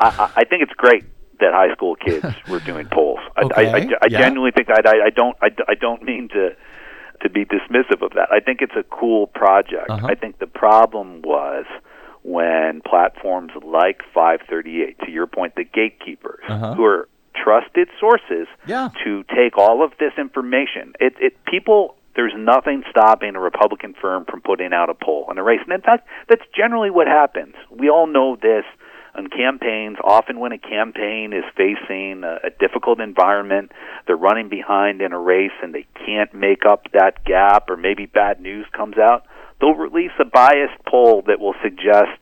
I, 0.00 0.32
I 0.36 0.44
think 0.44 0.62
it's 0.62 0.72
great 0.76 1.04
that 1.40 1.52
high 1.52 1.72
school 1.74 1.96
kids 1.96 2.26
were 2.48 2.60
doing 2.60 2.86
polls. 2.92 3.20
I, 3.36 3.42
okay. 3.42 3.54
I, 3.54 3.62
I, 3.62 3.76
I 3.76 4.06
yeah. 4.08 4.20
genuinely 4.20 4.52
think 4.52 4.68
I, 4.70 4.80
I, 4.84 5.06
I 5.06 5.10
don't 5.10 5.36
I, 5.42 5.48
I 5.68 5.74
don't 5.74 6.02
mean 6.02 6.28
to 6.28 6.56
to 7.22 7.30
be 7.30 7.44
dismissive 7.44 8.02
of 8.02 8.12
that. 8.14 8.28
I 8.30 8.40
think 8.40 8.60
it's 8.60 8.76
a 8.76 8.82
cool 8.84 9.28
project. 9.28 9.88
Uh-huh. 9.88 10.06
I 10.06 10.14
think 10.14 10.38
the 10.38 10.46
problem 10.46 11.22
was 11.22 11.64
when 12.22 12.80
platforms 12.82 13.52
like 13.64 14.02
538, 14.12 14.98
to 15.00 15.10
your 15.10 15.26
point, 15.26 15.54
the 15.56 15.64
gatekeepers, 15.64 16.42
uh-huh. 16.48 16.74
who 16.74 16.84
are 16.84 17.08
trusted 17.34 17.88
sources, 18.00 18.46
yeah. 18.66 18.88
to 19.04 19.24
take 19.34 19.56
all 19.56 19.84
of 19.84 19.92
this 19.98 20.12
information. 20.18 20.94
It, 21.00 21.14
it 21.20 21.44
people. 21.44 21.96
There's 22.16 22.32
nothing 22.36 22.84
stopping 22.88 23.34
a 23.34 23.40
Republican 23.40 23.92
firm 24.00 24.24
from 24.24 24.40
putting 24.40 24.72
out 24.72 24.88
a 24.88 24.94
poll 24.94 25.26
in 25.32 25.38
a 25.38 25.42
race. 25.42 25.58
And 25.64 25.72
in 25.72 25.80
fact, 25.80 26.06
that's 26.28 26.44
generally 26.56 26.88
what 26.88 27.08
happens. 27.08 27.56
We 27.70 27.90
all 27.90 28.06
know 28.06 28.36
this 28.40 28.64
on 29.14 29.28
campaigns, 29.28 29.96
often 30.02 30.40
when 30.40 30.52
a 30.52 30.58
campaign 30.58 31.32
is 31.32 31.44
facing 31.56 32.24
a, 32.24 32.48
a 32.48 32.50
difficult 32.58 33.00
environment, 33.00 33.72
they're 34.06 34.16
running 34.16 34.48
behind 34.48 35.00
in 35.00 35.12
a 35.12 35.18
race 35.18 35.52
and 35.62 35.74
they 35.74 35.86
can't 36.04 36.34
make 36.34 36.66
up 36.66 36.86
that 36.92 37.24
gap, 37.24 37.70
or 37.70 37.76
maybe 37.76 38.06
bad 38.06 38.40
news 38.40 38.66
comes 38.72 38.98
out, 38.98 39.26
they'll 39.60 39.74
release 39.74 40.12
a 40.18 40.24
biased 40.24 40.84
poll 40.86 41.22
that 41.26 41.38
will 41.38 41.54
suggest 41.62 42.20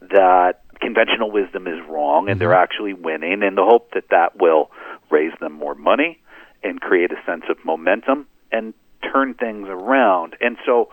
that 0.00 0.60
conventional 0.80 1.30
wisdom 1.30 1.66
is 1.66 1.78
wrong 1.88 2.28
and 2.28 2.40
they're 2.40 2.50
mm-hmm. 2.50 2.62
actually 2.62 2.92
winning 2.92 3.42
in 3.42 3.54
the 3.54 3.64
hope 3.64 3.92
that 3.94 4.04
that 4.10 4.36
will 4.38 4.70
raise 5.10 5.32
them 5.40 5.52
more 5.52 5.74
money 5.74 6.20
and 6.62 6.80
create 6.80 7.10
a 7.10 7.16
sense 7.26 7.44
of 7.48 7.56
momentum 7.64 8.26
and 8.52 8.74
turn 9.12 9.34
things 9.34 9.66
around. 9.68 10.36
And 10.40 10.56
so 10.66 10.90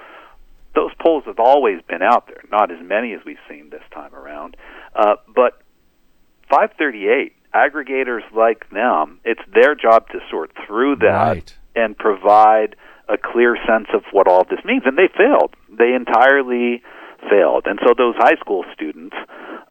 those 0.76 0.92
polls 1.02 1.24
have 1.26 1.40
always 1.40 1.82
been 1.88 2.02
out 2.02 2.28
there, 2.28 2.44
not 2.52 2.72
as 2.72 2.78
many 2.82 3.14
as 3.14 3.20
we've 3.26 3.38
seen 3.50 3.70
this 3.70 3.84
time 3.94 4.14
around. 4.16 4.56
Uh, 4.96 5.16
but 5.34 5.62
538 6.50 7.34
aggregators 7.54 8.22
like 8.36 8.70
them, 8.70 9.20
it's 9.24 9.42
their 9.54 9.76
job 9.76 10.08
to 10.10 10.20
sort 10.30 10.52
through 10.66 10.98
that 10.98 11.28
right. 11.28 11.58
and 11.76 11.98
provide 11.98 12.76
a 13.10 13.18
clear 13.18 13.58
sense 13.68 13.88
of 13.94 14.04
what 14.12 14.28
all 14.28 14.44
this 14.44 14.64
means. 14.64 14.84
And 14.86 14.98
they 14.98 15.10
failed. 15.16 15.56
They 15.70 15.94
entirely 15.94 16.82
failed. 17.30 17.64
And 17.66 17.80
so 17.86 17.94
those 17.98 18.16
high 18.18 18.40
school 18.40 18.64
students, 18.74 19.16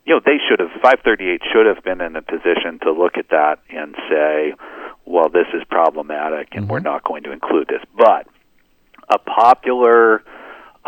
you 0.04 0.14
know, 0.14 0.20
they 0.24 0.38
should 0.48 0.60
have 0.60 0.70
538 0.82 1.42
should 1.52 1.66
have 1.66 1.82
been 1.84 2.00
in 2.00 2.16
a 2.16 2.22
position 2.22 2.78
to 2.82 2.92
look 2.92 3.16
at 3.16 3.28
that 3.30 3.60
and 3.70 3.94
say, 4.08 4.54
well, 5.04 5.28
this 5.28 5.46
is 5.54 5.62
problematic 5.70 6.48
and 6.52 6.64
mm-hmm. 6.64 6.72
we're 6.72 6.80
not 6.80 7.04
going 7.04 7.22
to 7.24 7.32
include 7.32 7.68
this. 7.68 7.82
But 7.96 8.26
a 9.08 9.18
popular 9.18 10.22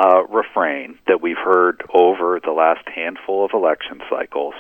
uh, 0.03 0.25
refrain 0.25 0.99
that 1.07 1.23
we've 1.23 1.39
heard 1.39 1.83
over 1.95 2.41
the 2.45 2.51
last 2.51 2.87
handful 2.89 3.45
of 3.45 3.53
election 3.55 4.01
cycles. 4.11 4.55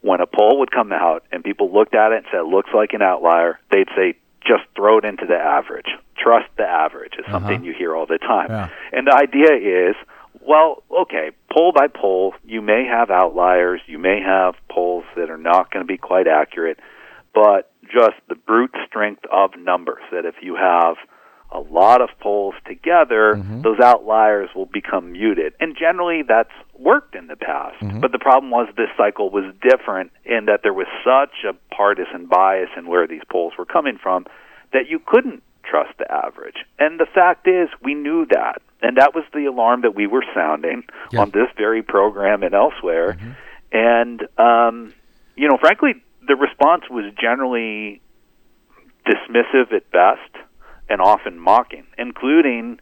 When 0.00 0.20
a 0.20 0.26
poll 0.26 0.58
would 0.60 0.72
come 0.72 0.92
out 0.92 1.24
and 1.30 1.44
people 1.44 1.72
looked 1.72 1.94
at 1.94 2.12
it 2.12 2.18
and 2.18 2.26
said, 2.32 2.40
looks 2.42 2.70
like 2.74 2.92
an 2.92 3.02
outlier, 3.02 3.60
they'd 3.70 3.88
say, 3.96 4.14
just 4.40 4.62
throw 4.74 4.98
it 4.98 5.04
into 5.04 5.26
the 5.26 5.36
average. 5.36 5.86
Trust 6.16 6.48
the 6.56 6.64
average 6.64 7.14
is 7.18 7.24
something 7.30 7.56
uh-huh. 7.56 7.64
you 7.64 7.74
hear 7.74 7.94
all 7.94 8.06
the 8.06 8.18
time. 8.18 8.48
Yeah. 8.50 8.68
And 8.92 9.06
the 9.06 9.14
idea 9.14 9.90
is, 9.90 9.94
well, 10.40 10.82
okay, 11.02 11.30
poll 11.52 11.72
by 11.72 11.88
poll, 11.88 12.34
you 12.44 12.62
may 12.62 12.84
have 12.84 13.10
outliers, 13.10 13.80
you 13.86 13.98
may 13.98 14.20
have 14.20 14.54
polls 14.70 15.04
that 15.16 15.30
are 15.30 15.38
not 15.38 15.70
going 15.70 15.84
to 15.84 15.86
be 15.86 15.98
quite 15.98 16.26
accurate, 16.26 16.78
but 17.34 17.70
just 17.84 18.16
the 18.28 18.34
brute 18.34 18.74
strength 18.86 19.24
of 19.30 19.50
numbers 19.58 20.02
that 20.10 20.24
if 20.24 20.36
you 20.42 20.56
have– 20.56 20.96
a 21.50 21.60
lot 21.60 22.02
of 22.02 22.10
polls 22.20 22.54
together, 22.66 23.34
mm-hmm. 23.36 23.62
those 23.62 23.80
outliers 23.80 24.50
will 24.54 24.66
become 24.66 25.12
muted. 25.12 25.54
And 25.60 25.76
generally, 25.76 26.22
that's 26.22 26.52
worked 26.78 27.14
in 27.14 27.26
the 27.26 27.36
past. 27.36 27.76
But 28.00 28.12
the 28.12 28.18
problem 28.18 28.50
was 28.50 28.68
this 28.76 28.90
cycle 28.96 29.30
was 29.30 29.44
different 29.62 30.12
in 30.24 30.44
that 30.44 30.60
there 30.62 30.74
was 30.74 30.86
such 31.04 31.44
a 31.48 31.54
partisan 31.74 32.26
bias 32.26 32.68
in 32.76 32.86
where 32.86 33.06
these 33.06 33.22
polls 33.30 33.54
were 33.58 33.64
coming 33.64 33.98
from 34.00 34.26
that 34.72 34.88
you 34.88 34.98
couldn't 34.98 35.42
trust 35.64 35.96
the 35.98 36.10
average. 36.10 36.64
And 36.78 37.00
the 37.00 37.06
fact 37.06 37.48
is, 37.48 37.68
we 37.82 37.94
knew 37.94 38.26
that. 38.26 38.60
And 38.82 38.96
that 38.96 39.14
was 39.14 39.24
the 39.34 39.46
alarm 39.46 39.82
that 39.82 39.94
we 39.94 40.06
were 40.06 40.24
sounding 40.34 40.84
Yeah. 41.12 41.22
on 41.22 41.30
this 41.30 41.48
very 41.56 41.82
program 41.82 42.42
and 42.42 42.54
elsewhere. 42.54 43.16
And, 43.72 44.26
um, 44.38 44.92
you 45.36 45.48
know, 45.48 45.56
frankly, 45.58 46.02
the 46.26 46.36
response 46.36 46.88
was 46.90 47.04
generally 47.20 48.00
dismissive 49.06 49.72
at 49.72 49.90
best 49.90 50.30
and 50.88 51.00
often 51.00 51.38
mocking, 51.38 51.84
including 51.98 52.80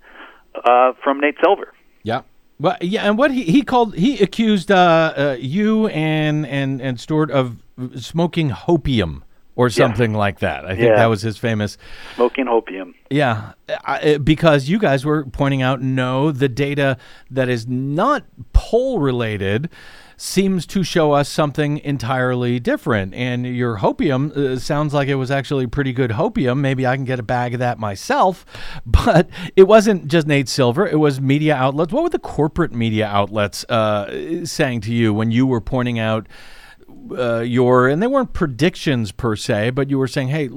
uh, 0.65 0.93
from 1.03 1.21
Nate 1.21 1.37
Silver. 1.43 1.73
Yeah. 2.03 2.23
Well, 2.59 2.77
yeah, 2.81 3.07
and 3.07 3.19
what 3.19 3.31
he, 3.33 3.43
he 3.43 3.63
called 3.63 3.95
he 3.97 4.19
accused 4.23 4.71
uh, 4.71 5.13
uh, 5.17 5.37
you 5.39 5.89
and 5.89 6.47
and 6.47 6.81
and 6.81 6.99
Stuart 6.99 7.31
of 7.31 7.57
smoking 7.97 8.51
hopium 8.51 9.23
or 9.57 9.69
something 9.71 10.15
like 10.15 10.39
that. 10.39 10.65
I 10.65 10.75
think 10.75 10.89
Yeah. 10.89 10.97
that 10.97 11.07
was 11.07 11.23
his 11.23 11.37
famous. 11.39 11.77
Smoking 12.15 12.49
opium. 12.49 12.95
Yeah, 13.11 13.53
I, 13.85 14.19
because 14.19 14.69
you 14.69 14.79
guys 14.79 15.05
were 15.05 15.25
pointing 15.25 15.63
out 15.63 15.83
no, 15.83 16.31
the 16.31 16.49
data 16.49 16.99
that 17.31 17.49
is 17.49 17.67
not 17.67 18.25
poll 18.53 19.01
related 19.01 19.71
seems 20.17 20.67
to 20.67 20.83
show 20.83 21.13
us 21.13 21.29
something 21.29 21.79
entirely 21.79 22.59
different. 22.59 23.15
And 23.15 23.47
your 23.47 23.79
hopium 23.79 24.37
uh, 24.37 24.59
sounds 24.59 24.95
like 24.95 25.09
it 25.09 25.17
was 25.17 25.31
actually 25.31 25.67
pretty 25.67 25.93
good 25.93 26.13
hopium. 26.13 26.59
Maybe 26.59 26.87
I 26.87 26.97
can 26.97 27.05
get 27.05 27.19
a 27.19 27.23
bag 27.23 27.55
of 27.55 27.61
that 27.61 27.79
myself. 27.79 28.45
But 29.07 29.29
it 29.55 29.65
wasn't 29.65 30.09
just 30.09 30.27
Nate 30.27 30.49
Silver, 30.49 30.87
it 30.87 30.97
was 30.97 31.21
media 31.21 31.55
outlets. 31.55 31.93
What 31.93 32.03
were 32.03 32.09
the 32.09 32.19
corporate 32.19 32.73
media 32.73 33.07
outlets 33.07 33.65
uh, 33.65 34.45
saying 34.45 34.81
to 34.83 34.93
you 34.93 35.13
when 35.13 35.31
you 35.31 35.47
were 35.47 35.61
pointing 35.61 35.99
out? 35.99 36.27
Uh, 37.13 37.41
your 37.41 37.89
and 37.89 38.03
they 38.03 38.07
weren't 38.07 38.33
predictions 38.33 39.13
per 39.13 39.37
se, 39.37 39.71
but 39.71 39.91
you 39.91 39.99
were 39.99 40.09
saying, 40.09 40.29
hey, 40.29 40.49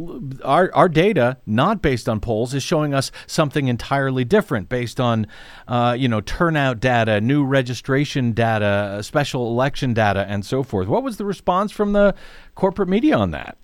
our 0.43 0.71
our 0.73 0.89
data, 0.89 1.37
not 1.45 1.81
based 1.81 2.07
on 2.07 2.19
polls, 2.19 2.53
is 2.53 2.63
showing 2.63 2.93
us 2.93 3.11
something 3.27 3.67
entirely 3.67 4.23
different, 4.23 4.69
based 4.69 4.99
on 4.99 5.27
uh, 5.67 5.95
you 5.97 6.07
know 6.07 6.21
turnout 6.21 6.79
data, 6.79 7.21
new 7.21 7.43
registration 7.43 8.33
data, 8.33 9.01
special 9.03 9.47
election 9.47 9.93
data, 9.93 10.25
and 10.27 10.45
so 10.45 10.63
forth. 10.63 10.87
What 10.87 11.03
was 11.03 11.17
the 11.17 11.25
response 11.25 11.71
from 11.71 11.93
the 11.93 12.15
corporate 12.55 12.89
media 12.89 13.17
on 13.17 13.31
that? 13.31 13.57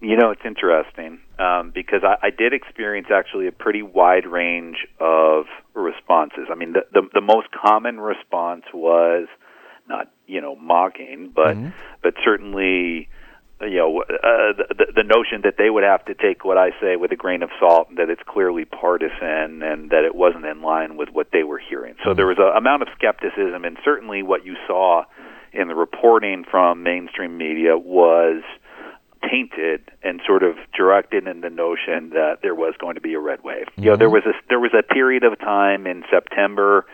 You 0.00 0.16
know, 0.16 0.30
it's 0.30 0.42
interesting 0.44 1.20
um, 1.38 1.72
because 1.74 2.02
I, 2.04 2.26
I 2.26 2.30
did 2.30 2.52
experience 2.52 3.08
actually 3.10 3.46
a 3.46 3.52
pretty 3.52 3.82
wide 3.82 4.26
range 4.26 4.86
of 5.00 5.46
responses. 5.74 6.48
I 6.50 6.54
mean, 6.54 6.74
the, 6.74 6.82
the 6.92 7.08
the 7.14 7.20
most 7.20 7.48
common 7.50 7.98
response 7.98 8.64
was 8.74 9.26
not 9.88 10.10
you 10.26 10.40
know 10.40 10.56
mocking, 10.56 11.32
but 11.34 11.56
mm-hmm. 11.56 11.70
but 12.02 12.14
certainly 12.24 13.08
you 13.60 13.76
know 13.76 14.02
uh, 14.02 14.52
the, 14.68 14.92
the 14.94 15.02
notion 15.02 15.42
that 15.44 15.54
they 15.58 15.70
would 15.70 15.84
have 15.84 16.04
to 16.06 16.14
take 16.14 16.44
what 16.44 16.58
I 16.58 16.70
say 16.80 16.96
with 16.96 17.12
a 17.12 17.16
grain 17.16 17.42
of 17.42 17.50
salt, 17.58 17.88
and 17.88 17.98
that 17.98 18.10
it's 18.10 18.22
clearly 18.26 18.64
partisan, 18.64 19.62
and 19.62 19.90
that 19.90 20.04
it 20.04 20.14
wasn't 20.14 20.44
in 20.44 20.62
line 20.62 20.96
with 20.96 21.10
what 21.10 21.28
they 21.32 21.42
were 21.42 21.58
hearing. 21.58 21.94
So 22.02 22.10
mm-hmm. 22.10 22.16
there 22.16 22.26
was 22.26 22.38
an 22.38 22.56
amount 22.56 22.82
of 22.82 22.88
skepticism, 22.96 23.64
and 23.64 23.76
certainly 23.84 24.22
what 24.22 24.44
you 24.44 24.56
saw 24.66 25.04
in 25.52 25.68
the 25.68 25.74
reporting 25.74 26.44
from 26.50 26.82
mainstream 26.82 27.38
media 27.38 27.78
was 27.78 28.42
tainted 29.28 29.90
and 30.02 30.20
sort 30.26 30.42
of 30.42 30.56
directed 30.76 31.26
in 31.26 31.40
the 31.40 31.50
notion 31.50 32.10
that 32.10 32.38
there 32.42 32.54
was 32.54 32.74
going 32.78 32.94
to 32.94 33.00
be 33.00 33.14
a 33.14 33.18
red 33.18 33.42
wave. 33.42 33.66
You 33.76 33.90
know, 33.90 33.96
there 33.96 34.08
mm-hmm. 34.08 34.26
was 34.26 34.34
a 34.36 34.48
there 34.48 34.60
was 34.60 34.72
a 34.78 34.82
period 34.82 35.24
of 35.24 35.38
time 35.38 35.86
in 35.86 36.04
September 36.10 36.86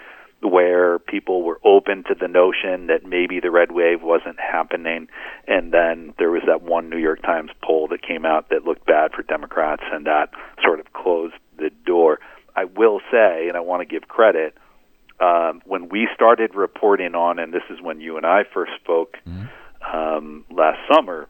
where 0.42 0.98
people 0.98 1.42
were 1.42 1.60
open 1.64 2.04
to 2.04 2.14
the 2.18 2.28
notion 2.28 2.88
that 2.88 3.04
maybe 3.04 3.40
the 3.40 3.50
red 3.50 3.72
wave 3.72 4.02
wasn't 4.02 4.38
happening 4.40 5.08
and 5.46 5.72
then 5.72 6.14
there 6.18 6.30
was 6.30 6.42
that 6.46 6.62
one 6.62 6.90
New 6.90 6.98
York 6.98 7.22
Times 7.22 7.50
poll 7.62 7.88
that 7.88 8.02
came 8.02 8.26
out 8.26 8.48
that 8.50 8.64
looked 8.64 8.84
bad 8.86 9.12
for 9.12 9.22
Democrats 9.22 9.82
and 9.92 10.06
that 10.06 10.30
sort 10.62 10.80
of 10.80 10.92
closed 10.92 11.34
the 11.58 11.70
door. 11.86 12.18
I 12.56 12.64
will 12.64 13.00
say 13.10 13.48
and 13.48 13.56
I 13.56 13.60
want 13.60 13.80
to 13.80 13.86
give 13.86 14.08
credit 14.08 14.56
um, 15.20 15.62
when 15.64 15.88
we 15.88 16.08
started 16.14 16.54
reporting 16.54 17.14
on, 17.14 17.38
and 17.38 17.52
this 17.52 17.62
is 17.70 17.80
when 17.80 18.00
you 18.00 18.16
and 18.16 18.26
I 18.26 18.42
first 18.52 18.72
spoke 18.82 19.16
um, 19.92 20.44
last 20.50 20.78
summer, 20.92 21.28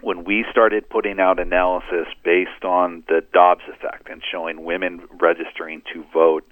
when 0.00 0.24
we 0.24 0.44
started 0.50 0.88
putting 0.88 1.18
out 1.18 1.40
analysis 1.40 2.06
based 2.22 2.64
on 2.64 3.02
the 3.08 3.22
Dobbs 3.32 3.64
effect 3.68 4.08
and 4.08 4.22
showing 4.30 4.64
women 4.64 5.02
registering 5.20 5.82
to 5.92 6.04
vote 6.12 6.44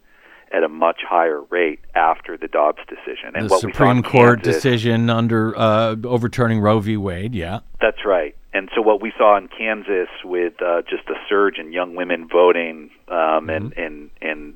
at 0.52 0.62
a 0.62 0.68
much 0.68 1.00
higher 1.08 1.42
rate 1.50 1.80
after 1.94 2.36
the 2.36 2.48
Dobbs 2.48 2.82
decision. 2.88 3.34
And 3.34 3.50
the 3.50 3.58
Supreme 3.58 4.02
Court 4.02 4.42
Kansas- 4.42 4.62
decision 4.62 5.10
under 5.10 5.56
uh, 5.58 5.96
overturning 6.04 6.60
Roe 6.60 6.80
v. 6.80 6.96
Wade. 6.96 7.34
Yeah. 7.34 7.60
That's 7.80 8.04
right. 8.04 8.36
And 8.52 8.70
so 8.74 8.80
what 8.80 9.02
we 9.02 9.12
saw 9.18 9.36
in 9.36 9.48
Kansas 9.48 10.08
with 10.24 10.54
uh, 10.62 10.82
just 10.88 11.08
a 11.08 11.14
surge 11.28 11.58
in 11.58 11.72
young 11.72 11.94
women 11.94 12.26
voting 12.26 12.90
um, 13.08 13.50
and, 13.50 13.74
and 13.76 14.10
and 14.22 14.54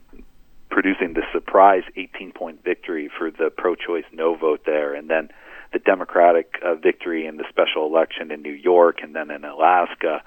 producing 0.70 1.14
the 1.14 1.22
surprise 1.32 1.82
18 1.96 2.32
point 2.32 2.64
victory 2.64 3.10
for 3.18 3.30
the 3.30 3.50
pro-choice 3.54 4.04
no 4.12 4.36
vote 4.36 4.62
there, 4.64 4.94
and 4.94 5.10
then 5.10 5.28
the 5.72 5.78
Democratic 5.80 6.54
uh, 6.64 6.76
victory 6.76 7.26
in 7.26 7.36
the 7.36 7.44
special 7.50 7.86
election 7.86 8.30
in 8.30 8.40
New 8.40 8.52
York, 8.52 9.00
and 9.02 9.14
then 9.14 9.30
in 9.30 9.44
Alaska. 9.44 10.22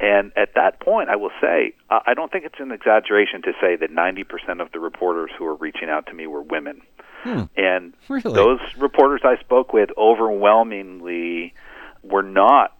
And 0.00 0.32
at 0.36 0.54
that 0.54 0.80
point, 0.80 1.10
I 1.10 1.16
will 1.16 1.30
say, 1.42 1.74
I 1.90 2.14
don't 2.14 2.32
think 2.32 2.44
it's 2.46 2.58
an 2.58 2.72
exaggeration 2.72 3.42
to 3.42 3.52
say 3.60 3.76
that 3.76 3.90
90% 3.90 4.60
of 4.62 4.72
the 4.72 4.80
reporters 4.80 5.30
who 5.38 5.44
were 5.44 5.56
reaching 5.56 5.90
out 5.90 6.06
to 6.06 6.14
me 6.14 6.26
were 6.26 6.42
women. 6.42 6.80
And 7.24 7.92
Really? 8.08 8.32
those 8.34 8.60
reporters 8.78 9.20
I 9.24 9.36
spoke 9.40 9.74
with 9.74 9.90
overwhelmingly 9.98 11.54
were 12.02 12.22
not 12.22 12.76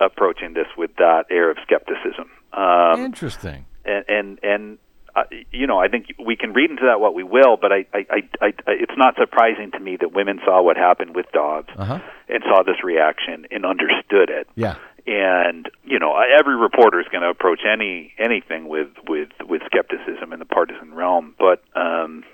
approaching 0.00 0.54
this 0.54 0.66
with 0.76 0.94
that 0.96 1.24
air 1.30 1.50
of 1.50 1.58
skepticism. 1.62 2.30
Um, 2.52 3.04
Interesting. 3.04 3.66
and 3.84 4.04
and 4.08 4.38
and 4.42 4.78
uh, 5.16 5.22
you 5.50 5.66
know, 5.66 5.78
I 5.78 5.88
think 5.88 6.06
we 6.24 6.36
can 6.36 6.52
read 6.52 6.70
into 6.70 6.84
that 6.86 7.00
what 7.00 7.14
we 7.14 7.22
will, 7.24 7.56
but 7.56 7.72
I, 7.72 7.86
I, 7.92 8.06
I, 8.10 8.22
I, 8.40 8.52
it's 8.66 8.92
not 8.96 9.16
surprising 9.16 9.70
to 9.72 9.80
me 9.80 9.96
that 10.00 10.12
women 10.12 10.38
saw 10.44 10.62
what 10.62 10.76
happened 10.76 11.16
with 11.16 11.26
Dobbs 11.32 11.70
Uh-huh. 11.76 11.98
and 12.28 12.42
saw 12.44 12.62
this 12.62 12.84
reaction 12.84 13.46
and 13.50 13.64
understood 13.64 14.28
it. 14.30 14.46
Yeah. 14.54 14.76
And 15.08 15.70
you 15.84 15.98
know, 15.98 16.14
every 16.38 16.54
reporter 16.54 17.00
is 17.00 17.06
going 17.10 17.22
to 17.22 17.30
approach 17.30 17.60
any 17.66 18.12
anything 18.18 18.68
with 18.68 18.88
with 19.08 19.30
with 19.40 19.62
skepticism 19.64 20.34
in 20.34 20.38
the 20.38 20.44
partisan 20.44 20.92
realm, 20.92 21.34
but 21.38 21.62
um, 21.74 22.24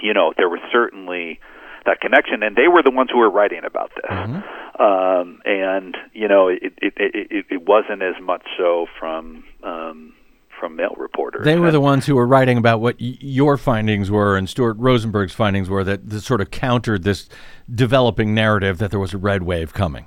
you 0.00 0.14
know, 0.14 0.32
there 0.36 0.48
was 0.48 0.60
certainly 0.70 1.40
that 1.86 2.00
connection, 2.00 2.44
and 2.44 2.54
they 2.54 2.68
were 2.68 2.82
the 2.84 2.92
ones 2.92 3.10
who 3.12 3.18
were 3.18 3.30
writing 3.30 3.62
about 3.64 3.90
this. 3.96 4.04
Um, 4.78 5.40
and 5.44 5.96
you 6.12 6.28
know, 6.28 6.46
it 6.48 6.74
it, 6.80 6.92
it 6.96 7.26
it 7.30 7.46
it 7.50 7.62
wasn't 7.66 8.02
as 8.02 8.14
much 8.22 8.42
so 8.56 8.86
from 8.98 9.42
um, 9.64 10.12
from 10.60 10.76
male 10.76 10.94
reporters. 10.96 11.44
They 11.44 11.58
were 11.58 11.72
the 11.72 11.80
ones 11.80 12.06
who 12.06 12.14
were 12.14 12.26
writing 12.26 12.56
about 12.56 12.80
what 12.80 13.00
y- 13.00 13.16
your 13.20 13.56
findings 13.56 14.10
were 14.10 14.36
and 14.36 14.48
Stuart 14.48 14.76
Rosenberg's 14.78 15.32
findings 15.32 15.68
were 15.68 15.82
that, 15.84 16.08
that 16.08 16.20
sort 16.20 16.40
of 16.40 16.50
countered 16.50 17.02
this 17.02 17.28
developing 17.74 18.32
narrative 18.34 18.78
that 18.78 18.90
there 18.90 19.00
was 19.00 19.12
a 19.14 19.18
red 19.18 19.42
wave 19.42 19.72
coming. 19.72 20.06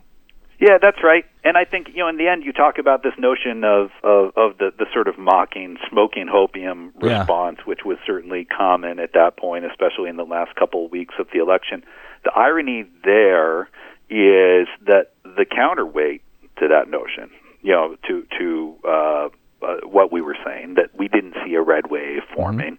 Yeah, 0.63 0.77
that's 0.81 1.03
right. 1.03 1.25
And 1.43 1.57
I 1.57 1.65
think 1.65 1.89
you 1.89 1.97
know, 1.97 2.07
in 2.07 2.15
the 2.15 2.29
end, 2.29 2.43
you 2.45 2.53
talk 2.53 2.77
about 2.77 3.03
this 3.03 3.11
notion 3.17 3.65
of 3.65 3.89
of, 4.01 4.31
of 4.37 4.57
the 4.59 4.71
the 4.77 4.85
sort 4.93 5.09
of 5.09 5.17
mocking, 5.17 5.75
smoking 5.89 6.27
hopium 6.27 6.91
Yeah. 7.03 7.17
response, 7.19 7.59
which 7.65 7.81
was 7.83 7.97
certainly 8.05 8.45
common 8.45 8.97
at 8.99 9.11
that 9.11 9.35
point, 9.35 9.65
especially 9.65 10.09
in 10.09 10.15
the 10.15 10.23
last 10.23 10.55
couple 10.55 10.85
of 10.85 10.91
weeks 10.91 11.15
of 11.19 11.27
the 11.33 11.39
election. 11.39 11.83
The 12.23 12.31
irony 12.33 12.85
there 13.03 13.63
is 14.09 14.67
that 14.87 15.11
the 15.23 15.43
counterweight 15.43 16.21
to 16.59 16.69
that 16.69 16.89
notion, 16.89 17.29
you 17.61 17.73
know, 17.73 17.97
to 18.07 18.25
to 18.39 18.75
uh, 18.87 19.27
uh, 19.65 19.75
what 19.83 20.13
we 20.13 20.21
were 20.21 20.37
saying 20.45 20.75
that 20.75 20.91
we 20.97 21.09
didn't 21.09 21.35
see 21.45 21.55
a 21.55 21.61
red 21.61 21.91
wave 21.91 22.21
forming, 22.33 22.77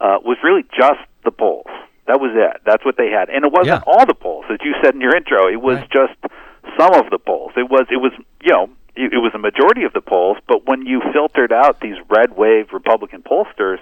uh, 0.00 0.16
was 0.24 0.38
really 0.42 0.62
just 0.74 1.00
the 1.24 1.30
polls. 1.30 1.66
That 2.06 2.18
was 2.18 2.30
it. 2.34 2.62
That's 2.64 2.84
what 2.84 2.96
they 2.96 3.10
had, 3.10 3.28
and 3.28 3.44
it 3.44 3.52
wasn't 3.52 3.82
Yeah. 3.84 3.92
all 3.92 4.06
the 4.06 4.14
polls, 4.14 4.46
as 4.48 4.58
you 4.64 4.74
said 4.82 4.94
in 4.94 5.02
your 5.02 5.14
intro. 5.14 5.48
It 5.48 5.60
was 5.60 5.80
Right. 5.80 5.90
just 5.90 6.14
some 6.78 6.94
of 6.94 7.10
the 7.10 7.18
polls. 7.18 7.52
It 7.56 7.70
was 7.70 7.86
it 7.90 7.96
was 7.96 8.12
you 8.42 8.52
know 8.52 8.70
it, 8.96 9.12
it 9.12 9.18
was 9.18 9.32
a 9.34 9.38
majority 9.38 9.84
of 9.84 9.92
the 9.92 10.00
polls, 10.00 10.38
but 10.48 10.66
when 10.66 10.86
you 10.86 11.02
filtered 11.12 11.52
out 11.52 11.80
these 11.80 11.96
red 12.08 12.36
wave 12.36 12.72
Republican 12.72 13.22
pollsters, 13.22 13.78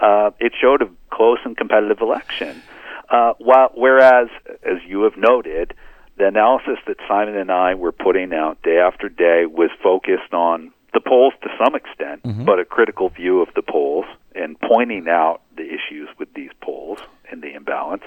uh, 0.00 0.30
it 0.38 0.52
showed 0.60 0.82
a 0.82 0.88
close 1.10 1.38
and 1.44 1.56
competitive 1.56 2.00
election. 2.00 2.62
Uh, 3.08 3.32
while, 3.38 3.70
whereas, 3.74 4.28
as 4.62 4.78
you 4.86 5.02
have 5.02 5.16
noted, 5.16 5.74
the 6.16 6.26
analysis 6.26 6.78
that 6.86 6.96
Simon 7.08 7.36
and 7.36 7.50
I 7.50 7.74
were 7.74 7.92
putting 7.92 8.32
out 8.32 8.62
day 8.62 8.78
after 8.78 9.08
day 9.08 9.46
was 9.46 9.70
focused 9.82 10.32
on 10.32 10.72
the 10.92 11.00
polls 11.00 11.32
to 11.42 11.48
some 11.62 11.74
extent, 11.74 12.20
but 12.44 12.58
a 12.58 12.64
critical 12.64 13.08
view 13.08 13.40
of 13.40 13.48
the 13.54 13.62
polls 13.62 14.04
and 14.34 14.58
pointing 14.60 15.08
out 15.08 15.40
the 15.56 15.62
issues 15.64 16.08
with 16.18 16.32
these 16.34 16.50
polls 16.60 16.98
and 17.30 17.42
the 17.42 17.54
imbalance, 17.54 18.02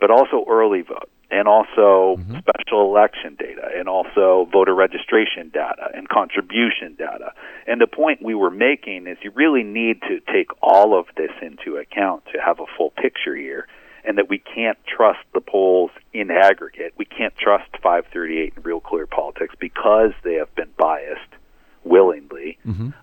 but 0.00 0.10
also 0.10 0.44
early 0.48 0.82
vote 0.82 1.10
and 1.30 1.48
also 1.48 2.16
special 2.38 2.82
election 2.82 3.36
data 3.38 3.68
and 3.76 3.88
also 3.88 4.48
voter 4.52 4.74
registration 4.74 5.50
data 5.52 5.90
and 5.94 6.08
contribution 6.08 6.94
data. 6.96 7.32
And 7.66 7.80
the 7.80 7.86
point 7.86 8.22
we 8.22 8.34
were 8.34 8.50
making 8.50 9.06
is 9.06 9.18
you 9.22 9.32
really 9.34 9.64
need 9.64 10.00
to 10.02 10.20
take 10.32 10.50
all 10.62 10.98
of 10.98 11.06
this 11.16 11.32
into 11.42 11.76
account 11.76 12.24
to 12.32 12.40
have 12.40 12.60
a 12.60 12.66
full 12.76 12.90
picture 12.90 13.34
here. 13.34 13.66
and 14.04 14.18
that 14.18 14.28
we 14.28 14.38
can't 14.38 14.78
trust 14.86 15.18
the 15.34 15.40
polls 15.40 15.90
in 16.12 16.30
aggregate. 16.30 16.92
We 16.96 17.04
can't 17.06 17.36
trust 17.36 17.68
538 17.82 18.52
in 18.56 18.62
real 18.62 18.78
clear 18.78 19.04
politics 19.04 19.56
because 19.58 20.12
they 20.22 20.34
have 20.34 20.54
been 20.54 20.70
biased 20.78 21.32
willingly 21.82 22.56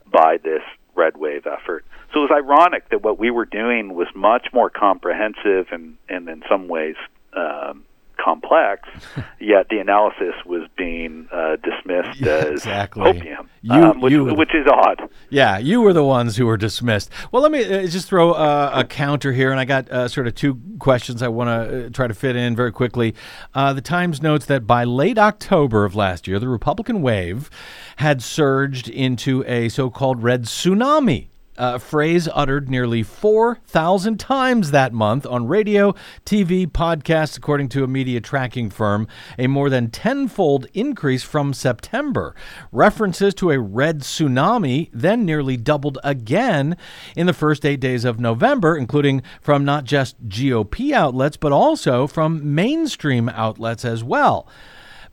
by 0.10 0.38
this 0.38 0.62
red 0.96 1.18
wave 1.18 1.46
effort. 1.46 1.84
So 2.14 2.20
it 2.24 2.30
was 2.30 2.32
ironic 2.32 2.88
that 2.90 3.04
what 3.04 3.20
we 3.20 3.32
were 3.32 3.44
doing 3.46 3.94
was 3.96 4.08
much 4.16 4.48
more 4.54 4.70
comprehensive 4.70 5.68
and, 5.72 5.98
and 6.08 6.30
in 6.30 6.42
some 6.50 6.70
ways 6.70 6.96
um, 7.36 7.84
complex, 8.24 8.88
yet 9.40 9.68
the 9.70 9.80
analysis 9.80 10.34
was 10.46 10.68
being 10.78 11.28
uh, 11.32 11.58
dismissed 11.58 12.20
Yeah, 12.20 12.32
as 12.32 12.52
exactly. 12.52 13.04
opium, 13.04 13.50
You- 13.62 13.74
um, 13.74 14.02
which, 14.02 14.12
you- 14.14 14.34
which 14.36 14.54
is 14.54 14.66
odd. 14.72 15.10
Yeah, 15.30 15.58
you 15.58 15.82
were 15.82 15.94
the 15.94 16.04
ones 16.04 16.38
who 16.38 16.46
were 16.46 16.58
dismissed. 16.58 17.10
Well, 17.32 17.42
let 17.42 17.52
me 17.52 17.64
uh, 17.64 17.88
just 17.88 18.08
throw 18.08 18.32
uh, 18.32 18.72
a 18.74 18.84
counter 18.84 19.32
here, 19.34 19.52
and 19.52 19.60
I 19.60 19.66
got 19.66 19.90
uh, 19.90 20.08
sort 20.08 20.28
of 20.28 20.36
two 20.36 20.60
questions 20.80 21.22
I 21.22 21.28
want 21.28 21.48
to 21.50 21.86
uh, 21.86 21.90
try 21.90 22.08
to 22.08 22.14
fit 22.14 22.36
in 22.36 22.56
very 22.56 22.72
quickly. 22.72 23.16
Uh, 23.54 23.74
the 23.74 23.82
Times 23.82 24.22
notes 24.22 24.46
that 24.46 24.66
by 24.68 24.84
late 24.84 25.18
October 25.18 25.86
of 25.86 25.96
last 25.96 26.28
year, 26.28 26.40
the 26.40 26.48
Republican 26.48 27.02
wave 27.02 27.50
had 27.98 28.22
surged 28.22 28.88
into 28.90 29.44
a 29.48 29.70
so 29.70 29.90
called 29.90 30.22
red 30.24 30.44
tsunami. 30.44 31.28
A 31.56 31.78
phrase 31.78 32.28
uttered 32.34 32.68
nearly 32.68 33.04
4,000 33.04 34.20
times 34.20 34.72
that 34.72 34.92
month 34.92 35.28
on 35.28 35.48
radio, 35.48 35.94
TV, 36.26 36.66
podcasts, 36.66 37.38
according 37.38 37.70
to 37.70 37.84
a 37.84 37.88
media 37.88 38.20
tracking 38.20 38.72
firm, 38.72 39.08
a 39.38 39.46
more 39.46 39.70
than 39.70 39.92
tenfold 39.92 40.66
increase 40.74 41.22
from 41.22 41.54
September. 41.54 42.34
References 42.72 43.36
to 43.36 43.52
a 43.52 43.60
red 43.60 44.00
tsunami 44.00 44.90
then 44.92 45.26
nearly 45.26 45.56
doubled 45.56 46.00
again 46.04 46.76
in 47.16 47.28
the 47.28 47.34
first 47.34 47.68
eight 47.68 47.80
days 47.80 48.04
of 48.04 48.20
November, 48.20 48.76
including 48.76 49.22
from 49.40 49.64
not 49.64 49.84
just 49.84 50.28
GOP 50.28 50.92
outlets, 50.92 51.38
but 51.38 51.52
also 51.52 52.08
from 52.08 52.56
mainstream 52.56 53.30
outlets 53.30 53.86
as 53.86 54.04
well. 54.04 54.48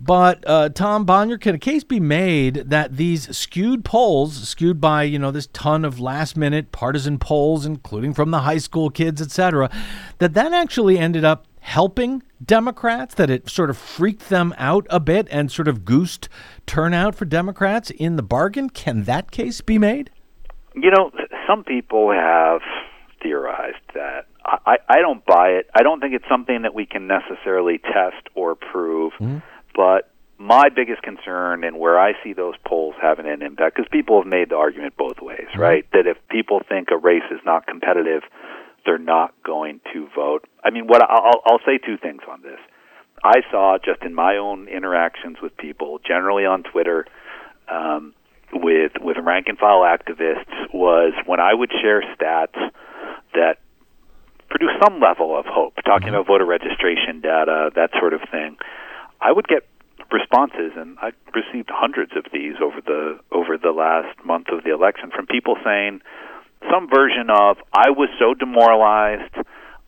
But 0.01 0.43
uh, 0.47 0.71
Tom 0.71 1.05
Bonier, 1.05 1.37
can 1.37 1.55
a 1.55 1.59
case 1.59 1.85
be 1.85 2.01
made 2.01 2.55
that 2.55 2.97
these 2.97 3.37
skewed 3.37 3.85
polls, 3.85 4.49
skewed 4.49 4.81
by 4.81 5.03
you 5.03 5.19
know 5.19 5.31
this 5.31 5.49
ton 5.49 5.85
of 5.85 6.01
last-minute 6.01 6.73
partisan 6.73 7.19
polls, 7.19 7.67
including 7.67 8.15
from 8.15 8.31
the 8.31 8.41
high 8.41 8.59
school 8.59 8.89
kids, 8.89 9.21
et 9.21 9.31
cetera, 9.31 9.71
that 10.19 10.33
that 10.35 10.53
actually 10.55 10.99
ended 10.99 11.25
up 11.25 11.47
helping 11.61 12.23
Democrats? 12.43 13.15
That 13.15 13.29
it 13.29 13.51
sort 13.51 13.69
of 13.69 13.77
freaked 13.77 14.31
them 14.31 14.55
out 14.57 14.87
a 14.89 15.01
bit 15.01 15.29
and 15.31 15.53
sort 15.53 15.69
of 15.69 15.85
goosed 15.85 16.31
turnout 16.65 17.15
for 17.15 17.27
Democrats 17.27 17.91
in 17.91 18.17
the 18.17 18.23
bargain? 18.23 18.71
Can 18.71 19.05
that 19.05 19.31
case 19.31 19.61
be 19.61 19.77
made? 19.77 20.09
You 20.75 20.93
know, 20.93 21.11
some 21.47 21.63
people 21.63 22.11
have 22.11 22.63
theorized 23.23 23.77
that. 23.95 24.27
I, 24.47 24.79
I 24.89 25.01
don't 25.01 25.25
buy 25.27 25.49
it. 25.51 25.69
I 25.75 25.83
don't 25.83 26.01
think 26.01 26.15
it's 26.15 26.25
something 26.29 26.63
that 26.63 26.75
we 26.75 26.87
can 26.87 27.07
necessarily 27.07 27.79
test 27.79 28.27
or 28.35 28.55
prove. 28.55 29.13
But 29.75 30.11
my 30.39 30.71
biggest 30.71 31.03
concern 31.03 31.65
and 31.65 31.79
where 31.79 32.01
I 32.01 32.13
see 32.25 32.33
those 32.33 32.55
polls 32.67 32.95
having 33.01 33.27
an 33.27 33.43
impact, 33.43 33.77
because 33.77 33.89
people 33.91 34.21
have 34.21 34.27
made 34.27 34.49
the 34.49 34.57
argument 34.57 34.97
both 34.97 35.21
ways, 35.21 35.47
right? 35.57 35.87
That 35.93 36.07
if 36.07 36.17
people 36.31 36.63
think 36.67 36.89
a 36.91 36.97
race 36.97 37.29
is 37.31 37.41
not 37.45 37.67
competitive, 37.67 38.23
they're 38.87 38.99
not 38.99 39.35
going 39.45 39.81
to 39.93 40.09
vote. 40.17 40.47
I 40.65 40.71
mean, 40.71 40.87
what 40.87 41.03
I'll, 41.03 41.43
I'll 41.45 41.61
say 41.67 41.79
two 41.79 41.99
things 41.99 42.23
on 42.29 42.41
this. 42.43 42.59
I 43.23 43.43
saw 43.51 43.77
just 43.85 44.03
in 44.03 44.15
my 44.15 44.39
own 44.39 44.67
interactions 44.69 45.37
with 45.43 45.55
people, 45.59 46.01
generally 46.07 46.47
on 46.47 46.63
Twitter, 46.63 47.07
um, 47.71 48.15
with 48.53 48.93
with 48.99 49.19
rank 49.23 49.47
and 49.49 49.59
file 49.59 49.83
activists, 49.83 50.73
was 50.73 51.13
when 51.27 51.39
I 51.39 51.53
would 51.53 51.71
share 51.83 52.03
stats 52.17 52.59
that 53.35 53.59
produce 54.49 54.73
some 54.83 55.01
level 55.01 55.39
of 55.39 55.45
hope, 55.47 55.75
talking 55.85 56.09
about 56.09 56.27
voter 56.27 56.47
registration 56.47 57.21
data, 57.21 57.71
that 57.77 57.91
sort 58.01 58.15
of 58.15 58.21
thing. 58.31 58.57
I 59.21 59.33
would 59.33 59.49
get 59.49 59.67
responses, 60.13 60.73
and 60.77 60.99
I 61.01 61.13
received 61.35 61.71
hundreds 61.73 62.13
of 62.17 62.25
these 62.33 62.55
over 62.63 62.81
the 62.81 63.21
over 63.31 63.57
the 63.59 63.73
last 63.73 64.25
month 64.25 64.49
of 64.53 64.65
the 64.65 64.73
election 64.73 65.11
from 65.15 65.27
people 65.27 65.57
saying 65.65 66.01
some 66.71 66.89
version 66.89 67.31
of 67.31 67.59
"I 67.73 67.91
was 67.91 68.09
so 68.19 68.35
demoralized, 68.35 69.35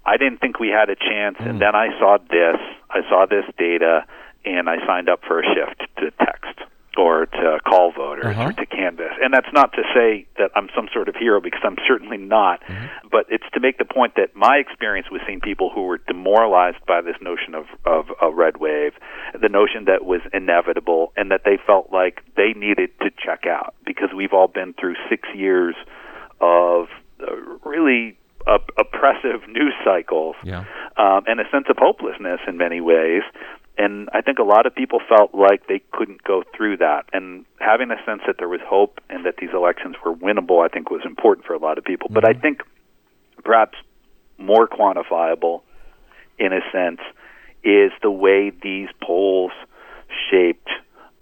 I 0.05 0.17
didn't 0.17 0.39
think 0.41 0.59
we 0.59 0.69
had 0.69 0.91
a 0.91 0.97
chance, 0.97 1.37
and 1.41 1.53
hmm. 1.53 1.59
then 1.59 1.75
I 1.75 1.89
saw 1.99 2.19
this, 2.19 2.61
I 2.91 3.01
saw 3.09 3.27
this 3.27 3.45
data, 3.59 4.05
and 4.45 4.69
I 4.69 4.85
signed 4.87 5.09
up 5.09 5.21
for 5.27 5.41
a 5.41 5.45
shift 5.45 5.83
to 5.99 6.11
text 6.25 6.61
or 6.97 7.27
to 7.27 7.59
call 7.67 7.93
voters 7.93 8.27
Uh-huh. 8.27 8.49
or 8.49 8.53
to 8.53 8.67
canvass." 8.67 9.13
And 9.23 9.33
that's 9.33 9.53
not 9.53 9.73
to 9.75 9.83
say 9.95 10.27
that 10.39 10.51
I'm 10.55 10.69
some 10.75 10.89
sort 10.93 11.09
of 11.09 11.17
hero 11.17 11.41
because 11.41 11.61
I'm 11.65 11.77
certainly 11.87 12.19
not, 12.19 12.63
but 13.11 13.27
it's 13.29 13.49
to 13.55 13.61
make 13.61 13.79
the 13.79 13.85
point 13.85 14.15
that 14.17 14.35
my 14.37 14.57
experience 14.57 15.11
was 15.11 15.21
seeing 15.27 15.41
people 15.41 15.71
who 15.71 15.83
were 15.85 15.99
demoralized 15.99 16.85
by 16.87 17.01
this 17.01 17.17
notion 17.21 17.55
of 17.55 17.67
of 17.85 18.07
a 18.21 18.31
red 18.31 18.59
wave, 18.59 18.93
the 19.39 19.49
notion 19.49 19.85
that 19.87 20.05
was 20.05 20.21
inevitable, 20.33 21.13
and 21.17 21.31
that 21.31 21.43
they 21.45 21.57
felt 21.67 21.93
like 21.93 22.23
they 22.37 22.53
needed 22.55 22.91
to 23.01 23.11
check 23.19 23.47
out 23.47 23.75
because 23.85 24.11
we've 24.15 24.33
all 24.33 24.49
been 24.49 24.73
through 24.75 24.97
six 25.09 25.29
years 25.35 25.75
of 26.41 26.89
really 27.65 28.17
oppressive 28.77 29.47
news 29.49 29.75
cycles 29.85 30.35
Yeah. 30.43 30.65
um, 30.97 31.23
and 31.27 31.41
a 31.41 31.49
sense 31.51 31.67
of 31.69 31.77
hopelessness 31.79 32.41
in 32.47 32.57
many 32.57 32.81
ways. 32.81 33.23
And 33.79 34.09
I 34.13 34.21
think 34.21 34.39
a 34.39 34.43
lot 34.43 34.67
of 34.67 34.75
people 34.75 35.01
felt 35.09 35.35
like 35.35 35.67
they 35.67 35.83
couldn't 35.93 36.23
go 36.25 36.43
through 36.55 36.79
that. 36.79 37.07
And 37.13 37.47
having 37.59 37.91
a 37.91 37.97
sense 38.05 38.23
that 38.27 38.37
there 38.39 38.49
was 38.49 38.61
hope 38.67 39.01
and 39.09 39.25
that 39.25 39.37
these 39.39 39.51
elections 39.55 39.97
were 40.05 40.15
winnable, 40.15 40.65
I 40.65 40.69
think 40.69 40.91
was 40.91 41.03
important 41.05 41.47
for 41.47 41.55
a 41.55 41.59
lot 41.59 41.79
of 41.79 41.85
people. 41.85 42.09
But 42.11 42.25
I 42.25 42.33
mm-hmm. 42.33 42.43
think 42.43 42.63
perhaps 43.45 43.79
more 44.39 44.69
quantifiable, 44.69 45.63
in 46.39 46.53
a 46.53 46.61
sense, 46.71 47.01
is 47.65 47.93
the 48.03 48.11
way 48.11 48.51
these 48.51 48.89
polls 49.03 49.53
shaped 50.31 50.69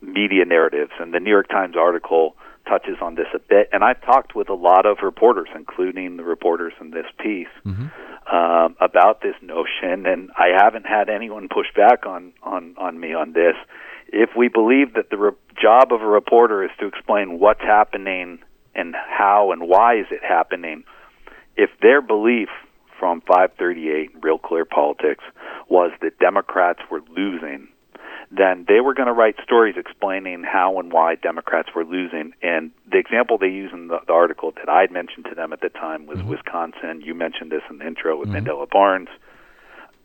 media 0.01 0.45
narratives. 0.45 0.93
And 0.99 1.15
the 1.15 1.21
New 1.21 1.31
York 1.31 1.49
Times 1.49 1.77
article 1.77 2.35
touches 2.71 2.97
on 3.03 3.17
this 3.17 3.27
a 3.35 3.41
bit. 3.41 3.69
And 3.73 3.83
I've 3.83 4.01
talked 4.03 4.37
with 4.37 4.49
a 4.49 4.55
lot 4.55 4.87
of 4.87 4.99
reporters, 5.03 5.49
including 5.55 6.17
the 6.17 6.23
reporters 6.25 6.73
in 6.81 6.91
this 6.93 7.07
piece, 7.19 7.49
um, 8.33 8.77
about 8.81 9.23
this 9.23 9.35
notion. 9.43 10.07
And 10.07 10.31
I 10.39 10.49
haven't 10.57 10.87
had 10.87 11.09
anyone 11.09 11.49
push 11.49 11.67
back 11.75 12.07
on, 12.07 12.33
on, 12.43 12.77
on 12.79 13.01
me 13.01 13.13
on 13.13 13.33
this. 13.33 13.57
If 14.13 14.31
we 14.37 14.49
believe 14.49 14.95
that 14.95 15.11
the 15.11 15.17
re- 15.17 15.31
job 15.61 15.93
of 15.93 16.01
a 16.01 16.07
reporter 16.07 16.65
is 16.65 16.71
to 16.79 16.87
explain 16.87 17.41
what's 17.41 17.61
happening 17.61 18.39
and 18.75 18.95
how 18.95 19.51
and 19.53 19.69
why 19.69 19.97
is 19.97 20.07
it 20.11 20.21
happening, 20.23 20.85
if 21.57 21.71
their 21.83 22.01
belief 22.01 22.49
from 22.99 23.21
538 23.23 24.11
Real 24.23 24.39
Clear 24.39 24.65
Politics 24.65 25.25
was 25.69 25.91
that 26.03 26.19
Democrats 26.19 26.81
were 26.91 27.01
losing, 27.17 27.69
then 28.31 28.65
they 28.69 28.81
were 28.81 28.95
going 28.95 29.09
to 29.09 29.13
write 29.13 29.37
stories 29.43 29.75
explaining 29.77 30.45
how 30.45 30.79
and 30.79 30.93
why 30.93 31.17
Democrats 31.17 31.71
were 31.75 31.85
losing. 31.85 32.33
And 32.43 32.71
the 32.91 32.99
example 32.99 33.39
they 33.39 33.49
use 33.49 33.71
in 33.73 33.89
the, 33.89 33.99
the 34.07 34.13
article 34.13 34.53
that 34.53 34.69
I'd 34.69 34.93
mentioned 34.93 35.27
to 35.31 35.35
them 35.35 35.53
at 35.53 35.61
the 35.61 35.69
time 35.69 36.07
was 36.07 36.19
mm-hmm. 36.19 36.31
Wisconsin. 36.31 37.03
You 37.05 37.15
mentioned 37.15 37.51
this 37.51 37.63
in 37.69 37.79
the 37.79 37.87
intro 37.87 38.19
with 38.19 38.29
mm-hmm. 38.29 38.47
Mandela 38.47 38.71
Barnes. 38.71 39.09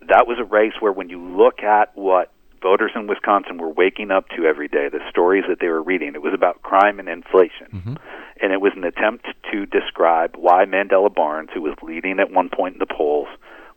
That 0.08 0.26
was 0.28 0.38
a 0.40 0.44
race 0.44 0.74
where, 0.80 0.92
when 0.92 1.10
you 1.10 1.22
look 1.22 1.62
at 1.62 1.96
what 1.96 2.32
voters 2.62 2.92
in 2.96 3.06
Wisconsin 3.06 3.60
were 3.60 3.70
waking 3.70 4.10
up 4.10 4.30
to 4.30 4.46
every 4.46 4.68
day, 4.68 4.90
the 4.90 5.08
stories 5.10 5.44
that 5.48 5.60
they 5.60 5.68
were 5.68 5.84
reading, 5.84 6.16
it 6.16 6.22
was 6.22 6.34
about 6.34 6.64
crime 6.64 7.00
and 7.00 7.08
inflation. 7.08 7.68
Mm-hmm. 7.72 7.94
And 8.42 8.52
it 8.52 8.60
was 8.60 8.74
an 8.76 8.84
attempt 8.84 9.28
to 9.52 9.68
describe 9.68 10.36
why 10.36 10.66
Mandela 10.66 11.14
Barnes, 11.14 11.50
who 11.54 11.62
was 11.62 11.76
leading 11.84 12.20
at 12.20 12.32
one 12.32 12.50
point 12.50 12.74
in 12.74 12.80
the 12.80 12.88
polls, 12.88 13.28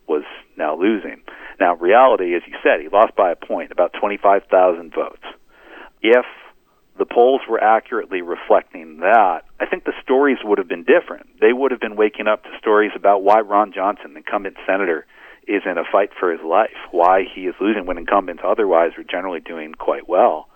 was 0.08 0.24
now 0.56 0.76
losing. 0.76 1.22
Now, 1.60 1.76
reality, 1.76 2.34
as 2.34 2.42
you 2.46 2.54
said, 2.62 2.80
he 2.80 2.88
lost 2.88 3.14
by 3.16 3.30
a 3.30 3.36
point, 3.36 3.72
about 3.72 3.92
25,000 3.98 4.92
votes. 4.94 5.24
If 6.02 6.24
the 6.98 7.06
polls 7.06 7.40
were 7.48 7.62
accurately 7.62 8.22
reflecting 8.22 8.98
that, 8.98 9.42
I 9.60 9.66
think 9.66 9.84
the 9.84 9.92
stories 10.02 10.38
would 10.44 10.58
have 10.58 10.68
been 10.68 10.84
different. 10.84 11.40
They 11.40 11.52
would 11.52 11.70
have 11.70 11.80
been 11.80 11.96
waking 11.96 12.26
up 12.26 12.44
to 12.44 12.50
stories 12.58 12.92
about 12.94 13.22
why 13.22 13.40
Ron 13.40 13.72
Johnson, 13.72 14.16
incumbent 14.16 14.56
senator, 14.66 15.06
is 15.46 15.62
in 15.64 15.78
a 15.78 15.84
fight 15.90 16.10
for 16.18 16.30
his 16.30 16.40
life, 16.44 16.76
why 16.90 17.22
he 17.34 17.42
is 17.42 17.54
losing 17.60 17.86
when 17.86 17.98
incumbents 17.98 18.42
otherwise 18.44 18.92
are 18.98 19.04
generally 19.04 19.40
doing 19.40 19.74
quite 19.74 20.08
well. 20.08 20.48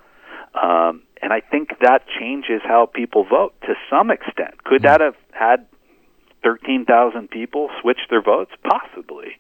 Um, 0.60 1.02
and 1.22 1.32
I 1.32 1.40
think 1.40 1.70
that 1.80 2.02
changes 2.18 2.60
how 2.62 2.86
people 2.86 3.24
vote 3.24 3.54
to 3.62 3.74
some 3.88 4.10
extent. 4.10 4.62
Could 4.64 4.82
that 4.82 5.00
have 5.00 5.14
had 5.30 5.66
13,000 6.42 7.30
people 7.30 7.70
switch 7.80 7.98
their 8.10 8.22
votes? 8.22 8.52
Possibly. 8.62 9.38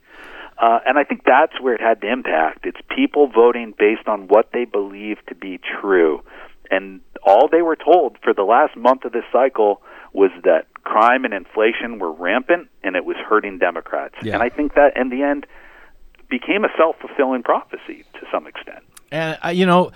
Uh, 0.58 0.78
and 0.86 0.98
I 0.98 1.04
think 1.04 1.22
that's 1.24 1.60
where 1.60 1.74
it 1.74 1.80
had 1.80 2.00
the 2.00 2.10
impact. 2.10 2.66
It's 2.66 2.80
people 2.94 3.26
voting 3.26 3.74
based 3.76 4.06
on 4.06 4.28
what 4.28 4.50
they 4.52 4.64
believe 4.64 5.18
to 5.28 5.34
be 5.34 5.58
true. 5.80 6.22
And 6.70 7.00
all 7.24 7.48
they 7.48 7.62
were 7.62 7.76
told 7.76 8.16
for 8.22 8.32
the 8.32 8.42
last 8.42 8.76
month 8.76 9.04
of 9.04 9.12
this 9.12 9.24
cycle 9.32 9.82
was 10.12 10.30
that 10.44 10.66
crime 10.84 11.24
and 11.24 11.34
inflation 11.34 11.98
were 11.98 12.12
rampant 12.12 12.68
and 12.82 12.96
it 12.96 13.04
was 13.04 13.16
hurting 13.16 13.58
Democrats. 13.58 14.14
Yeah. 14.22 14.34
And 14.34 14.42
I 14.42 14.48
think 14.48 14.74
that 14.74 14.96
in 14.96 15.08
the 15.08 15.22
end 15.22 15.46
became 16.28 16.64
a 16.64 16.68
self 16.76 16.96
fulfilling 17.00 17.42
prophecy 17.42 18.04
to 18.14 18.26
some 18.30 18.46
extent. 18.46 18.84
And 19.10 19.38
uh, 19.44 19.48
you 19.48 19.66
know, 19.66 19.92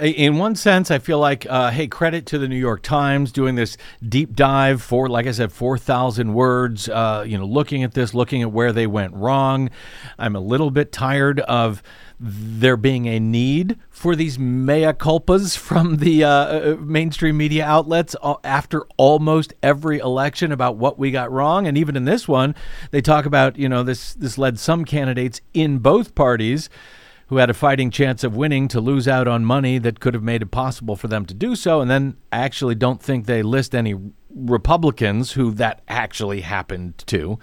In 0.00 0.38
one 0.38 0.54
sense, 0.54 0.90
I 0.90 0.98
feel 0.98 1.18
like, 1.18 1.46
uh, 1.50 1.70
hey, 1.70 1.86
credit 1.86 2.24
to 2.26 2.38
the 2.38 2.48
New 2.48 2.56
York 2.56 2.80
Times 2.80 3.32
doing 3.32 3.54
this 3.54 3.76
deep 4.06 4.34
dive 4.34 4.80
for, 4.80 5.10
like 5.10 5.26
I 5.26 5.32
said, 5.32 5.52
4,000 5.52 6.32
words, 6.32 6.88
uh, 6.88 7.22
you 7.26 7.36
know, 7.36 7.44
looking 7.44 7.82
at 7.84 7.92
this, 7.92 8.14
looking 8.14 8.40
at 8.40 8.50
where 8.50 8.72
they 8.72 8.86
went 8.86 9.12
wrong. 9.12 9.68
I'm 10.18 10.34
a 10.34 10.40
little 10.40 10.70
bit 10.70 10.90
tired 10.90 11.40
of 11.40 11.82
there 12.18 12.78
being 12.78 13.06
a 13.08 13.20
need 13.20 13.78
for 13.90 14.16
these 14.16 14.38
mea 14.38 14.92
culpas 14.94 15.56
from 15.56 15.98
the 15.98 16.24
uh, 16.24 16.30
uh 16.30 16.76
mainstream 16.80 17.36
media 17.36 17.66
outlets 17.66 18.16
uh, 18.22 18.36
after 18.42 18.86
almost 18.96 19.52
every 19.62 19.98
election 19.98 20.50
about 20.50 20.76
what 20.76 20.98
we 20.98 21.10
got 21.10 21.30
wrong. 21.30 21.66
And 21.66 21.76
even 21.76 21.94
in 21.94 22.06
this 22.06 22.26
one, 22.26 22.54
they 22.90 23.02
talk 23.02 23.26
about, 23.26 23.58
you 23.58 23.68
know, 23.68 23.82
this, 23.82 24.14
this 24.14 24.38
led 24.38 24.58
some 24.58 24.86
candidates 24.86 25.42
in 25.52 25.78
both 25.78 26.14
parties 26.14 26.70
who 27.30 27.36
had 27.36 27.48
a 27.48 27.54
fighting 27.54 27.92
chance 27.92 28.24
of 28.24 28.34
winning 28.34 28.66
to 28.66 28.80
lose 28.80 29.06
out 29.06 29.28
on 29.28 29.44
money 29.44 29.78
that 29.78 30.00
could 30.00 30.14
have 30.14 30.22
made 30.22 30.42
it 30.42 30.50
possible 30.50 30.96
for 30.96 31.06
them 31.06 31.24
to 31.24 31.32
do 31.32 31.54
so. 31.54 31.80
And 31.80 31.88
then 31.88 32.16
I 32.32 32.38
actually 32.38 32.74
don't 32.74 33.00
think 33.00 33.24
they 33.24 33.40
list 33.40 33.72
any 33.72 33.94
Republicans 34.34 35.32
who 35.32 35.52
that 35.52 35.80
actually 35.86 36.40
happened 36.40 36.98
to. 37.06 37.38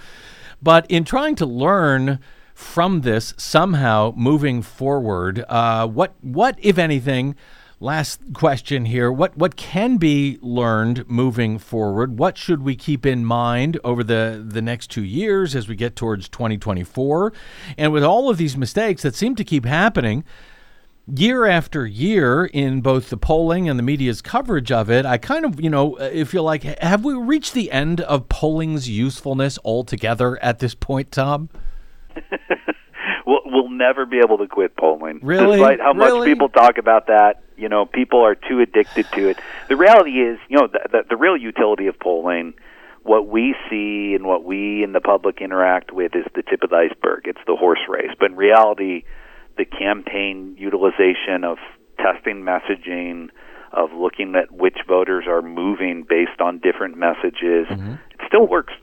But 0.62 0.86
in 0.92 1.06
trying 1.06 1.36
to 1.36 1.46
learn 1.46 2.20
from 2.54 3.02
this 3.02 3.34
somehow 3.38 4.14
moving 4.18 4.62
forward, 4.62 5.46
uh, 5.48 5.88
what, 5.88 6.16
what, 6.20 6.60
if 6.62 6.78
anything, 6.78 7.38
last 7.80 8.20
question 8.34 8.86
here 8.86 9.12
what 9.12 9.38
what 9.38 9.56
can 9.56 9.98
be 9.98 10.40
learned 10.42 11.08
moving 11.08 11.60
forward 11.60 12.18
what 12.18 12.36
should 12.36 12.64
we 12.64 12.76
keep 12.76 13.06
in 13.06 13.24
mind 13.24 13.80
over 13.84 14.04
the 14.04 14.44
the 14.46 14.62
next 14.62 14.90
2 14.90 15.04
years 15.04 15.56
as 15.56 15.68
we 15.68 15.76
get 15.76 15.96
towards 15.96 16.28
2024 16.28 17.32
and 17.78 17.94
with 17.94 18.04
all 18.04 18.30
of 18.30 18.38
these 18.38 18.58
mistakes 18.58 19.04
that 19.04 19.14
seem 19.14 19.36
to 19.36 19.44
keep 19.44 19.64
happening 19.64 20.24
year 21.06 21.46
after 21.46 21.86
year 21.86 22.46
in 22.46 22.82
both 22.82 23.12
the 23.12 23.18
polling 23.18 23.70
and 23.70 23.78
the 23.78 23.84
media's 23.84 24.24
coverage 24.24 24.72
of 24.72 24.90
it 24.90 25.06
i 25.06 25.20
kind 25.20 25.46
of 25.46 25.62
you 25.62 25.70
know 25.70 25.96
uh, 25.98 26.26
feel 26.26 26.44
like 26.44 26.64
have 26.64 27.06
we 27.06 27.14
reached 27.14 27.54
the 27.54 27.72
end 27.72 28.02
of 28.02 28.28
polling's 28.28 28.90
usefulness 28.90 29.60
altogether 29.64 30.42
at 30.44 30.58
this 30.58 30.74
point 30.74 31.12
tom 31.12 31.48
we'll, 33.28 33.42
we'll 33.46 33.70
never 33.70 34.06
be 34.06 34.20
able 34.24 34.38
to 34.40 34.48
quit 34.48 34.76
polling. 34.76 35.20
Really? 35.22 35.58
Despite 35.58 35.80
how 35.80 35.94
really? 35.94 36.20
much 36.20 36.26
people 36.26 36.50
talk 36.50 36.78
about 36.78 37.08
that, 37.08 37.44
you 37.58 37.68
know, 37.70 37.86
people 37.86 38.24
are 38.24 38.36
too 38.36 38.60
addicted 38.60 39.08
to 39.14 39.30
it. 39.30 39.40
The 39.68 39.76
reality 39.76 40.22
is, 40.22 40.40
you 40.48 40.58
know, 40.58 40.68
the, 40.68 40.80
the, 40.92 41.04
the 41.10 41.18
real 41.18 41.36
utility 41.36 41.88
of 41.88 42.00
polling, 42.00 42.54
what 43.04 43.28
we 43.28 43.56
see 43.70 44.14
and 44.16 44.26
what 44.26 44.44
we 44.44 44.84
in 44.84 44.94
the 44.94 45.02
public 45.02 45.42
interact 45.42 45.92
with 45.92 46.16
is 46.16 46.26
the 46.36 46.44
tip 46.44 46.64
of 46.64 46.70
the 46.70 46.76
iceberg. 46.76 47.24
It's 47.26 47.40
the 47.48 47.56
horse 47.56 47.80
race. 47.90 48.12
But 48.20 48.32
in 48.32 48.38
reality, 48.38 49.04
the 49.58 49.66
campaign 49.66 50.56
utilization 50.58 51.44
of 51.44 51.58
testing 51.98 52.44
messaging, 52.44 53.30
of 53.72 53.92
looking 53.92 54.36
at 54.36 54.52
which 54.52 54.78
voters 54.88 55.26
are 55.28 55.42
moving 55.42 56.06
based 56.08 56.40
on 56.40 56.60
different 56.60 56.98
messages, 56.98 57.68
mm-hmm. 57.68 57.94
it 57.94 58.22
still 58.28 58.48
works 58.48 58.74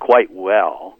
quite 0.00 0.32
well. 0.32 0.98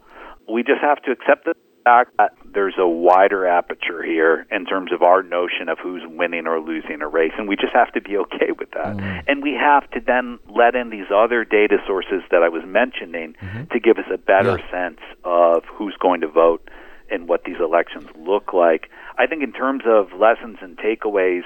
We 0.49 0.63
just 0.63 0.81
have 0.81 1.03
to 1.03 1.11
accept 1.11 1.47
that 1.47 1.57
fact 1.85 2.17
that 2.19 2.33
there's 2.53 2.75
a 2.79 2.89
wider 2.89 3.47
aperture 3.47 4.03
here 4.03 4.47
in 4.51 4.65
terms 4.65 4.93
of 4.93 5.03
our 5.03 5.23
notion 5.23 5.69
of 5.69 5.79
who's 5.79 6.03
winning 6.07 6.47
or 6.47 6.61
losing 6.61 7.03
a 7.03 7.09
race, 7.09 7.33
and 7.37 7.49
we 7.49 7.57
just 7.57 7.73
have 7.73 7.93
to 7.93 8.01
be 8.01 8.17
okay 8.17 8.53
with 8.59 8.71
that. 8.73 8.97
Mm-hmm. 8.97 9.29
And 9.29 9.43
we 9.43 9.53
have 9.53 9.89
to 9.91 10.01
then 10.01 10.39
let 10.49 10.75
in 10.75 10.91
these 10.91 11.07
other 11.15 11.45
data 11.45 11.79
sources 11.87 12.23
that 12.31 12.43
I 12.43 12.49
was 12.49 12.63
mentioning 12.67 13.35
mm-hmm. 13.41 13.65
to 13.73 13.81
give 13.81 13.99
us 13.99 14.07
a 14.13 14.19
better 14.19 14.59
yeah. 14.59 14.71
sense 14.71 15.01
of 15.25 15.65
who's 15.67 15.97
going 16.01 16.23
to 16.23 16.29
vote 16.29 16.69
and 17.11 17.29
what 17.29 17.45
these 17.45 17.61
elections 17.61 18.09
look 18.19 18.53
like. 18.53 18.91
I 19.19 19.27
think 19.27 19.43
in 19.43 19.53
terms 19.53 19.83
of 19.87 20.13
lessons 20.19 20.59
and 20.63 20.79
takeaways, 20.79 21.43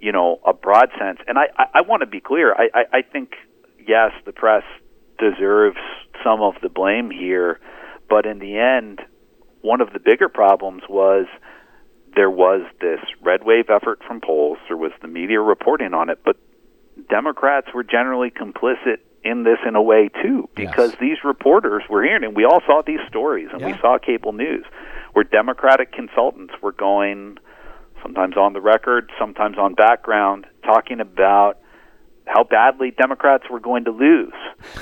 you 0.00 0.12
know, 0.12 0.40
a 0.44 0.52
broad 0.52 0.90
sense, 0.98 1.20
and 1.26 1.38
I, 1.38 1.46
I, 1.56 1.64
I 1.74 1.80
want 1.82 2.00
to 2.00 2.06
be 2.06 2.20
clear, 2.20 2.52
I, 2.52 2.68
I, 2.74 2.98
I 2.98 3.02
think, 3.02 3.34
yes, 3.86 4.12
the 4.26 4.32
press 4.32 4.64
deserves 5.18 5.78
some 6.24 6.40
of 6.42 6.54
the 6.62 6.68
blame 6.68 7.10
here, 7.10 7.60
but 8.08 8.26
in 8.26 8.38
the 8.38 8.58
end, 8.58 9.00
one 9.62 9.80
of 9.80 9.92
the 9.92 9.98
bigger 9.98 10.28
problems 10.28 10.82
was 10.88 11.26
there 12.14 12.30
was 12.30 12.62
this 12.80 13.00
red 13.22 13.44
wave 13.44 13.70
effort 13.70 14.00
from 14.06 14.20
polls, 14.20 14.58
there 14.68 14.76
was 14.76 14.92
the 15.02 15.08
media 15.08 15.40
reporting 15.40 15.94
on 15.94 16.10
it, 16.10 16.20
but 16.24 16.36
Democrats 17.08 17.68
were 17.74 17.84
generally 17.84 18.30
complicit 18.30 18.98
in 19.24 19.44
this 19.44 19.58
in 19.66 19.76
a 19.76 19.82
way 19.82 20.10
too, 20.22 20.48
because 20.54 20.90
yes. 20.92 21.00
these 21.00 21.16
reporters 21.24 21.82
were 21.88 22.02
hearing, 22.02 22.24
and 22.24 22.36
we 22.36 22.44
all 22.44 22.60
saw 22.66 22.82
these 22.86 23.00
stories, 23.08 23.48
and 23.52 23.60
yeah. 23.60 23.72
we 23.72 23.78
saw 23.78 23.98
cable 23.98 24.32
news, 24.32 24.64
where 25.12 25.24
Democratic 25.24 25.92
consultants 25.92 26.54
were 26.62 26.72
going, 26.72 27.38
sometimes 28.02 28.36
on 28.36 28.52
the 28.52 28.60
record, 28.60 29.10
sometimes 29.18 29.58
on 29.58 29.74
background, 29.74 30.46
talking 30.64 31.00
about 31.00 31.58
how 32.26 32.44
badly 32.44 32.90
Democrats 32.90 33.44
were 33.50 33.60
going 33.60 33.84
to 33.84 33.90
lose, 33.90 34.34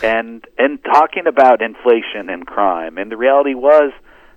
and 0.03 0.47
and 0.59 0.83
talking 0.85 1.27
about 1.27 1.62
inflation 1.62 2.29
and 2.29 2.47
crime. 2.47 2.99
And 2.99 3.11
the 3.11 3.16
reality 3.16 3.55
was 3.55 3.93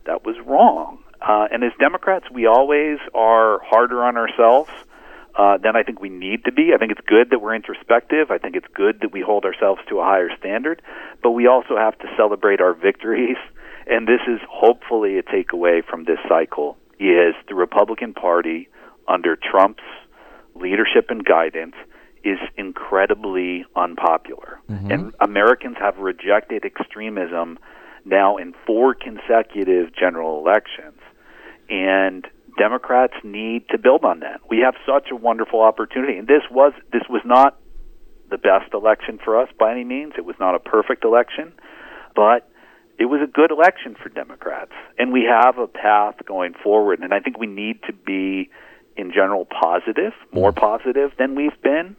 that 0.05 0.25
was 0.25 0.35
wrong. 0.45 0.99
Uh, 1.21 1.47
and 1.51 1.63
as 1.63 1.71
Democrats, 1.79 2.25
we 2.31 2.45
always 2.45 2.97
are 3.13 3.59
harder 3.63 4.03
on 4.03 4.17
ourselves 4.17 4.69
uh, 5.35 5.57
than 5.57 5.75
I 5.75 5.83
think 5.83 5.99
we 5.99 6.09
need 6.09 6.45
to 6.45 6.51
be. 6.51 6.71
I 6.73 6.77
think 6.77 6.91
it's 6.91 7.05
good 7.05 7.29
that 7.31 7.39
we're 7.39 7.55
introspective. 7.55 8.31
I 8.31 8.37
think 8.37 8.55
it's 8.55 8.67
good 8.73 9.01
that 9.01 9.11
we 9.11 9.21
hold 9.21 9.45
ourselves 9.45 9.81
to 9.89 9.99
a 9.99 10.03
higher 10.03 10.29
standard. 10.37 10.81
But 11.21 11.31
we 11.31 11.47
also 11.47 11.77
have 11.77 11.97
to 11.99 12.07
celebrate 12.17 12.61
our 12.61 12.73
victories. 12.73 13.37
And 13.87 14.07
this 14.07 14.21
is 14.27 14.39
hopefully 14.49 15.17
a 15.17 15.23
takeaway 15.23 15.83
from 15.83 16.05
this 16.05 16.19
cycle: 16.27 16.77
is 16.99 17.35
the 17.47 17.55
Republican 17.55 18.13
Party 18.13 18.69
under 19.07 19.35
Trump's 19.35 19.83
leadership 20.55 21.09
and 21.09 21.23
guidance 21.25 21.75
is 22.23 22.37
incredibly 22.57 23.65
unpopular, 23.75 24.59
mm-hmm. 24.69 24.91
and 24.91 25.13
Americans 25.21 25.77
have 25.79 25.97
rejected 25.97 26.65
extremism 26.65 27.57
now 28.05 28.37
in 28.37 28.53
four 28.65 28.93
consecutive 28.93 29.95
general 29.95 30.39
elections. 30.39 30.99
And 31.69 32.25
Democrats 32.57 33.13
need 33.23 33.69
to 33.69 33.77
build 33.77 34.03
on 34.03 34.19
that. 34.21 34.41
We 34.49 34.59
have 34.59 34.75
such 34.85 35.09
a 35.11 35.15
wonderful 35.15 35.61
opportunity. 35.61 36.17
And 36.17 36.27
this 36.27 36.43
was 36.51 36.73
this 36.91 37.03
was 37.09 37.21
not 37.25 37.59
the 38.29 38.37
best 38.37 38.73
election 38.73 39.19
for 39.23 39.39
us 39.39 39.49
by 39.57 39.71
any 39.71 39.83
means. 39.83 40.13
It 40.17 40.25
was 40.25 40.35
not 40.39 40.55
a 40.55 40.59
perfect 40.59 41.03
election, 41.03 41.53
but 42.15 42.49
it 42.97 43.05
was 43.05 43.21
a 43.23 43.27
good 43.27 43.51
election 43.51 43.95
for 43.95 44.09
Democrats. 44.09 44.73
And 44.97 45.13
we 45.13 45.23
have 45.23 45.57
a 45.57 45.67
path 45.67 46.15
going 46.25 46.53
forward. 46.53 46.99
And 46.99 47.13
I 47.13 47.19
think 47.19 47.39
we 47.39 47.47
need 47.47 47.81
to 47.83 47.93
be 47.93 48.49
in 48.97 49.11
general 49.13 49.45
positive, 49.45 50.13
more 50.33 50.51
positive 50.51 51.11
than 51.17 51.35
we've 51.35 51.59
been. 51.63 51.95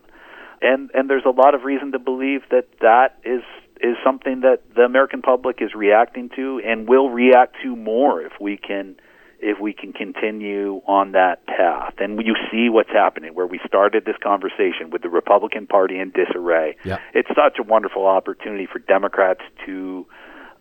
And 0.60 0.90
and 0.92 1.08
there's 1.08 1.24
a 1.24 1.30
lot 1.30 1.54
of 1.54 1.62
reason 1.62 1.92
to 1.92 1.98
believe 1.98 2.42
that 2.50 2.66
that 2.80 3.18
is 3.24 3.42
is 3.82 3.96
something 4.04 4.40
that 4.40 4.62
the 4.74 4.82
American 4.82 5.22
public 5.22 5.60
is 5.60 5.74
reacting 5.74 6.30
to 6.36 6.60
and 6.64 6.88
will 6.88 7.10
react 7.10 7.56
to 7.62 7.76
more 7.76 8.22
if 8.22 8.32
we 8.40 8.56
can 8.56 8.96
if 9.42 9.58
we 9.58 9.72
can 9.72 9.92
continue 9.94 10.82
on 10.86 11.12
that 11.12 11.46
path. 11.46 11.94
And 11.98 12.20
you 12.22 12.34
see 12.50 12.68
what's 12.68 12.90
happening 12.90 13.34
where 13.34 13.46
we 13.46 13.58
started 13.66 14.04
this 14.04 14.16
conversation 14.22 14.90
with 14.90 15.00
the 15.00 15.08
Republican 15.08 15.66
Party 15.66 15.98
in 15.98 16.10
disarray. 16.10 16.76
Yeah. 16.84 16.98
It's 17.14 17.28
such 17.28 17.58
a 17.58 17.62
wonderful 17.62 18.06
opportunity 18.06 18.66
for 18.70 18.80
Democrats 18.80 19.40
to 19.64 20.06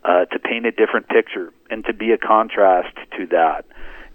uh, 0.04 0.26
to 0.26 0.40
paint 0.40 0.66
a 0.66 0.72
different 0.72 1.10
picture 1.10 1.52
and 1.70 1.84
to 1.86 1.94
be 1.94 2.12
a 2.12 2.18
contrast 2.18 2.96
to 3.18 3.28
that 3.28 3.66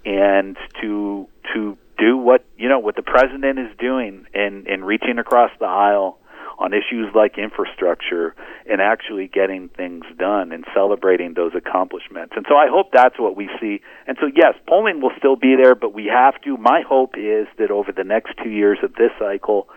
and 0.07 0.57
to 0.81 1.29
to 1.53 1.77
do 1.99 2.17
what 2.17 2.45
you 2.57 2.69
know 2.69 2.79
what 2.79 2.97
the 2.97 3.03
president 3.03 3.59
is 3.59 3.77
doing 3.79 4.27
in 4.35 4.67
in 4.67 4.83
reaching 4.83 5.19
across 5.19 5.51
the 5.61 5.67
aisle 5.67 6.19
on 6.59 6.73
issues 6.73 7.09
like 7.15 7.37
infrastructure 7.39 8.35
and 8.71 8.81
actually 8.81 9.29
getting 9.29 9.69
things 9.69 10.05
done 10.19 10.53
and 10.53 10.65
celebrating 10.75 11.35
those 11.35 11.53
accomplishments. 11.55 12.35
And 12.37 12.47
so 12.49 12.57
I 12.57 12.69
hope 12.69 12.91
that's 12.93 13.19
what 13.19 13.37
we 13.37 13.51
see. 13.61 13.81
And 14.07 14.17
so, 14.21 14.27
yes, 14.35 14.55
polling 14.69 15.01
will 15.01 15.13
still 15.19 15.37
be 15.37 15.57
there, 15.61 15.75
but 15.75 15.93
we 15.93 16.07
have 16.07 16.41
to. 16.43 16.57
My 16.57 16.83
hope 16.87 17.17
is 17.17 17.47
that 17.59 17.71
over 17.71 17.93
the 17.93 18.05
next 18.05 18.35
two 18.43 18.51
years 18.51 18.79
of 18.83 18.95
this 18.95 19.11
cycle, 19.19 19.69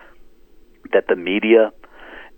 that 0.94 1.06
the 1.08 1.16
media 1.16 1.72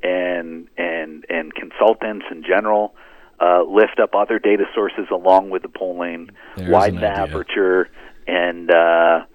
and 0.02 0.68
and 0.78 1.26
and 1.30 1.54
consultants 1.54 2.26
in 2.32 2.44
general 2.44 2.96
uh, 3.40 3.64
lift 3.64 4.00
up 4.02 4.16
other 4.16 4.40
data 4.40 4.66
sources 4.74 5.08
along 5.12 5.50
with 5.50 5.62
the 5.62 5.70
polling, 5.70 6.30
There's 6.56 6.70
widen 6.70 7.02
the 7.02 7.08
aperture, 7.08 7.90
and 8.28 8.70
uh, 8.72 9.26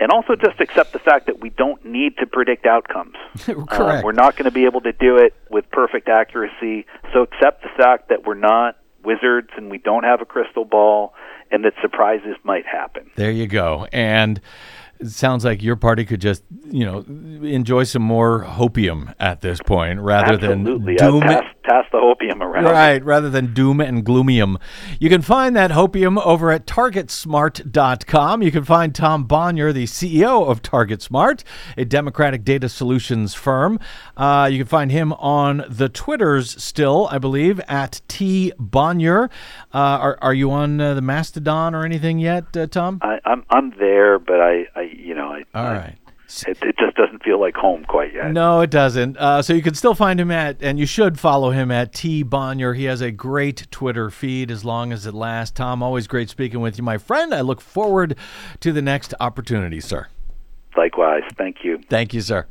and 0.00 0.10
also 0.10 0.34
just 0.34 0.60
accept 0.60 0.92
the 0.92 0.98
fact 0.98 1.26
that 1.26 1.40
we 1.40 1.50
don't 1.50 1.84
need 1.84 2.16
to 2.18 2.26
predict 2.26 2.66
outcomes. 2.66 3.14
Correct. 3.38 3.72
Uh, 3.72 4.00
we're 4.04 4.12
not 4.12 4.36
going 4.36 4.44
to 4.44 4.50
be 4.50 4.64
able 4.64 4.80
to 4.82 4.92
do 4.92 5.16
it 5.16 5.34
with 5.50 5.70
perfect 5.70 6.08
accuracy. 6.08 6.86
So 7.12 7.22
accept 7.22 7.62
the 7.62 7.70
fact 7.76 8.08
that 8.08 8.26
we're 8.26 8.34
not 8.34 8.76
wizards 9.04 9.50
and 9.56 9.70
we 9.70 9.78
don't 9.78 10.04
have 10.04 10.20
a 10.20 10.24
crystal 10.24 10.64
ball 10.64 11.14
and 11.50 11.64
that 11.64 11.74
surprises 11.80 12.36
might 12.42 12.66
happen. 12.66 13.10
There 13.16 13.30
you 13.30 13.46
go. 13.46 13.86
And 13.92 14.40
it 14.98 15.10
sounds 15.10 15.44
like 15.44 15.62
your 15.62 15.76
party 15.76 16.04
could 16.04 16.20
just, 16.20 16.42
you 16.70 16.84
know, 16.84 16.98
enjoy 17.46 17.84
some 17.84 18.02
more 18.02 18.44
hopium 18.44 19.14
at 19.20 19.40
this 19.40 19.60
point 19.60 20.00
rather 20.00 20.34
Absolutely. 20.34 20.96
than 20.96 21.20
doom 21.20 21.44
pass 21.64 21.86
the 21.90 21.98
hopium 21.98 22.40
around. 22.40 22.64
Right, 22.64 23.04
rather 23.04 23.30
than 23.30 23.54
doom 23.54 23.80
and 23.80 24.04
gloomium. 24.04 24.58
You 25.00 25.08
can 25.08 25.22
find 25.22 25.56
that 25.56 25.70
hopium 25.70 26.24
over 26.24 26.50
at 26.50 26.66
targetsmart.com. 26.66 28.42
You 28.42 28.52
can 28.52 28.64
find 28.64 28.94
Tom 28.94 29.24
Bonier, 29.24 29.72
the 29.72 29.84
CEO 29.84 30.48
of 30.48 30.62
TargetSmart, 30.62 31.42
a 31.76 31.84
Democratic 31.84 32.44
data 32.44 32.68
solutions 32.68 33.34
firm. 33.34 33.78
Uh, 34.16 34.48
you 34.50 34.58
can 34.58 34.66
find 34.66 34.90
him 34.90 35.12
on 35.14 35.64
the 35.68 35.88
Twitters 35.88 36.62
still, 36.62 37.08
I 37.10 37.18
believe, 37.18 37.60
at 37.60 38.00
T 38.08 38.52
Bonier. 38.58 39.24
Uh, 39.72 39.78
are, 39.78 40.18
are 40.20 40.34
you 40.34 40.50
on 40.50 40.80
uh, 40.80 40.94
the 40.94 41.02
Mastodon 41.02 41.74
or 41.74 41.84
anything 41.84 42.18
yet, 42.18 42.56
uh, 42.56 42.66
Tom? 42.66 42.98
I, 43.02 43.18
I'm 43.24 43.44
I'm 43.50 43.72
there, 43.78 44.18
but 44.18 44.40
I, 44.40 44.66
I 44.76 44.82
you 44.82 45.14
know 45.14 45.28
I. 45.28 45.44
All 45.54 45.66
I, 45.66 45.76
right. 45.76 45.98
It, 46.46 46.58
it 46.62 46.76
just 46.78 46.96
doesn't 46.96 47.22
feel 47.22 47.40
like 47.40 47.54
home 47.54 47.84
quite 47.84 48.12
yet. 48.14 48.32
No, 48.32 48.60
it 48.60 48.70
doesn't. 48.70 49.16
Uh, 49.16 49.42
so 49.42 49.52
you 49.52 49.62
can 49.62 49.74
still 49.74 49.94
find 49.94 50.18
him 50.18 50.30
at, 50.30 50.56
and 50.60 50.78
you 50.78 50.86
should 50.86 51.20
follow 51.20 51.50
him 51.50 51.70
at 51.70 51.92
T 51.92 52.22
Bonier. 52.22 52.74
He 52.74 52.84
has 52.84 53.00
a 53.00 53.10
great 53.10 53.66
Twitter 53.70 54.10
feed 54.10 54.50
as 54.50 54.64
long 54.64 54.92
as 54.92 55.06
it 55.06 55.14
lasts. 55.14 55.54
Tom, 55.54 55.82
always 55.82 56.06
great 56.06 56.30
speaking 56.30 56.60
with 56.60 56.78
you, 56.78 56.84
my 56.84 56.98
friend. 56.98 57.34
I 57.34 57.42
look 57.42 57.60
forward 57.60 58.16
to 58.60 58.72
the 58.72 58.82
next 58.82 59.14
opportunity, 59.20 59.80
sir. 59.80 60.08
Likewise. 60.76 61.22
Thank 61.36 61.58
you. 61.62 61.80
Thank 61.88 62.14
you, 62.14 62.20
sir. 62.20 62.46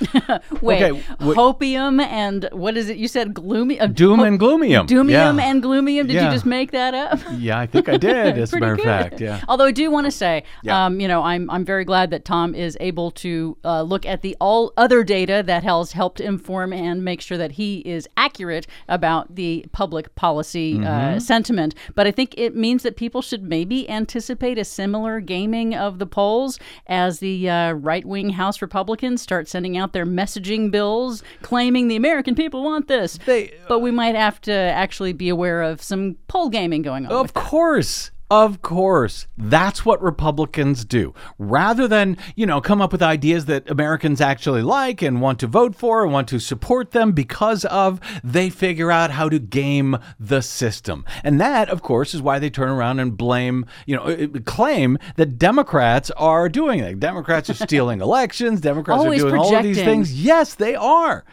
Wait, 0.60 0.82
Okay, 0.82 0.92
wait. 0.92 1.36
hopium 1.36 2.00
and 2.02 2.48
what 2.52 2.76
is 2.76 2.88
it? 2.88 2.96
You 2.98 3.08
said 3.08 3.34
gloomy. 3.34 3.80
Uh, 3.80 3.86
Doom 3.86 4.18
ho- 4.20 4.24
and 4.24 4.38
gloomium. 4.38 4.86
Doomium 4.86 5.10
Yeah. 5.38 5.44
and 5.48 5.62
gloomium. 5.62 6.06
Did 6.06 6.14
Yeah. 6.14 6.26
you 6.26 6.32
just 6.32 6.46
make 6.46 6.70
that 6.72 6.94
up? 6.94 7.18
Yeah, 7.38 7.58
I 7.58 7.66
think 7.66 7.88
I 7.88 7.96
did, 7.96 8.38
as 8.42 8.52
a 8.52 8.58
matter 8.60 8.74
of 8.74 8.80
fact. 8.80 9.20
Yeah. 9.20 9.40
Although 9.48 9.66
I 9.66 9.72
do 9.72 9.90
want 9.90 10.06
to 10.06 10.10
say, 10.10 10.44
Yeah. 10.62 10.86
um, 10.86 11.00
you 11.00 11.08
know, 11.08 11.22
I'm 11.22 11.50
I'm 11.50 11.64
very 11.64 11.84
glad 11.84 12.10
that 12.10 12.24
Tom 12.24 12.54
is 12.54 12.76
able 12.80 13.10
to 13.12 13.56
uh, 13.64 13.82
look 13.82 14.04
at 14.06 14.22
the 14.22 14.36
all 14.40 14.72
other 14.76 15.02
data 15.04 15.42
that 15.46 15.62
has 15.64 15.92
helped 15.92 16.20
inform 16.20 16.72
and 16.72 17.04
make 17.04 17.20
sure 17.20 17.38
that 17.38 17.52
he 17.52 17.78
is 17.80 18.08
accurate 18.16 18.66
about 18.88 19.34
the 19.34 19.64
public 19.72 20.14
policy 20.14 20.74
Mm-hmm. 20.74 20.84
uh, 21.16 21.20
sentiment. 21.20 21.74
But 21.94 22.06
I 22.06 22.10
think 22.10 22.34
it 22.36 22.54
means 22.54 22.82
that 22.82 22.96
people 22.96 23.22
should 23.22 23.42
maybe 23.42 23.88
anticipate 23.88 24.58
a 24.58 24.64
similar 24.64 25.20
gaming 25.20 25.74
of 25.74 25.98
the 25.98 26.06
polls 26.06 26.58
as 26.86 27.18
the 27.20 27.48
uh, 27.48 27.72
right 27.72 28.04
wing 28.04 28.30
House 28.30 28.60
Republicans 28.62 29.22
start 29.22 29.48
sending 29.48 29.76
out 29.76 29.87
their 29.92 30.06
messaging 30.06 30.70
bills 30.70 31.22
claiming 31.42 31.88
the 31.88 31.96
American 31.96 32.34
people 32.34 32.62
want 32.64 32.88
this. 32.88 33.18
They- 33.26 33.52
but 33.68 33.80
we 33.80 33.90
uh, 33.90 33.94
might 33.94 34.14
have 34.14 34.40
to 34.42 34.52
actually 34.52 35.12
be 35.12 35.28
aware 35.28 35.62
of 35.62 35.82
some 35.82 36.16
poll 36.28 36.48
gaming 36.48 36.82
going 36.82 37.06
on. 37.06 37.12
Of 37.12 37.34
course. 37.34 38.10
Of 38.30 38.60
course. 38.60 39.26
That's 39.38 39.86
what 39.86 40.02
Republicans 40.02 40.84
do. 40.84 41.14
Rather 41.38 41.88
than, 41.88 42.18
you 42.36 42.44
know, 42.44 42.60
come 42.60 42.82
up 42.82 42.92
with 42.92 43.02
ideas 43.02 43.46
that 43.46 43.70
Americans 43.70 44.20
actually 44.20 44.60
like 44.60 45.00
and 45.00 45.22
want 45.22 45.40
to 45.40 45.46
vote 45.46 45.74
for 45.74 46.04
and 46.04 46.12
want 46.12 46.28
to 46.28 46.38
support 46.38 46.90
them 46.90 47.12
because 47.12 47.64
of, 47.64 48.00
they 48.22 48.50
figure 48.50 48.90
out 48.90 49.12
how 49.12 49.30
to 49.30 49.38
game 49.38 49.96
the 50.20 50.42
system. 50.42 51.06
And 51.24 51.40
that, 51.40 51.70
of 51.70 51.80
course, 51.80 52.12
is 52.12 52.20
why 52.20 52.38
they 52.38 52.50
turn 52.50 52.68
around 52.68 53.00
and 53.00 53.16
blame, 53.16 53.64
you 53.86 53.96
know, 53.96 54.02
uh, 54.02 54.26
claim 54.44 54.98
that 55.16 55.38
Democrats 55.38 56.10
are 56.12 56.50
doing 56.50 56.80
it. 56.80 57.00
Democrats 57.00 57.48
are 57.48 57.54
stealing 57.54 58.00
elections. 58.02 58.60
Democrats 58.60 59.04
are 59.04 59.16
doing 59.16 59.36
all 59.36 59.56
of 59.56 59.62
these 59.62 59.78
things. 59.78 60.22
Yes, 60.22 60.54
they 60.54 60.74
are. 60.74 61.24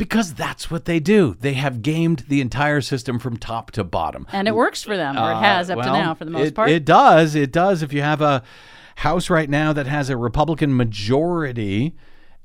Because 0.00 0.32
that's 0.32 0.70
what 0.70 0.86
they 0.86 0.98
do. 0.98 1.36
They 1.38 1.52
have 1.52 1.82
gamed 1.82 2.20
the 2.26 2.40
entire 2.40 2.80
system 2.80 3.18
from 3.18 3.36
top 3.36 3.70
to 3.72 3.84
bottom. 3.84 4.26
And 4.32 4.48
it 4.48 4.54
works 4.54 4.82
for 4.82 4.96
them, 4.96 5.18
or 5.18 5.30
it 5.30 5.36
has 5.36 5.68
up 5.68 5.76
to 5.76 5.90
Uh, 5.90 5.92
well, 5.92 6.02
now 6.02 6.14
for 6.14 6.24
the 6.24 6.30
most 6.30 6.48
it, 6.48 6.54
part. 6.54 6.70
It 6.70 6.86
does. 6.86 7.34
It 7.34 7.52
does. 7.52 7.82
If 7.82 7.92
you 7.92 8.00
have 8.00 8.22
a 8.22 8.42
house 8.96 9.28
right 9.28 9.50
now 9.50 9.74
that 9.74 9.86
has 9.86 10.08
a 10.08 10.16
Republican 10.16 10.74
majority, 10.74 11.94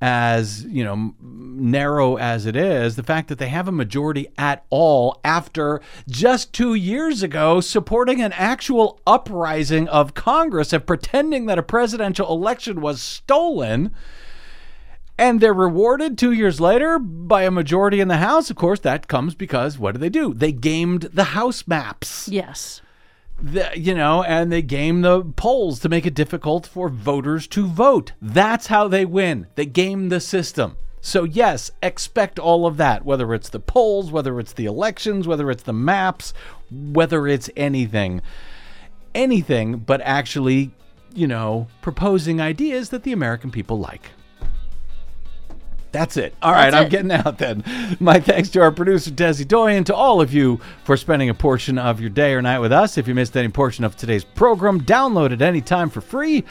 as 0.02 0.66
you 0.66 0.84
know, 0.84 1.16
narrow 1.22 2.18
as 2.18 2.46
it 2.46 2.58
is, 2.58 2.98
the 2.98 3.04
fact 3.04 3.30
that 3.30 3.38
they 3.38 3.48
have 3.48 3.70
a 3.70 3.72
majority 3.72 4.28
at 4.38 4.66
all 4.70 5.22
after 5.24 5.80
just 6.10 6.52
two 6.52 6.74
years 6.74 7.24
ago 7.24 7.62
supporting 7.62 8.22
an 8.22 8.34
actual 8.34 9.00
uprising 9.08 9.88
of 9.88 10.14
Congress 10.14 10.74
and 10.74 10.86
pretending 10.86 11.46
that 11.46 11.58
a 11.58 11.64
presidential 11.64 12.28
election 12.30 12.82
was 12.82 13.02
stolen. 13.02 13.94
And 15.18 15.40
they're 15.40 15.54
rewarded 15.54 16.18
two 16.18 16.34
years 16.34 16.60
later 16.60 17.00
by 17.00 17.44
a 17.44 17.52
majority 17.52 18.02
in 18.02 18.10
the 18.10 18.18
House. 18.18 18.50
Of 18.50 18.58
course, 18.58 18.82
that 18.82 19.08
comes 19.08 19.34
because 19.34 19.80
what 19.80 19.94
do 19.94 20.00
they 20.00 20.10
do? 20.10 20.34
They 20.34 20.52
gamed 20.52 21.04
the 21.04 21.24
House 21.26 21.66
maps 21.68 22.28
yes. 22.28 22.82
the, 23.42 23.72
you 23.76 23.94
know, 23.94 24.24
and 24.24 24.52
they 24.52 24.62
game 24.62 25.02
the 25.02 25.22
polls 25.24 25.80
to 25.80 25.90
make 25.90 26.06
it 26.06 26.16
difficult 26.16 26.68
for 26.68 26.90
voters 26.90 27.48
to 27.48 27.66
vote. 27.66 28.12
That's 28.22 28.68
how 28.68 28.90
they 28.90 29.06
win. 29.06 29.48
They 29.56 29.66
game 29.66 30.10
the 30.10 30.20
system. 30.20 30.76
So, 31.00 31.24
yes, 31.24 31.70
expect 31.84 32.40
all 32.40 32.66
of 32.66 32.78
that, 32.78 33.06
whether 33.06 33.34
it's 33.34 33.50
the 33.50 33.60
polls, 33.60 34.12
whether 34.12 34.40
it's 34.40 34.54
the 34.54 34.66
elections, 34.66 35.28
whether 35.28 35.52
it's 35.52 35.64
the 35.64 35.72
maps, 35.72 36.34
whether 36.72 37.28
it's 37.28 37.50
anything. 37.56 38.22
Anything 39.14 39.78
but 39.78 40.02
actually, 40.02 40.72
you 41.14 41.28
know, 41.28 41.68
proposing 41.82 42.42
ideas 42.42 42.90
that 42.90 43.04
the 43.04 43.14
American 43.14 43.52
people 43.52 43.80
like. 43.80 44.12
That's 45.96 46.18
it. 46.18 46.36
All 46.42 46.52
right, 46.52 46.74
I'm 46.74 46.90
getting 46.90 47.12
out 47.12 47.38
then. 47.38 47.64
My 48.02 48.20
thanks 48.20 48.50
to 48.50 48.62
our 48.62 48.72
producer, 48.72 49.12
Desi 49.12 49.48
Doyen, 49.48 49.86
to 49.86 49.96
all 49.96 50.20
of 50.20 50.34
you 50.34 50.60
for 50.84 50.98
spending 50.98 51.30
a 51.30 51.34
portion 51.34 51.78
of 51.78 52.02
your 52.02 52.10
day 52.10 52.34
or 52.34 52.42
night 52.42 52.60
with 52.60 52.74
us. 52.74 52.98
If 52.98 53.08
you 53.08 53.16
missed 53.16 53.38
any 53.38 53.48
portion 53.48 53.86
of 53.86 53.96
today's 53.96 54.26
program, 54.26 54.82
download 54.82 55.32
it 55.32 55.42
anytime 55.42 55.90
for 55.90 56.02
free 56.02 56.44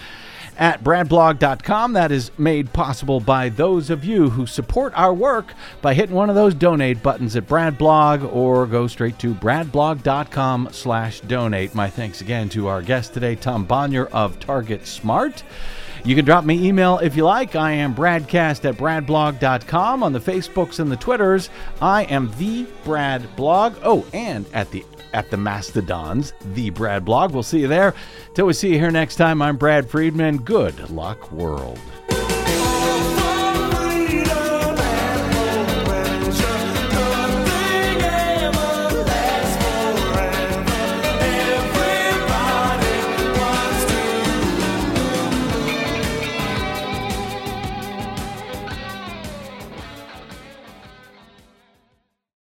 at 0.57 0.82
bradblog.com. 0.82 1.92
That 1.92 2.11
is 2.11 2.30
made 2.38 2.72
possible 2.72 3.20
by 3.20 3.51
those 3.51 3.90
of 3.90 4.03
you 4.03 4.30
who 4.30 4.47
support 4.47 4.95
our 4.97 5.12
work 5.12 5.53
by 5.82 5.92
hitting 5.92 6.14
one 6.14 6.30
of 6.30 6.36
those 6.36 6.55
donate 6.55 7.03
buttons 7.03 7.36
at 7.36 7.47
Bradblog 7.47 8.32
or 8.32 8.66
go 8.66 8.86
straight 8.86 9.18
to 9.18 9.34
bradblog.com 9.34 10.70
slash 10.72 11.20
donate. 11.20 11.74
My 11.74 11.90
thanks 11.90 12.22
again 12.22 12.49
to 12.51 12.68
our 12.68 12.80
guest 12.80 13.12
today, 13.12 13.34
Tom 13.34 13.66
Bonier 13.66 14.07
of 14.07 14.40
Target 14.40 14.86
Smart. 14.86 15.42
You 16.05 16.14
can 16.14 16.26
drop 16.26 16.44
me 16.44 16.66
email 16.66 16.98
if 16.98 17.16
you 17.16 17.24
like. 17.24 17.57
I 17.57 17.72
am 17.72 17.94
Bradcast 17.94 18.68
at 18.68 18.76
bradblog.com 18.76 20.02
on 20.02 20.12
the 20.12 20.20
Facebooks 20.20 20.78
and 20.78 20.92
the 20.92 20.96
Twitters. 20.96 21.48
I 21.80 22.05
am 22.05 22.30
the 22.36 22.66
Brad 22.84 23.34
Blog. 23.36 23.76
Oh, 23.82 24.07
and 24.12 24.44
at 24.52 24.70
the 24.70 24.84
at 25.14 25.30
the 25.30 25.36
Mastodons, 25.38 26.34
the 26.55 26.70
Brad 26.70 27.07
Blog. 27.07 27.32
We'll 27.32 27.42
see 27.42 27.61
you 27.61 27.68
there. 27.68 27.94
Till 28.34 28.46
we 28.46 28.52
see 28.52 28.70
you 28.70 28.78
here 28.78 28.90
next 28.90 29.16
time, 29.16 29.40
I'm 29.40 29.57
Brad 29.57 29.88
Friedman. 29.88 30.38
Good 30.38 30.90
luck, 30.90 31.32
world. 31.32 31.78